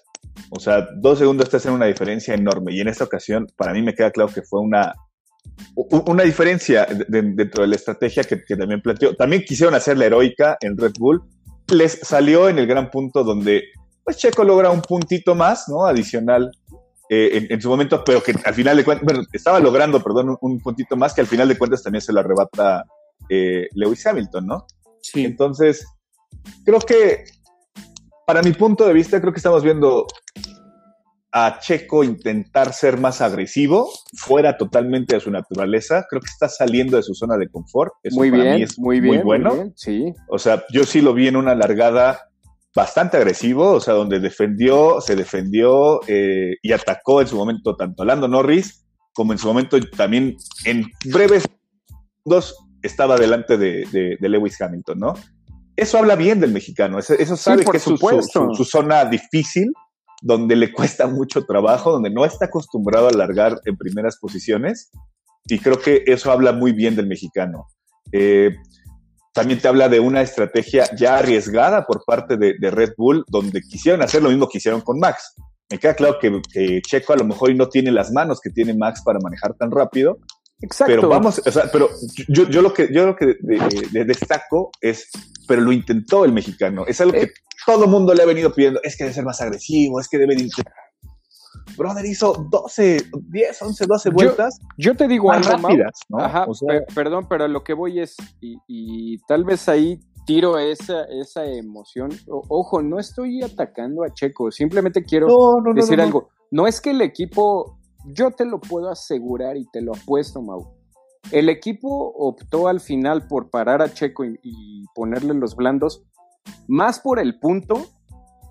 O 0.50 0.58
sea, 0.60 0.86
dos 0.96 1.18
segundos 1.18 1.50
te 1.50 1.56
hacen 1.58 1.72
una 1.72 1.86
diferencia 1.86 2.34
enorme. 2.34 2.72
Y 2.74 2.80
en 2.80 2.88
esta 2.88 3.04
ocasión, 3.04 3.46
para 3.56 3.72
mí 3.72 3.82
me 3.82 3.94
queda 3.94 4.10
claro 4.10 4.32
que 4.32 4.42
fue 4.42 4.60
una, 4.60 4.94
una 6.06 6.22
diferencia 6.22 6.86
de- 6.86 7.04
de- 7.08 7.32
dentro 7.34 7.62
de 7.62 7.68
la 7.68 7.76
estrategia 7.76 8.24
que, 8.24 8.42
que 8.42 8.56
también 8.56 8.80
planteó. 8.80 9.14
También 9.14 9.42
quisieron 9.46 9.74
hacer 9.74 9.98
la 9.98 10.06
heroica 10.06 10.56
en 10.60 10.76
Red 10.76 10.92
Bull. 10.98 11.22
Les 11.70 12.00
salió 12.02 12.48
en 12.48 12.58
el 12.58 12.66
gran 12.66 12.90
punto 12.90 13.24
donde 13.24 13.64
pues 14.04 14.16
Checo 14.16 14.44
logra 14.44 14.70
un 14.70 14.82
puntito 14.82 15.34
más, 15.34 15.68
¿no? 15.68 15.84
Adicional 15.84 16.50
eh, 17.08 17.30
en, 17.32 17.46
en 17.50 17.60
su 17.60 17.68
momento, 17.68 18.02
pero 18.04 18.22
que 18.22 18.34
al 18.44 18.54
final 18.54 18.76
de 18.76 18.84
cuentas, 18.84 19.04
bueno, 19.04 19.22
estaba 19.32 19.60
logrando, 19.60 20.02
perdón, 20.02 20.30
un, 20.30 20.38
un 20.40 20.60
puntito 20.60 20.96
más 20.96 21.14
que 21.14 21.20
al 21.20 21.26
final 21.26 21.48
de 21.48 21.58
cuentas 21.58 21.82
también 21.82 22.02
se 22.02 22.12
lo 22.12 22.20
arrebata 22.20 22.84
eh, 23.28 23.68
Lewis 23.74 24.06
Hamilton, 24.06 24.46
¿no? 24.46 24.66
Sí. 25.02 25.24
Entonces, 25.24 25.86
creo 26.64 26.78
que, 26.80 27.24
para 28.26 28.42
mi 28.42 28.52
punto 28.52 28.86
de 28.86 28.92
vista, 28.92 29.20
creo 29.20 29.32
que 29.32 29.38
estamos 29.38 29.62
viendo 29.62 30.06
a 31.32 31.58
Checo 31.60 32.02
intentar 32.02 32.72
ser 32.72 32.98
más 32.98 33.20
agresivo, 33.20 33.90
fuera 34.16 34.56
totalmente 34.56 35.14
de 35.14 35.20
su 35.20 35.30
naturaleza. 35.30 36.06
Creo 36.08 36.20
que 36.20 36.30
está 36.30 36.48
saliendo 36.48 36.96
de 36.96 37.02
su 37.02 37.14
zona 37.14 37.36
de 37.36 37.48
confort. 37.48 37.92
Eso 38.02 38.16
muy 38.16 38.30
para 38.30 38.42
bien, 38.42 38.56
mí 38.56 38.62
es 38.62 38.78
muy, 38.78 39.00
bien, 39.00 39.16
muy 39.16 39.24
bueno. 39.24 39.72
sí. 39.76 40.12
O 40.28 40.38
sea, 40.38 40.64
yo 40.72 40.84
sí 40.84 41.00
lo 41.00 41.14
vi 41.14 41.28
en 41.28 41.36
una 41.36 41.54
largada 41.54 42.30
bastante 42.74 43.16
agresivo, 43.16 43.72
o 43.72 43.80
sea, 43.80 43.94
donde 43.94 44.20
defendió, 44.20 45.00
se 45.00 45.16
defendió 45.16 46.00
eh, 46.06 46.56
y 46.62 46.72
atacó 46.72 47.20
en 47.20 47.26
su 47.26 47.36
momento 47.36 47.76
tanto 47.76 48.02
a 48.02 48.06
Lando 48.06 48.28
Norris 48.28 48.86
como 49.12 49.32
en 49.32 49.38
su 49.38 49.48
momento 49.48 49.78
también 49.96 50.36
en 50.64 50.86
breves 51.04 51.44
dos 52.24 52.56
estaba 52.82 53.16
delante 53.16 53.58
de, 53.58 54.16
Lewis 54.20 54.60
Hamilton, 54.60 54.98
¿no? 54.98 55.14
Eso 55.76 55.98
habla 55.98 56.16
bien 56.16 56.40
del 56.40 56.52
mexicano, 56.52 56.98
eso, 56.98 57.36
sabe 57.36 57.64
que 57.64 57.76
es 57.76 57.82
su, 57.82 58.64
zona 58.64 59.04
difícil, 59.04 59.72
donde 60.20 60.56
le 60.56 60.72
cuesta 60.72 61.06
mucho 61.06 61.44
trabajo, 61.44 61.92
donde 61.92 62.10
no 62.10 62.24
está 62.24 62.46
acostumbrado 62.46 63.08
a 63.08 63.12
largar 63.12 63.60
en 63.64 63.76
primeras 63.76 64.18
posiciones, 64.18 64.90
y 65.46 65.58
creo 65.58 65.80
que 65.80 66.04
eso 66.06 66.30
habla 66.30 66.52
muy 66.52 66.72
bien 66.72 66.96
del 66.96 67.06
mexicano. 67.06 67.66
Eh, 68.12 68.54
también 69.32 69.60
te 69.60 69.68
habla 69.68 69.88
de 69.88 70.00
una 70.00 70.22
estrategia 70.22 70.84
ya 70.96 71.18
arriesgada 71.18 71.86
por 71.86 72.04
parte 72.04 72.36
de, 72.36 72.70
Red 72.70 72.94
Bull, 72.96 73.24
donde 73.28 73.60
quisieron 73.62 74.02
hacer 74.02 74.22
lo 74.22 74.28
mismo 74.28 74.48
que 74.48 74.58
hicieron 74.58 74.80
con 74.80 74.98
Max. 74.98 75.34
Me 75.70 75.78
queda 75.78 75.94
claro 75.94 76.18
que, 76.20 76.80
Checo 76.82 77.12
a 77.12 77.16
lo 77.16 77.24
mejor 77.24 77.54
no 77.54 77.68
tiene 77.68 77.92
las 77.92 78.10
manos 78.10 78.40
que 78.40 78.50
tiene 78.50 78.74
Max 78.74 79.02
para 79.04 79.20
manejar 79.20 79.54
tan 79.54 79.70
rápido. 79.70 80.18
Exacto. 80.62 80.94
Pero 80.94 81.08
vamos, 81.08 81.40
o 81.44 81.50
sea, 81.50 81.70
pero 81.72 81.88
yo, 82.28 82.48
yo 82.48 82.60
lo 82.62 82.74
que 82.74 82.92
yo 82.92 83.06
lo 83.06 83.16
que 83.16 83.36
destaco 84.04 84.70
es, 84.80 85.08
pero 85.48 85.62
lo 85.62 85.72
intentó 85.72 86.24
el 86.24 86.32
mexicano. 86.32 86.84
Es 86.86 87.00
algo 87.00 87.12
que 87.12 87.22
eh. 87.22 87.32
todo 87.66 87.84
el 87.84 87.90
mundo 87.90 88.14
le 88.14 88.22
ha 88.22 88.26
venido 88.26 88.52
pidiendo. 88.52 88.80
Es 88.82 88.96
que 88.96 89.04
debe 89.04 89.14
ser 89.14 89.24
más 89.24 89.40
agresivo, 89.40 90.00
es 90.00 90.08
que 90.08 90.18
debe 90.18 90.36
brother 91.76 92.04
hizo 92.04 92.46
12, 92.50 93.10
10, 93.30 93.62
11, 93.62 93.86
12 93.86 94.10
vueltas. 94.10 94.58
Yo, 94.76 94.94
te 94.94 95.08
digo 95.08 95.32
algo, 95.32 95.48
rápidas, 95.50 96.00
¿no? 96.08 96.18
Ajá, 96.18 96.46
perdón, 96.94 97.26
pero 97.28 97.48
lo 97.48 97.64
que 97.64 97.74
voy 97.74 98.00
es, 98.00 98.16
y, 98.40 99.18
tal 99.26 99.44
vez 99.44 99.68
ahí 99.68 100.00
tiro 100.26 100.58
esa, 100.58 101.04
esa 101.04 101.44
emoción. 101.44 102.10
ojo, 102.26 102.82
no 102.82 102.98
estoy 102.98 103.42
atacando 103.42 104.04
a 104.04 104.12
Checo, 104.12 104.50
simplemente 104.50 105.02
quiero 105.02 105.56
decir 105.74 106.00
algo. 106.00 106.28
No 106.50 106.66
es 106.66 106.80
que 106.80 106.90
el 106.90 107.00
equipo, 107.00 107.78
yo 108.04 108.30
te 108.30 108.44
lo 108.44 108.60
puedo 108.60 108.90
asegurar 108.90 109.56
y 109.56 109.66
te 109.70 109.80
lo 109.82 109.92
apuesto, 109.94 110.42
Mau. 110.42 110.74
El 111.32 111.48
equipo 111.48 112.12
optó 112.16 112.68
al 112.68 112.80
final 112.80 113.26
por 113.28 113.50
parar 113.50 113.82
a 113.82 113.92
Checo 113.92 114.24
y 114.24 114.84
ponerle 114.94 115.34
los 115.34 115.54
blandos, 115.54 116.02
más 116.66 117.00
por 117.00 117.18
el 117.18 117.38
punto 117.38 117.86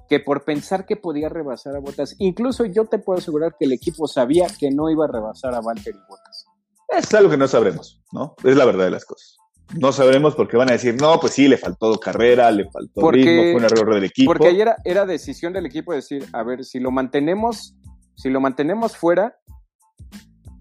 que 0.10 0.20
por 0.20 0.44
pensar 0.44 0.86
que 0.86 0.96
podía 0.96 1.30
rebasar 1.30 1.76
a 1.76 1.80
Botas. 1.80 2.16
Incluso 2.18 2.66
yo 2.66 2.86
te 2.86 2.98
puedo 2.98 3.20
asegurar 3.20 3.56
que 3.58 3.66
el 3.66 3.74
equipo 3.74 4.08
sabía 4.08 4.48
que 4.60 4.72
no 4.72 4.90
iba 4.90 5.06
a 5.06 5.08
rebasar 5.08 5.54
a 5.54 5.62
Valtteri 5.62 6.00
Botas. 6.10 6.48
Es 6.90 7.14
algo 7.14 7.30
que 7.30 7.38
no 7.38 7.48
sabremos, 7.48 8.02
¿no? 8.12 8.36
Es 8.44 8.56
la 8.56 8.66
verdad 8.66 8.86
de 8.86 8.92
las 8.92 9.06
cosas. 9.06 9.38
No 9.80 9.92
sabremos 9.92 10.36
porque 10.36 10.58
van 10.58 10.70
a 10.70 10.74
decir, 10.74 11.00
no, 11.00 11.20
pues 11.20 11.34
sí, 11.34 11.48
le 11.48 11.58
faltó 11.58 12.00
carrera, 12.00 12.50
le 12.50 12.68
faltó 12.72 13.12
ritmo, 13.12 13.44
fue 13.44 13.56
un 13.56 13.64
error 13.64 13.94
del 13.94 14.06
equipo. 14.06 14.32
Porque 14.32 14.48
ayer 14.48 14.62
era, 14.62 14.78
era 14.84 15.06
decisión 15.06 15.54
del 15.54 15.68
equipo 15.68 15.94
decir, 15.94 16.26
a 16.34 16.42
ver, 16.42 16.66
si 16.66 16.80
lo 16.80 16.90
mantenemos, 16.90 17.76
si 18.20 18.30
lo 18.30 18.42
mantenemos 18.42 18.98
fuera, 18.98 19.38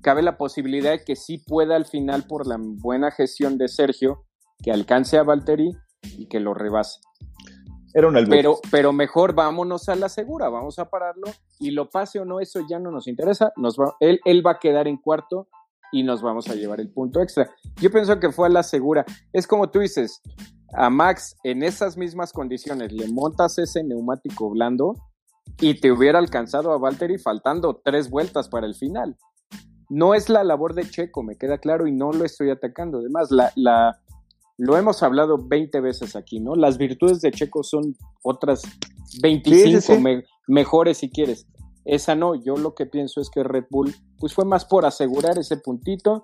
cabe 0.01 0.23
la 0.23 0.39
posibilidad 0.39 0.93
de 0.93 1.03
que 1.03 1.17
sí 1.17 1.39
pueda 1.39 1.75
al 1.75 1.87
final, 1.87 2.25
por 2.29 2.47
la 2.47 2.57
buena 2.57 3.11
gestión 3.11 3.59
de 3.59 3.67
Sergio, 3.67 4.27
que 4.63 4.71
alcance 4.71 5.19
a 5.19 5.25
Valtteri 5.25 5.73
y 6.17 6.29
que 6.29 6.39
lo 6.39 6.55
rebase. 6.55 7.01
Era 7.95 8.07
un 8.07 8.15
pero, 8.31 8.61
pero 8.71 8.93
mejor 8.93 9.35
vámonos 9.35 9.89
a 9.89 9.97
la 9.97 10.09
segura, 10.09 10.49
vamos 10.49 10.79
a 10.79 10.89
pararlo 10.89 11.27
y 11.59 11.73
lo 11.73 11.91
pase 11.91 12.21
o 12.21 12.25
no, 12.25 12.39
eso 12.39 12.61
ya 12.71 12.79
no 12.79 12.93
nos 12.93 13.09
interesa. 13.09 13.53
Nos 13.57 13.77
va, 13.77 13.97
él, 13.99 14.21
él 14.25 14.47
va 14.47 14.53
a 14.53 14.59
quedar 14.61 14.87
en 14.87 14.97
cuarto 14.97 15.49
y 15.91 16.05
nos 16.05 16.23
vamos 16.23 16.49
a 16.49 16.55
llevar 16.55 16.81
el 16.81 16.93
punto 16.93 17.21
extra. 17.21 17.51
Yo 17.81 17.91
pienso 17.91 18.21
que 18.21 18.31
fue 18.31 18.47
a 18.47 18.51
la 18.51 18.63
segura. 18.63 19.05
Es 19.33 19.49
como 19.49 19.69
tú 19.69 19.81
dices, 19.81 20.23
a 20.75 20.91
Max 20.91 21.35
en 21.43 21.65
esas 21.65 21.97
mismas 21.97 22.33
condiciones 22.33 22.93
le 22.93 23.09
montas 23.09 23.59
ese 23.59 23.83
neumático 23.83 24.49
blando 24.49 24.95
y 25.61 25.81
te 25.81 25.93
hubiera 25.93 26.19
alcanzado 26.19 26.73
a 26.73 26.79
Valtteri 26.79 27.19
faltando 27.19 27.81
tres 27.85 28.11
vueltas 28.11 28.49
para 28.49 28.67
el 28.67 28.75
final. 28.75 29.17
No 29.91 30.15
es 30.15 30.29
la 30.29 30.45
labor 30.45 30.75
de 30.75 30.89
Checo, 30.89 31.23
me 31.23 31.37
queda 31.37 31.59
claro, 31.59 31.87
y 31.87 31.93
no 31.93 32.13
lo 32.13 32.25
estoy 32.25 32.51
atacando. 32.51 32.99
Además, 32.99 33.31
la, 33.31 33.53
la, 33.57 33.99
lo 34.59 34.77
hemos 34.77 35.03
hablado 35.03 35.39
20 35.39 35.81
veces 35.81 36.15
aquí, 36.15 36.41
¿no? 36.41 36.55
Las 36.55 36.79
virtudes 36.79 37.21
de 37.21 37.31
Checo 37.31 37.63
son 37.63 37.97
otras 38.23 38.63
25 39.23 39.95
mejores 40.47 40.99
si 40.99 41.11
quieres. 41.11 41.47
Esa 41.89 42.15
no, 42.15 42.35
yo 42.35 42.57
lo 42.57 42.75
que 42.75 42.85
pienso 42.85 43.23
es 43.23 43.31
que 43.31 43.43
Red 43.43 43.65
Bull 43.71 43.95
pues 44.19 44.35
fue 44.35 44.45
más 44.45 44.67
por 44.67 44.85
asegurar 44.85 45.39
ese 45.39 45.57
puntito 45.57 46.23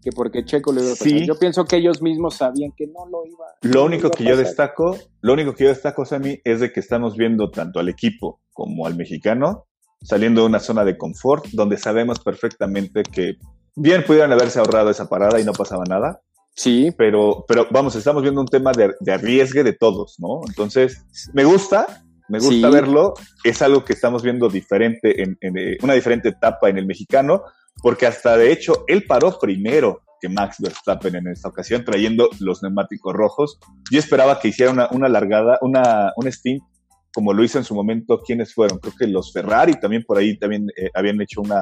que 0.00 0.10
porque 0.10 0.44
Checo 0.44 0.72
le 0.72 0.80
dio 0.80 0.96
sí. 0.96 1.26
Yo 1.26 1.38
pienso 1.38 1.66
que 1.66 1.76
ellos 1.76 2.00
mismos 2.00 2.36
sabían 2.36 2.72
que 2.74 2.86
no 2.86 3.06
lo 3.06 3.24
iba 3.26 3.44
Lo 3.60 3.84
único 3.84 4.10
que 4.10 4.24
yo 4.24 4.38
destaco, 4.38 4.96
lo 5.20 5.34
único 5.34 5.54
que 5.54 5.64
yo 5.64 5.70
destaco, 5.70 6.06
Sammy, 6.06 6.40
es 6.44 6.60
de 6.60 6.72
que 6.72 6.80
estamos 6.80 7.14
viendo 7.16 7.50
tanto 7.50 7.78
al 7.78 7.90
equipo 7.90 8.40
como 8.54 8.86
al 8.86 8.96
mexicano 8.96 9.66
saliendo 10.00 10.40
de 10.40 10.46
una 10.46 10.60
zona 10.60 10.82
de 10.82 10.96
confort 10.96 11.44
donde 11.52 11.76
sabemos 11.76 12.18
perfectamente 12.18 13.02
que 13.02 13.34
bien 13.76 14.04
pudieran 14.04 14.32
haberse 14.32 14.60
ahorrado 14.60 14.88
esa 14.88 15.10
parada 15.10 15.38
y 15.38 15.44
no 15.44 15.52
pasaba 15.52 15.84
nada, 15.84 16.22
Sí. 16.54 16.92
Pero, 16.98 17.44
pero 17.48 17.66
vamos, 17.70 17.94
estamos 17.96 18.22
viendo 18.22 18.40
un 18.40 18.46
tema 18.46 18.72
de, 18.72 18.94
de 19.00 19.12
arriesgue 19.12 19.64
de 19.64 19.72
todos, 19.72 20.16
¿no? 20.18 20.40
Entonces, 20.46 21.02
me 21.32 21.44
gusta, 21.44 22.04
me 22.32 22.38
gusta 22.38 22.70
verlo. 22.70 23.12
Es 23.44 23.60
algo 23.60 23.84
que 23.84 23.92
estamos 23.92 24.22
viendo 24.22 24.48
diferente, 24.48 25.22
en, 25.22 25.36
eh, 25.42 25.76
una 25.82 25.92
diferente 25.92 26.30
etapa 26.30 26.70
en 26.70 26.78
el 26.78 26.86
mexicano, 26.86 27.42
porque 27.82 28.06
hasta 28.06 28.38
de 28.38 28.50
hecho, 28.50 28.84
él 28.88 29.04
paró 29.06 29.38
primero 29.38 30.00
que 30.18 30.30
Max 30.30 30.56
Verstappen 30.58 31.16
en 31.16 31.28
esta 31.28 31.48
ocasión, 31.48 31.84
trayendo 31.84 32.30
los 32.40 32.62
neumáticos 32.62 33.12
rojos. 33.12 33.58
Yo 33.90 33.98
esperaba 33.98 34.40
que 34.40 34.48
hiciera 34.48 34.72
una, 34.72 34.88
una 34.92 35.08
largada, 35.10 35.58
una, 35.60 36.12
un 36.16 36.32
stint 36.32 36.62
como 37.14 37.34
lo 37.34 37.44
hizo 37.44 37.58
en 37.58 37.64
su 37.64 37.74
momento, 37.74 38.22
¿quiénes 38.24 38.54
fueron? 38.54 38.78
Creo 38.78 38.94
que 38.98 39.06
los 39.06 39.34
Ferrari 39.34 39.78
también 39.78 40.02
por 40.02 40.16
ahí 40.16 40.38
también 40.38 40.68
eh, 40.74 40.88
habían 40.94 41.20
hecho 41.20 41.42
una, 41.42 41.60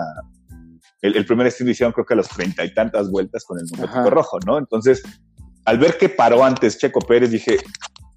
el, 1.02 1.26
primer 1.26 1.48
estilo 1.48 1.70
hicieron 1.70 1.92
creo 1.92 2.06
que 2.06 2.14
a 2.14 2.16
los 2.18 2.28
treinta 2.28 2.64
y 2.64 2.72
tantas 2.72 3.10
vueltas 3.10 3.44
con 3.44 3.58
el 3.58 3.64
neumático 3.64 4.10
rojo, 4.10 4.38
¿no? 4.46 4.58
Entonces, 4.58 5.02
al 5.64 5.78
ver 5.78 5.98
que 5.98 6.08
paró 6.08 6.44
antes 6.44 6.78
Checo 6.78 7.00
Pérez, 7.00 7.32
dije, 7.32 7.58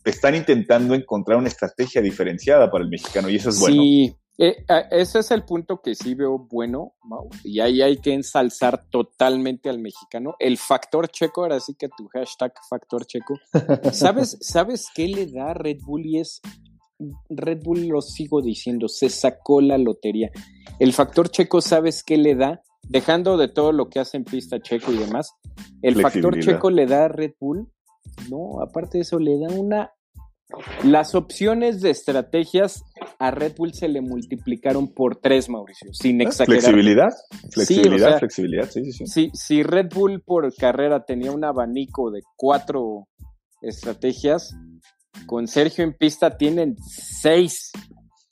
están 0.03 0.35
intentando 0.35 0.93
encontrar 0.93 1.37
una 1.37 1.47
estrategia 1.47 2.01
diferenciada 2.01 2.69
para 2.69 2.83
el 2.83 2.89
mexicano 2.89 3.29
y 3.29 3.35
eso 3.35 3.49
es 3.49 3.59
bueno. 3.59 3.81
Sí, 3.81 4.15
eh, 4.37 4.65
ese 4.91 5.19
es 5.19 5.31
el 5.31 5.43
punto 5.43 5.81
que 5.81 5.95
sí 5.95 6.15
veo 6.15 6.39
bueno, 6.39 6.95
Mau, 7.03 7.29
y 7.43 7.59
ahí 7.59 7.81
hay 7.81 7.97
que 7.97 8.13
ensalzar 8.13 8.85
totalmente 8.89 9.69
al 9.69 9.79
mexicano. 9.79 10.35
El 10.39 10.57
factor 10.57 11.09
checo, 11.09 11.43
ahora 11.43 11.59
sí 11.59 11.75
que 11.77 11.89
tu 11.89 12.07
hashtag 12.07 12.53
factor 12.69 13.05
checo. 13.05 13.35
¿Sabes, 13.91 14.37
¿Sabes 14.41 14.87
qué 14.93 15.07
le 15.07 15.27
da 15.27 15.53
Red 15.53 15.77
Bull? 15.85 16.05
Y 16.05 16.19
es, 16.19 16.41
Red 17.29 17.63
Bull 17.63 17.87
lo 17.87 18.01
sigo 18.01 18.41
diciendo, 18.41 18.87
se 18.87 19.09
sacó 19.09 19.61
la 19.61 19.77
lotería. 19.77 20.31
El 20.79 20.93
factor 20.93 21.29
checo, 21.29 21.61
¿sabes 21.61 22.03
qué 22.03 22.17
le 22.17 22.35
da? 22.35 22.61
dejando 22.87 23.37
de 23.37 23.47
todo 23.47 23.71
lo 23.71 23.89
que 23.89 23.99
hace 23.99 24.17
en 24.17 24.25
pista 24.25 24.61
Checo 24.61 24.91
y 24.91 24.97
demás, 24.97 25.35
el 25.81 26.01
factor 26.01 26.39
Checo 26.39 26.69
le 26.69 26.85
da 26.85 27.05
a 27.05 27.07
Red 27.07 27.33
Bull, 27.39 27.69
no, 28.29 28.61
aparte 28.61 28.97
de 28.97 29.01
eso, 29.01 29.19
le 29.19 29.37
da 29.39 29.53
una... 29.53 29.91
Las 30.83 31.15
opciones 31.15 31.81
de 31.81 31.89
estrategias 31.89 32.83
a 33.17 33.31
Red 33.31 33.55
Bull 33.57 33.73
se 33.73 33.87
le 33.87 34.01
multiplicaron 34.01 34.93
por 34.93 35.15
tres, 35.15 35.49
Mauricio, 35.49 35.91
sin 35.93 36.21
ah, 36.21 36.25
exagerar. 36.25 36.61
Flexibilidad, 36.61 37.09
flexibilidad, 37.51 38.19
flexibilidad, 38.19 38.69
sí, 38.69 38.91
sí, 38.91 39.07
sí. 39.07 39.31
Si, 39.33 39.63
Red 39.63 39.87
Bull 39.93 40.21
por 40.21 40.53
carrera 40.55 41.05
tenía 41.05 41.31
un 41.31 41.43
abanico 41.43 42.11
de 42.11 42.21
cuatro 42.35 43.07
estrategias, 43.63 44.55
con 45.25 45.47
Sergio 45.47 45.83
en 45.83 45.93
pista 45.93 46.37
tienen 46.37 46.75
seis, 46.77 47.71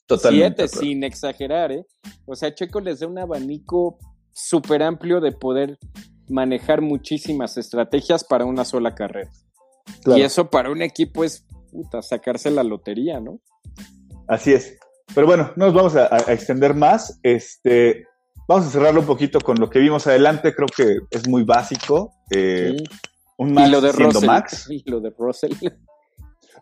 Totalmente 0.06 0.68
siete, 0.68 0.86
sin 0.86 1.04
exagerar, 1.04 1.72
¿eh? 1.72 1.86
O 2.26 2.36
sea, 2.36 2.54
Checo 2.54 2.82
les 2.82 3.00
da 3.00 3.08
un 3.08 3.18
abanico 3.18 3.98
súper 4.32 4.84
amplio 4.84 5.22
de 5.22 5.32
poder 5.32 5.80
manejar 6.28 6.82
muchísimas 6.82 7.58
estrategias 7.58 8.24
para 8.24 8.46
una 8.46 8.66
sola 8.66 8.96
carrera. 8.96 9.32
Y 10.06 10.22
eso 10.22 10.50
para 10.50 10.72
un 10.72 10.82
equipo 10.82 11.24
es 11.24 11.46
puta, 11.72 12.02
sacarse 12.02 12.52
la 12.52 12.64
lotería, 12.64 13.20
¿no? 13.20 13.40
Así 14.28 14.54
es. 14.54 14.78
Pero 15.14 15.28
bueno, 15.28 15.52
no 15.56 15.66
nos 15.66 15.74
vamos 15.74 15.96
a, 15.96 16.08
extender 16.32 16.74
más. 16.74 17.20
Este, 17.24 18.06
vamos 18.48 18.68
a 18.68 18.70
cerrarlo 18.70 19.02
un 19.02 19.08
poquito 19.08 19.40
con 19.40 19.60
lo 19.60 19.70
que 19.70 19.80
vimos 19.80 20.08
adelante. 20.08 20.56
Creo 20.56 20.68
que 20.68 21.00
es 21.10 21.28
muy 21.28 21.44
básico. 21.44 22.14
Eh, 22.30 22.78
un 23.38 23.54
Max 23.54 23.70
lo 23.72 23.82
de 23.82 23.94
siendo 23.94 24.22
Max. 24.22 24.68
Y 24.70 24.90
lo 24.90 25.00
de 25.00 25.14
Russell. 25.18 25.54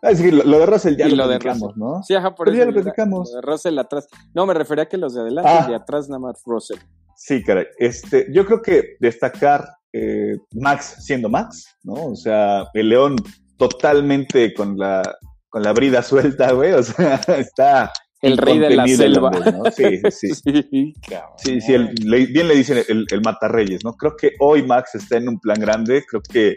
Es 0.02 0.18
decir, 0.18 0.32
lo, 0.32 0.58
de 0.58 0.66
Russell 0.66 0.96
ya 0.96 1.08
lo, 1.08 1.26
platicamos, 1.26 1.76
¿no? 1.76 2.02
Sí, 2.02 2.14
ajá, 2.14 2.34
por 2.34 2.48
eso. 2.48 2.56
Ya 2.56 2.64
lo 2.64 2.72
platicamos. 2.72 3.30
Lo 3.30 3.36
de 3.36 3.42
Russell 3.42 3.78
atrás. 3.78 4.08
No, 4.34 4.46
me 4.46 4.54
refería 4.54 4.84
a 4.84 4.88
que 4.88 4.96
los 4.96 5.14
de 5.14 5.20
adelante 5.20 5.50
ah. 5.52 5.64
y 5.66 5.70
de 5.70 5.76
atrás 5.76 6.08
nada 6.08 6.20
más 6.20 6.42
Russell. 6.44 6.78
Sí, 7.16 7.44
caray. 7.44 7.66
Este, 7.78 8.26
yo 8.32 8.46
creo 8.46 8.62
que 8.62 8.96
destacar 8.98 9.68
eh, 9.92 10.36
Max 10.52 10.96
siendo 11.00 11.28
Max, 11.28 11.66
¿no? 11.82 11.94
O 11.94 12.16
sea, 12.16 12.66
el 12.74 12.88
León 12.90 13.16
totalmente 13.56 14.52
con 14.54 14.76
la 14.78 15.02
con 15.48 15.62
la 15.62 15.72
brida 15.72 16.02
suelta, 16.02 16.52
güey. 16.52 16.72
O 16.72 16.82
sea, 16.82 17.14
está. 17.38 17.92
El 18.22 18.36
rey 18.36 18.58
de 18.58 18.70
la 18.76 18.86
selva. 18.86 19.30
¿no? 19.30 19.64
Sí, 19.70 19.98
sí, 20.10 20.28
sí. 20.34 20.62
sí, 20.70 20.94
cabrón. 21.08 21.30
Sí, 21.38 21.60
sí, 21.60 21.72
el- 21.74 21.94
le- 22.04 22.26
bien 22.26 22.48
le 22.48 22.54
dicen 22.54 22.84
el, 22.88 23.06
el 23.10 23.20
Matarreyes, 23.22 23.82
¿no? 23.82 23.94
Creo 23.94 24.14
que 24.14 24.32
hoy 24.40 24.62
Max 24.62 24.94
está 24.94 25.16
en 25.16 25.28
un 25.28 25.40
plan 25.40 25.58
grande. 25.58 26.04
Creo 26.08 26.22
que. 26.30 26.56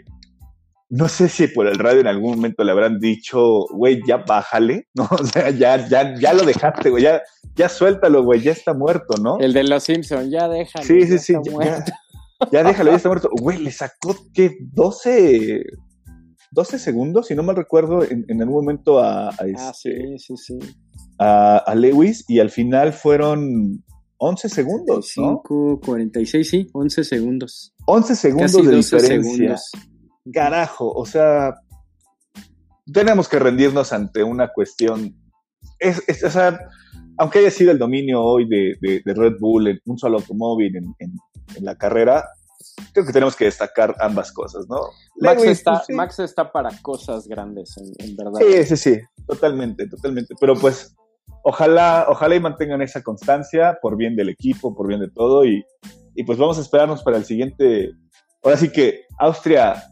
No 0.90 1.08
sé 1.08 1.28
si 1.30 1.48
por 1.48 1.66
el 1.66 1.76
radio 1.78 2.00
en 2.02 2.06
algún 2.06 2.36
momento 2.36 2.62
le 2.62 2.70
habrán 2.70 3.00
dicho, 3.00 3.62
güey, 3.72 4.00
ya 4.06 4.18
bájale, 4.18 4.86
¿no? 4.94 5.08
O 5.10 5.24
sea, 5.24 5.50
ya, 5.50 5.88
ya, 5.88 6.14
ya 6.20 6.34
lo 6.34 6.44
dejaste, 6.44 6.90
güey, 6.90 7.02
ya, 7.02 7.22
ya 7.56 7.68
suéltalo, 7.70 8.22
güey, 8.22 8.42
ya 8.42 8.52
está 8.52 8.74
muerto, 8.74 9.16
¿no? 9.20 9.38
El 9.40 9.54
de 9.54 9.64
los 9.64 9.82
Simpsons, 9.82 10.30
ya 10.30 10.46
déjalo. 10.46 10.84
Sí, 10.86 11.02
sí, 11.04 11.12
ya 11.12 11.18
sí, 11.18 11.32
está 11.32 11.42
ya, 11.46 11.50
muerto. 11.52 11.92
Ya, 12.52 12.62
déjalo, 12.64 12.90
ya 12.90 12.96
está 12.96 13.08
muerto. 13.08 13.28
Güey, 13.40 13.58
le 13.58 13.70
sacó, 13.70 14.16
¿qué? 14.32 14.56
12, 14.72 15.64
12 16.52 16.78
segundos, 16.78 17.26
si 17.28 17.34
no 17.34 17.42
mal 17.42 17.56
recuerdo, 17.56 18.02
en, 18.04 18.24
en 18.28 18.40
algún 18.42 18.56
momento 18.64 18.98
a, 19.00 19.28
a, 19.30 19.34
Ah, 19.40 19.70
este, 19.72 20.18
sí, 20.18 20.36
sí, 20.36 20.36
sí. 20.36 20.58
a, 21.18 21.58
a 21.58 21.74
Lewis 21.74 22.24
y 22.28 22.38
al 22.40 22.50
final 22.50 22.92
fueron 22.92 23.82
11 24.18 24.48
segundos, 24.48 25.12
¿no? 25.16 25.42
5, 25.44 25.80
46, 25.84 26.48
sí, 26.48 26.66
11 26.72 27.04
segundos. 27.04 27.74
11 27.86 28.14
segundos 28.16 28.52
Casi 28.52 28.66
de 28.66 28.76
12 28.76 28.96
diferencia. 28.96 29.32
segundos. 29.34 29.70
Carajo, 30.32 30.90
o 30.90 31.04
sea, 31.04 31.54
tenemos 32.92 33.28
que 33.28 33.38
rendirnos 33.38 33.92
ante 33.92 34.22
una 34.22 34.48
cuestión. 34.52 35.14
Es, 35.78 36.02
es- 36.06 36.24
o 36.24 36.30
sea, 36.30 36.58
aunque 37.18 37.40
haya 37.40 37.50
sido 37.50 37.70
el 37.72 37.78
dominio 37.78 38.22
hoy 38.22 38.48
de, 38.48 38.74
de- 38.80 39.02
de 39.04 39.14
Red 39.14 39.34
Bull 39.40 39.68
en 39.68 39.78
un 39.86 39.98
solo 39.98 40.18
automóvil 40.18 40.76
en, 40.76 40.84
en- 40.98 41.12
en 41.56 41.64
la 41.64 41.76
carrera, 41.76 42.28
creo 42.92 43.06
que 43.06 43.12
tenemos 43.12 43.36
que 43.36 43.44
destacar 43.44 43.94
ambas 44.00 44.32
cosas, 44.32 44.66
¿no? 44.68 44.80
Max, 45.20 45.42
Lewis, 45.42 45.58
está, 45.58 45.72
pues, 45.72 45.86
sí. 45.86 45.92
Max 45.92 46.18
está 46.18 46.52
para 46.52 46.70
cosas 46.82 47.26
grandes, 47.26 47.76
en, 47.76 47.92
en 47.98 48.16
verdad. 48.16 48.40
Sí, 48.40 48.64
sí, 48.64 48.76
sí, 48.76 49.00
totalmente, 49.26 49.88
totalmente. 49.88 50.34
Pero 50.40 50.54
pues, 50.56 50.94
ojalá, 51.42 52.06
ojalá 52.08 52.34
y 52.34 52.40
mantengan 52.40 52.82
esa 52.82 53.02
constancia 53.02 53.78
por 53.80 53.96
bien 53.96 54.16
del 54.16 54.28
equipo, 54.28 54.74
por 54.74 54.88
bien 54.88 55.00
de 55.00 55.10
todo. 55.10 55.44
Y, 55.44 55.64
y 56.14 56.24
pues 56.24 56.38
vamos 56.38 56.58
a 56.58 56.62
esperarnos 56.62 57.02
para 57.02 57.16
el 57.16 57.24
siguiente. 57.24 57.92
Ahora 58.42 58.56
sí 58.56 58.70
que 58.70 59.04
Austria, 59.18 59.82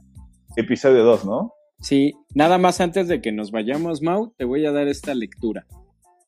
episodio 0.57 1.05
2, 1.05 1.25
¿no? 1.25 1.53
Sí, 1.81 2.15
nada 2.35 2.59
más 2.59 2.81
antes 2.81 3.09
de 3.09 3.21
que 3.21 3.33
nos 3.33 3.51
vayamos, 3.51 4.03
Mau, 4.03 4.33
te 4.37 4.45
voy 4.45 4.65
a 4.67 4.73
dar 4.73 4.87
esta 4.89 5.15
lectura. 5.15 5.67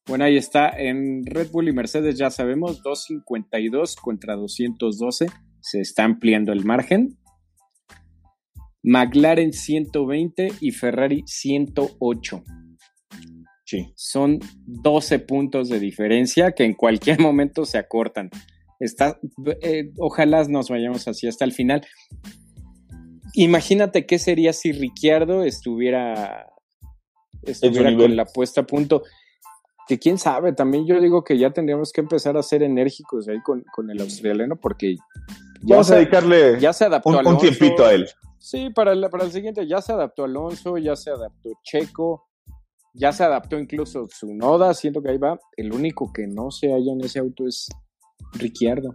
Bueno, 0.07 0.24
ahí 0.24 0.36
está. 0.36 0.68
En 0.68 1.24
Red 1.24 1.50
Bull 1.50 1.68
y 1.68 1.72
Mercedes 1.72 2.18
ya 2.18 2.30
sabemos, 2.30 2.82
252 2.82 3.96
contra 3.96 4.36
212. 4.36 5.26
Se 5.61 5.80
está 5.80 6.05
ampliando 6.05 6.52
el 6.52 6.64
margen. 6.64 7.18
McLaren 8.82 9.55
120 9.55 10.52
y 10.61 10.70
Ferrari 10.72 11.24
108. 11.26 12.44
Sí. 13.64 13.92
Son 13.96 14.40
12 14.66 15.20
puntos 15.20 15.70
de 15.70 15.80
diferencia 15.80 16.52
que 16.52 16.64
en 16.64 16.74
cualquier 16.74 17.18
momento 17.20 17.64
se 17.64 17.78
acortan. 17.78 18.28
Está, 18.78 19.18
eh, 19.62 19.90
ojalá 19.98 20.44
nos 20.44 20.68
vayamos 20.68 21.09
así 21.09 21.26
hasta 21.26 21.46
el 21.46 21.52
final. 21.52 21.86
Imagínate 23.32 24.05
qué 24.05 24.18
sería 24.18 24.52
si 24.52 24.72
Ricciardo 24.72 25.44
estuviera, 25.44 26.52
estuviera 27.42 27.96
con 27.96 28.14
la 28.16 28.26
puesta 28.26 28.61
a 28.61 28.66
punto. 28.66 29.02
Que 29.87 29.99
quién 29.99 30.18
sabe, 30.18 30.53
también 30.53 30.87
yo 30.87 31.01
digo 31.01 31.22
que 31.24 31.37
ya 31.37 31.51
tendríamos 31.51 31.93
que 31.93 32.01
empezar 32.01 32.37
a 32.37 32.43
ser 32.43 32.62
enérgicos 32.62 33.28
ahí 33.28 33.41
con, 33.43 33.62
con 33.72 33.91
el 33.91 34.01
australiano 34.01 34.57
porque 34.57 34.97
ya 35.61 35.76
Vamos 35.76 35.91
a 35.91 35.95
se, 35.95 36.01
dedicarle 36.01 36.59
ya 36.59 36.72
se 36.72 36.85
adaptó 36.87 37.11
un, 37.11 37.26
un 37.26 37.39
tiempito 37.39 37.85
a 37.85 37.93
él. 37.93 38.07
Sí, 38.39 38.70
para 38.70 38.93
el, 38.93 39.09
para 39.11 39.24
el 39.24 39.32
siguiente 39.32 39.66
ya 39.66 39.80
se 39.80 39.93
adaptó 39.93 40.24
Alonso, 40.24 40.78
ya 40.78 40.97
se 40.97 41.11
adaptó 41.11 41.51
Checo, 41.62 42.26
ya 42.95 43.12
se 43.12 43.24
adaptó 43.24 43.59
incluso 43.59 44.07
Tsunoda, 44.07 44.72
siento 44.74 45.03
que 45.03 45.11
ahí 45.11 45.18
va. 45.18 45.39
El 45.57 45.72
único 45.72 46.12
que 46.12 46.26
no 46.26 46.51
se 46.51 46.68
halla 46.68 46.93
en 46.93 47.01
ese 47.03 47.18
auto 47.18 47.47
es 47.47 47.68
Ricciardo. 48.35 48.95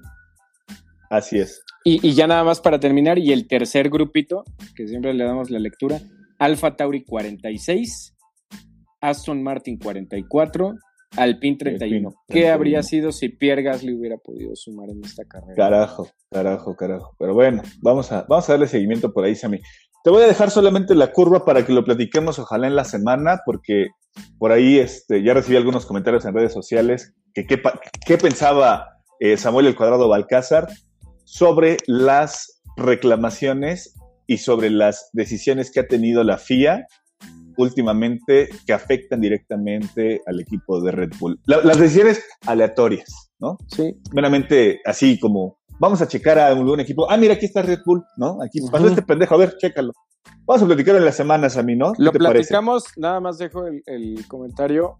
Así 1.09 1.39
es. 1.39 1.63
Y, 1.83 2.07
y 2.07 2.13
ya 2.13 2.27
nada 2.27 2.43
más 2.43 2.61
para 2.61 2.79
terminar, 2.79 3.17
y 3.17 3.31
el 3.31 3.47
tercer 3.47 3.89
grupito, 3.89 4.43
que 4.75 4.87
siempre 4.87 5.13
le 5.13 5.23
damos 5.23 5.49
la 5.49 5.59
lectura, 5.59 5.99
Alfa 6.37 6.75
Tauri 6.75 7.03
46, 7.03 8.15
Aston 9.01 9.43
Martin 9.43 9.77
44, 9.77 10.73
Alpine 11.17 11.57
31. 11.57 12.09
¿Qué 12.27 12.33
31. 12.33 12.53
habría 12.53 12.83
sido 12.83 13.11
si 13.11 13.29
Pierre 13.29 13.63
Gasly 13.63 13.93
hubiera 13.93 14.17
podido 14.17 14.55
sumar 14.55 14.89
en 14.89 15.03
esta 15.03 15.25
carrera? 15.25 15.55
Carajo, 15.55 16.09
carajo, 16.31 16.75
carajo. 16.75 17.15
Pero 17.17 17.33
bueno, 17.33 17.63
vamos 17.81 18.11
a, 18.11 18.25
vamos 18.27 18.49
a 18.49 18.53
darle 18.53 18.67
seguimiento 18.67 19.11
por 19.11 19.25
ahí, 19.25 19.35
Sammy. 19.35 19.59
Te 20.03 20.09
voy 20.09 20.23
a 20.23 20.27
dejar 20.27 20.49
solamente 20.49 20.95
la 20.95 21.11
curva 21.11 21.43
para 21.45 21.65
que 21.65 21.73
lo 21.73 21.83
platiquemos, 21.83 22.39
ojalá 22.39 22.67
en 22.67 22.75
la 22.75 22.85
semana, 22.85 23.41
porque 23.45 23.87
por 24.37 24.51
ahí 24.51 24.79
este, 24.79 25.23
ya 25.23 25.33
recibí 25.33 25.57
algunos 25.57 25.85
comentarios 25.85 26.25
en 26.25 26.33
redes 26.33 26.53
sociales 26.53 27.13
que 27.33 27.45
qué 27.45 28.17
pensaba 28.17 28.99
eh, 29.19 29.37
Samuel 29.37 29.67
el 29.67 29.75
Cuadrado 29.75 30.07
Balcázar 30.07 30.67
sobre 31.25 31.77
las 31.85 32.61
reclamaciones 32.77 33.95
y 34.25 34.37
sobre 34.37 34.69
las 34.69 35.09
decisiones 35.11 35.71
que 35.71 35.81
ha 35.81 35.87
tenido 35.87 36.23
la 36.23 36.37
FIA 36.37 36.87
últimamente 37.61 38.49
que 38.65 38.73
afectan 38.73 39.21
directamente 39.21 40.21
al 40.25 40.39
equipo 40.39 40.81
de 40.81 40.91
Red 40.91 41.11
Bull. 41.19 41.39
La- 41.45 41.61
las 41.63 41.77
decisiones 41.77 42.23
aleatorias, 42.47 43.31
¿no? 43.39 43.57
Sí, 43.67 43.95
meramente 44.13 44.79
así 44.85 45.19
como 45.19 45.59
vamos 45.79 46.01
a 46.01 46.07
checar 46.07 46.39
a 46.39 46.53
un 46.53 46.79
equipo. 46.79 47.09
Ah, 47.09 47.17
mira, 47.17 47.33
aquí 47.35 47.45
está 47.45 47.61
Red 47.61 47.79
Bull, 47.85 48.03
¿no? 48.17 48.41
Aquí 48.41 48.59
pasó 48.71 48.87
este 48.87 49.01
pendejo, 49.01 49.35
a 49.35 49.37
ver, 49.37 49.55
chécalo. 49.57 49.91
Vamos 50.45 50.63
a 50.63 50.65
platicar 50.65 50.95
en 50.95 51.05
las 51.05 51.15
semanas 51.15 51.57
a 51.57 51.63
mí, 51.63 51.75
¿no? 51.75 51.93
¿Qué 51.93 52.03
Lo 52.03 52.11
te 52.11 52.19
parece? 52.19 52.49
platicamos, 52.49 52.83
nada 52.97 53.19
más 53.19 53.37
dejo 53.37 53.67
el, 53.67 53.81
el 53.85 54.27
comentario. 54.27 54.99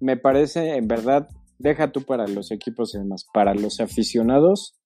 Me 0.00 0.16
parece, 0.16 0.76
en 0.76 0.86
verdad, 0.86 1.28
deja 1.58 1.90
tú 1.90 2.02
para 2.02 2.26
los 2.28 2.50
equipos 2.52 2.94
y 2.94 2.98
demás, 2.98 3.26
para 3.32 3.54
los 3.54 3.80
aficionados, 3.80 4.76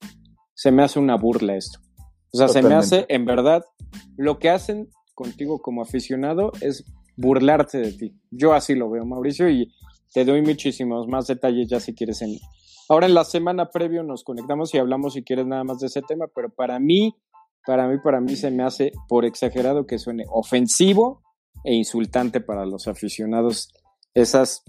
se 0.54 0.70
me 0.70 0.82
hace 0.82 0.98
una 0.98 1.16
burla 1.16 1.56
esto. 1.56 1.78
O 2.32 2.38
sea, 2.38 2.48
se 2.48 2.62
me 2.62 2.74
hace, 2.74 3.04
en 3.08 3.26
verdad, 3.26 3.62
lo 4.16 4.38
que 4.38 4.48
hacen 4.48 4.88
contigo 5.14 5.60
como 5.60 5.82
aficionado 5.82 6.52
es 6.60 6.84
burlarte 7.16 7.78
de 7.78 7.92
ti. 7.92 8.14
Yo 8.30 8.52
así 8.54 8.74
lo 8.74 8.90
veo, 8.90 9.04
Mauricio, 9.04 9.48
y 9.48 9.72
te 10.12 10.24
doy 10.24 10.42
muchísimos 10.42 11.08
más 11.08 11.26
detalles 11.26 11.68
ya 11.68 11.80
si 11.80 11.94
quieres. 11.94 12.22
En... 12.22 12.36
Ahora 12.88 13.06
en 13.06 13.14
la 13.14 13.24
semana 13.24 13.70
previo 13.70 14.02
nos 14.02 14.24
conectamos 14.24 14.74
y 14.74 14.78
hablamos 14.78 15.14
si 15.14 15.22
quieres 15.22 15.46
nada 15.46 15.64
más 15.64 15.78
de 15.80 15.86
ese 15.86 16.02
tema, 16.02 16.26
pero 16.34 16.50
para 16.50 16.78
mí, 16.78 17.14
para 17.66 17.86
mí, 17.88 17.98
para 18.02 18.20
mí 18.20 18.36
se 18.36 18.50
me 18.50 18.62
hace 18.62 18.92
por 19.08 19.24
exagerado 19.24 19.86
que 19.86 19.98
suene 19.98 20.24
ofensivo 20.30 21.22
e 21.64 21.74
insultante 21.74 22.40
para 22.40 22.66
los 22.66 22.88
aficionados 22.88 23.72
esas... 24.14 24.62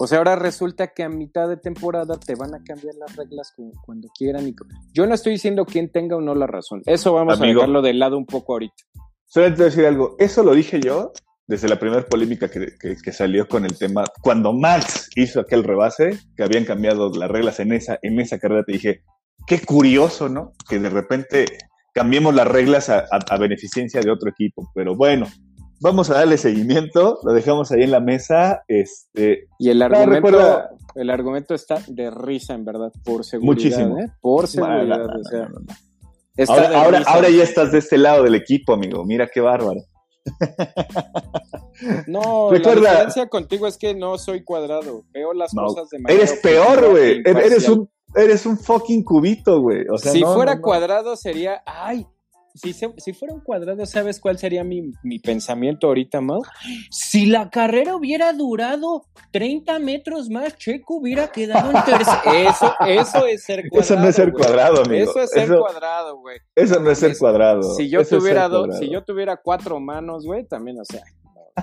O 0.00 0.06
sea, 0.06 0.18
ahora 0.18 0.36
resulta 0.36 0.94
que 0.94 1.02
a 1.02 1.08
mitad 1.08 1.48
de 1.48 1.56
temporada 1.56 2.20
te 2.20 2.36
van 2.36 2.54
a 2.54 2.62
cambiar 2.62 2.94
las 2.94 3.16
reglas 3.16 3.52
cu- 3.56 3.72
cuando 3.84 4.06
quieran. 4.16 4.46
Y... 4.46 4.54
Yo 4.94 5.08
no 5.08 5.14
estoy 5.14 5.32
diciendo 5.32 5.66
quién 5.66 5.90
tenga 5.90 6.14
o 6.14 6.20
no 6.20 6.36
la 6.36 6.46
razón. 6.46 6.82
Eso 6.86 7.14
vamos 7.14 7.40
Amigo. 7.40 7.44
a 7.44 7.62
dejarlo 7.62 7.82
de 7.82 7.94
lado 7.94 8.16
un 8.16 8.24
poco 8.24 8.52
ahorita. 8.52 8.76
Solamente 9.28 9.64
decir 9.64 9.86
algo. 9.86 10.16
Eso 10.18 10.42
lo 10.42 10.54
dije 10.54 10.80
yo 10.80 11.12
desde 11.46 11.68
la 11.68 11.78
primera 11.78 12.02
polémica 12.04 12.48
que, 12.50 12.74
que- 12.78 12.96
que 12.96 13.12
salió 13.12 13.46
con 13.48 13.64
el 13.64 13.76
tema. 13.78 14.04
Cuando 14.22 14.52
Max 14.52 15.08
hizo 15.16 15.40
aquel 15.40 15.64
rebase, 15.64 16.18
que 16.36 16.42
habían 16.42 16.64
cambiado 16.64 17.10
las 17.10 17.30
reglas 17.30 17.60
en 17.60 17.72
esa, 17.72 17.98
en 18.02 18.18
esa 18.20 18.38
carrera, 18.38 18.64
te 18.64 18.72
dije, 18.72 19.02
qué 19.46 19.60
curioso, 19.60 20.28
¿no? 20.28 20.52
Que 20.68 20.78
de 20.78 20.90
repente 20.90 21.46
cambiemos 21.94 22.34
las 22.34 22.46
reglas 22.48 22.88
a, 22.90 22.98
a- 23.00 23.24
a 23.30 23.38
beneficencia 23.38 24.00
de 24.00 24.10
otro 24.10 24.28
equipo. 24.30 24.70
Pero 24.74 24.94
bueno, 24.94 25.26
vamos 25.80 26.10
a 26.10 26.14
darle 26.14 26.36
seguimiento. 26.36 27.18
Lo 27.22 27.32
dejamos 27.32 27.70
ahí 27.72 27.82
en 27.82 27.90
la 27.92 28.00
mesa. 28.00 28.62
Este, 28.68 29.46
Y 29.58 29.70
el 29.70 29.80
argumento, 29.82 30.12
recuerda- 30.14 30.70
el 30.94 31.10
argumento 31.10 31.54
está 31.54 31.78
de 31.86 32.10
risa, 32.10 32.54
en 32.54 32.64
verdad, 32.64 32.92
por 33.04 33.24
seguridad. 33.24 33.54
Muchísimo. 33.54 33.98
¿eh? 34.00 34.08
Por 34.20 34.48
seguridad. 34.48 35.06
o 35.06 35.24
sea, 35.24 35.48
Ahora, 36.46 37.02
ahora, 37.06 37.30
ya 37.30 37.42
estás 37.42 37.72
de 37.72 37.78
este 37.78 37.98
lado 37.98 38.22
del 38.22 38.34
equipo, 38.34 38.72
amigo. 38.74 39.04
Mira 39.04 39.28
qué 39.32 39.40
bárbaro. 39.40 39.80
No, 42.06 42.50
Recuerda- 42.50 42.80
la 42.82 42.90
diferencia 42.90 43.28
contigo 43.28 43.66
es 43.66 43.78
que 43.78 43.94
no 43.94 44.18
soy 44.18 44.42
cuadrado. 44.42 45.04
Veo 45.12 45.32
las 45.32 45.54
No, 45.54 45.66
cosas 45.66 45.88
de 45.90 46.00
manera 46.00 46.20
Eres 46.20 46.40
peor, 46.40 46.90
güey. 46.90 47.22
Eres 47.24 47.68
un, 47.68 47.88
eres 48.16 48.46
un 48.46 48.58
fucking 48.58 49.04
cubito, 49.04 49.60
güey. 49.60 49.84
O 49.88 49.96
sea, 49.96 50.10
si 50.12 50.20
no, 50.22 50.34
fuera 50.34 50.52
no, 50.54 50.58
no. 50.58 50.62
cuadrado 50.62 51.16
sería, 51.16 51.62
ay, 51.64 52.04
si, 52.58 52.72
se- 52.72 52.92
si 52.98 53.12
fuera 53.12 53.32
un 53.34 53.40
cuadrado, 53.40 53.86
¿sabes 53.86 54.20
cuál 54.20 54.38
sería 54.38 54.64
mi, 54.64 54.90
mi 55.02 55.18
pensamiento 55.18 55.86
ahorita, 55.86 56.20
Mau? 56.20 56.42
Si 56.90 57.26
la 57.26 57.48
carrera 57.50 57.96
hubiera 57.96 58.32
durado 58.32 59.04
30 59.32 59.78
metros 59.78 60.28
más, 60.28 60.56
Checo 60.58 60.96
hubiera 60.96 61.28
quedado 61.28 61.70
en 61.70 61.84
tercero. 61.84 62.18
Eso, 62.50 62.74
eso 62.86 63.26
es 63.26 63.44
ser 63.44 63.68
cuadrado. 63.68 63.80
Eso 63.94 63.96
no 64.02 64.08
es 64.08 64.16
ser 64.16 64.30
güey. 64.32 64.44
cuadrado, 64.44 64.82
amigo. 64.84 65.10
Eso 65.10 65.20
es 65.22 65.30
ser 65.30 65.44
Eso- 65.44 65.60
cuadrado, 65.60 66.18
güey. 66.18 66.38
Eso 66.54 66.80
no 66.80 66.90
es 66.90 66.98
ser 66.98 67.16
cuadrado. 67.16 67.62
Si 67.74 67.88
yo 67.88 68.00
Eso 68.00 68.18
tuviera 68.18 68.48
dos, 68.48 68.78
si 68.78 68.90
yo 68.90 69.02
tuviera 69.04 69.36
cuatro 69.36 69.80
manos, 69.80 70.24
güey, 70.26 70.46
también, 70.46 70.78
o 70.80 70.84
sea, 70.84 71.02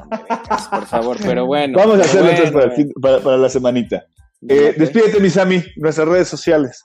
vengas, 0.10 0.68
por 0.70 0.86
favor, 0.86 1.18
pero 1.22 1.46
bueno. 1.48 1.78
Vamos 1.78 2.00
a 2.00 2.02
hacerlo 2.02 2.30
entonces 2.30 2.52
para, 2.54 2.66
el 2.66 2.72
fin- 2.72 2.92
para- 3.02 3.20
para 3.20 3.38
la 3.38 3.50
semanita. 3.50 4.06
Eh. 4.48 4.74
Despídete, 4.78 5.20
Misami, 5.20 5.64
nuestras 5.78 6.08
redes 6.08 6.28
sociales. 6.28 6.84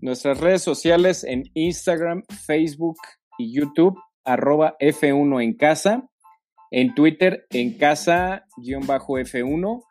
Nuestras 0.00 0.38
redes 0.38 0.62
sociales 0.62 1.24
en 1.24 1.44
Instagram, 1.54 2.22
Facebook 2.46 2.96
y 3.38 3.54
YouTube, 3.54 3.98
arroba 4.24 4.76
F1 4.80 5.42
en 5.42 5.56
casa. 5.56 6.08
En 6.70 6.94
Twitter, 6.94 7.46
en 7.50 7.78
casa-f1. 7.78 9.82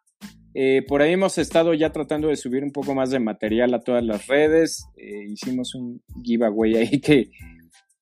Eh, 0.55 0.83
por 0.87 1.01
ahí 1.01 1.13
hemos 1.13 1.37
estado 1.37 1.73
ya 1.73 1.91
tratando 1.91 2.27
de 2.27 2.35
subir 2.35 2.63
un 2.63 2.71
poco 2.71 2.93
más 2.93 3.09
de 3.09 3.19
material 3.19 3.73
a 3.73 3.79
todas 3.79 4.03
las 4.03 4.27
redes. 4.27 4.85
Eh, 4.97 5.25
hicimos 5.29 5.73
un 5.75 6.03
giveaway 6.23 6.75
ahí 6.75 6.99
que, 7.01 7.31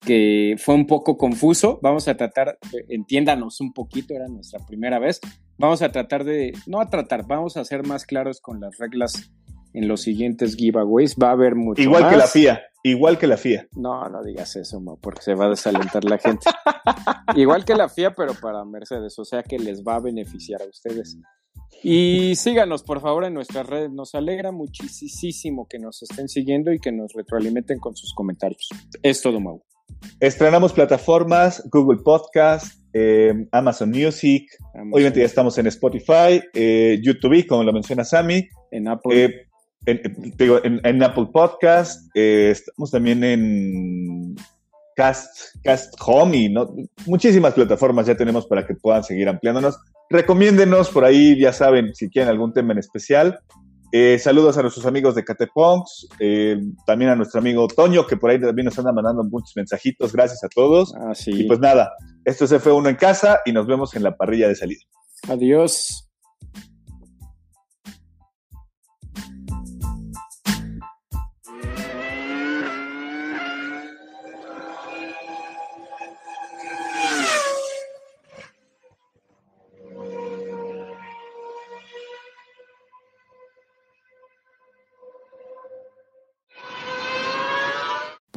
que 0.01 0.55
fue 0.57 0.75
un 0.75 0.87
poco 0.87 1.17
confuso. 1.17 1.79
Vamos 1.81 2.07
a 2.07 2.17
tratar, 2.17 2.57
entiéndanos 2.89 3.61
un 3.61 3.71
poquito, 3.71 4.13
era 4.13 4.27
nuestra 4.27 4.59
primera 4.65 4.99
vez. 4.99 5.21
Vamos 5.57 5.81
a 5.81 5.91
tratar 5.91 6.23
de, 6.23 6.53
no 6.65 6.81
a 6.81 6.89
tratar, 6.89 7.25
vamos 7.27 7.55
a 7.55 7.63
ser 7.63 7.85
más 7.85 8.05
claros 8.05 8.41
con 8.41 8.59
las 8.59 8.77
reglas 8.79 9.31
en 9.73 9.87
los 9.87 10.01
siguientes 10.01 10.55
giveaways. 10.55 11.15
Va 11.21 11.29
a 11.29 11.33
haber 11.33 11.55
mucho 11.55 11.81
Igual 11.81 12.03
más. 12.03 12.11
que 12.11 12.17
la 12.17 12.27
FIA, 12.27 12.61
igual 12.83 13.17
que 13.17 13.27
la 13.27 13.37
FIA. 13.37 13.67
No, 13.75 14.07
no 14.09 14.23
digas 14.23 14.55
eso, 14.55 14.79
Mo, 14.79 14.99
porque 15.01 15.21
se 15.21 15.35
va 15.35 15.45
a 15.45 15.49
desalentar 15.49 16.03
la 16.03 16.17
gente. 16.17 16.49
Igual 17.35 17.63
que 17.63 17.75
la 17.75 17.87
FIA, 17.87 18.13
pero 18.13 18.33
para 18.33 18.65
Mercedes, 18.65 19.17
o 19.17 19.25
sea 19.25 19.43
que 19.43 19.57
les 19.57 19.83
va 19.83 19.95
a 19.95 19.99
beneficiar 19.99 20.61
a 20.61 20.65
ustedes. 20.65 21.17
Y 21.83 22.35
síganos, 22.35 22.83
por 22.83 23.01
favor, 23.01 23.25
en 23.25 23.33
nuestras 23.33 23.65
redes. 23.65 23.91
Nos 23.91 24.13
alegra 24.13 24.51
muchísimo 24.51 25.67
que 25.67 25.79
nos 25.79 26.03
estén 26.03 26.27
siguiendo 26.27 26.71
y 26.71 26.79
que 26.79 26.91
nos 26.91 27.13
retroalimenten 27.13 27.79
con 27.79 27.95
sus 27.95 28.13
comentarios. 28.13 28.69
Es 29.01 29.21
todo, 29.21 29.39
Mau. 29.39 29.63
Estrenamos 30.19 30.73
plataformas, 30.73 31.63
Google 31.71 32.01
Podcast, 32.03 32.79
eh, 32.93 33.33
Amazon 33.51 33.89
Music. 33.89 34.45
Amazon. 34.73 34.93
Obviamente 34.93 35.19
ya 35.21 35.25
estamos 35.25 35.57
en 35.57 35.67
Spotify, 35.67 36.41
eh, 36.53 36.99
YouTube, 37.01 37.45
como 37.47 37.63
lo 37.63 37.73
menciona 37.73 38.03
Sammy. 38.03 38.47
En 38.71 38.87
Apple. 38.87 39.25
Eh, 39.25 39.47
en, 39.85 40.01
en- 40.63 40.81
en 40.83 41.03
Apple 41.03 41.27
Podcast, 41.33 42.09
eh, 42.15 42.49
estamos 42.51 42.91
también 42.91 43.23
en 43.23 44.35
Cast, 44.95 45.55
Cast 45.63 45.93
Home 46.05 46.37
y 46.37 46.49
¿no? 46.49 46.73
muchísimas 47.05 47.53
plataformas 47.53 48.05
ya 48.05 48.15
tenemos 48.15 48.45
para 48.47 48.65
que 48.65 48.75
puedan 48.75 49.03
seguir 49.03 49.27
ampliándonos. 49.29 49.77
Recomiéndenos 50.09 50.89
por 50.89 51.05
ahí, 51.05 51.39
ya 51.39 51.53
saben, 51.53 51.95
si 51.95 52.09
quieren 52.09 52.29
algún 52.29 52.53
tema 52.53 52.73
en 52.73 52.79
especial. 52.79 53.39
Eh, 53.93 54.19
saludos 54.19 54.57
a 54.57 54.61
nuestros 54.61 54.85
amigos 54.85 55.15
de 55.15 55.23
Cateponks, 55.25 56.07
eh, 56.19 56.57
también 56.85 57.11
a 57.11 57.15
nuestro 57.15 57.39
amigo 57.41 57.67
Toño, 57.67 58.07
que 58.07 58.15
por 58.17 58.29
ahí 58.29 58.39
también 58.39 58.65
nos 58.65 58.77
anda 58.79 58.93
mandando 58.93 59.23
muchos 59.23 59.51
mensajitos. 59.55 60.13
Gracias 60.13 60.43
a 60.43 60.47
todos. 60.49 60.93
ah, 60.95 61.13
sí. 61.13 61.31
Y 61.31 61.43
pues 61.45 61.59
nada, 61.59 61.91
esto 62.23 62.45
es 62.45 62.51
F1 62.53 62.89
en 62.89 62.95
casa 62.95 63.39
y 63.45 63.51
nos 63.51 63.67
vemos 63.67 63.93
en 63.95 64.03
la 64.03 64.15
parrilla 64.15 64.47
de 64.47 64.55
salida. 64.55 64.81
Adiós. 65.27 66.07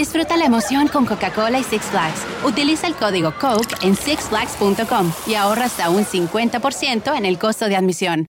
Disfruta 0.00 0.34
la 0.38 0.46
emoción 0.46 0.88
con 0.88 1.04
Coca-Cola 1.04 1.58
y 1.58 1.62
Six 1.62 1.84
Flags. 1.90 2.22
Utiliza 2.42 2.86
el 2.86 2.94
código 2.94 3.34
COKE 3.38 3.86
en 3.86 3.94
sixflags.com 3.94 5.12
y 5.26 5.34
ahorra 5.34 5.66
hasta 5.66 5.90
un 5.90 6.06
50% 6.06 7.14
en 7.18 7.26
el 7.26 7.38
costo 7.38 7.68
de 7.68 7.76
admisión. 7.76 8.24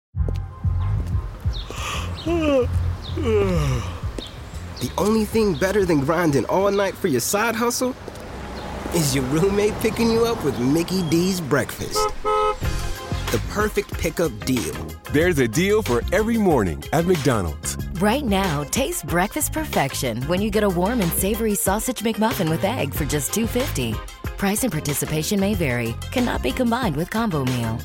The 2.25 2.67
only 4.97 5.23
thing 5.23 5.53
better 5.57 5.85
than 5.85 6.03
grinding 6.03 6.43
all 6.49 6.73
night 6.73 6.93
for 6.93 7.07
your 7.07 7.21
side 7.21 7.55
hustle 7.55 7.93
is 8.93 9.15
your 9.15 9.23
roommate 9.31 9.73
picking 9.81 10.11
you 10.11 10.25
up 10.25 10.43
with 10.43 10.59
Mickey 10.59 11.03
D's 11.03 11.39
breakfast. 11.39 11.97
The 13.31 13.39
perfect 13.47 13.93
pickup 13.93 14.37
deal. 14.45 14.73
There's 15.13 15.39
a 15.39 15.47
deal 15.47 15.81
for 15.81 16.03
every 16.11 16.37
morning 16.37 16.83
at 16.91 17.05
McDonald's. 17.05 17.77
Right 18.01 18.25
now, 18.25 18.65
taste 18.65 19.07
breakfast 19.07 19.53
perfection 19.53 20.21
when 20.23 20.41
you 20.41 20.51
get 20.51 20.65
a 20.65 20.69
warm 20.69 20.99
and 20.99 21.09
savory 21.13 21.55
sausage 21.55 21.99
McMuffin 21.99 22.49
with 22.49 22.65
egg 22.65 22.93
for 22.93 23.05
just 23.05 23.31
$2.50. 23.31 23.95
Price 24.35 24.63
and 24.63 24.71
participation 24.73 25.39
may 25.39 25.55
vary, 25.55 25.95
cannot 26.11 26.43
be 26.43 26.51
combined 26.51 26.97
with 26.97 27.09
combo 27.09 27.45
meal. 27.45 27.79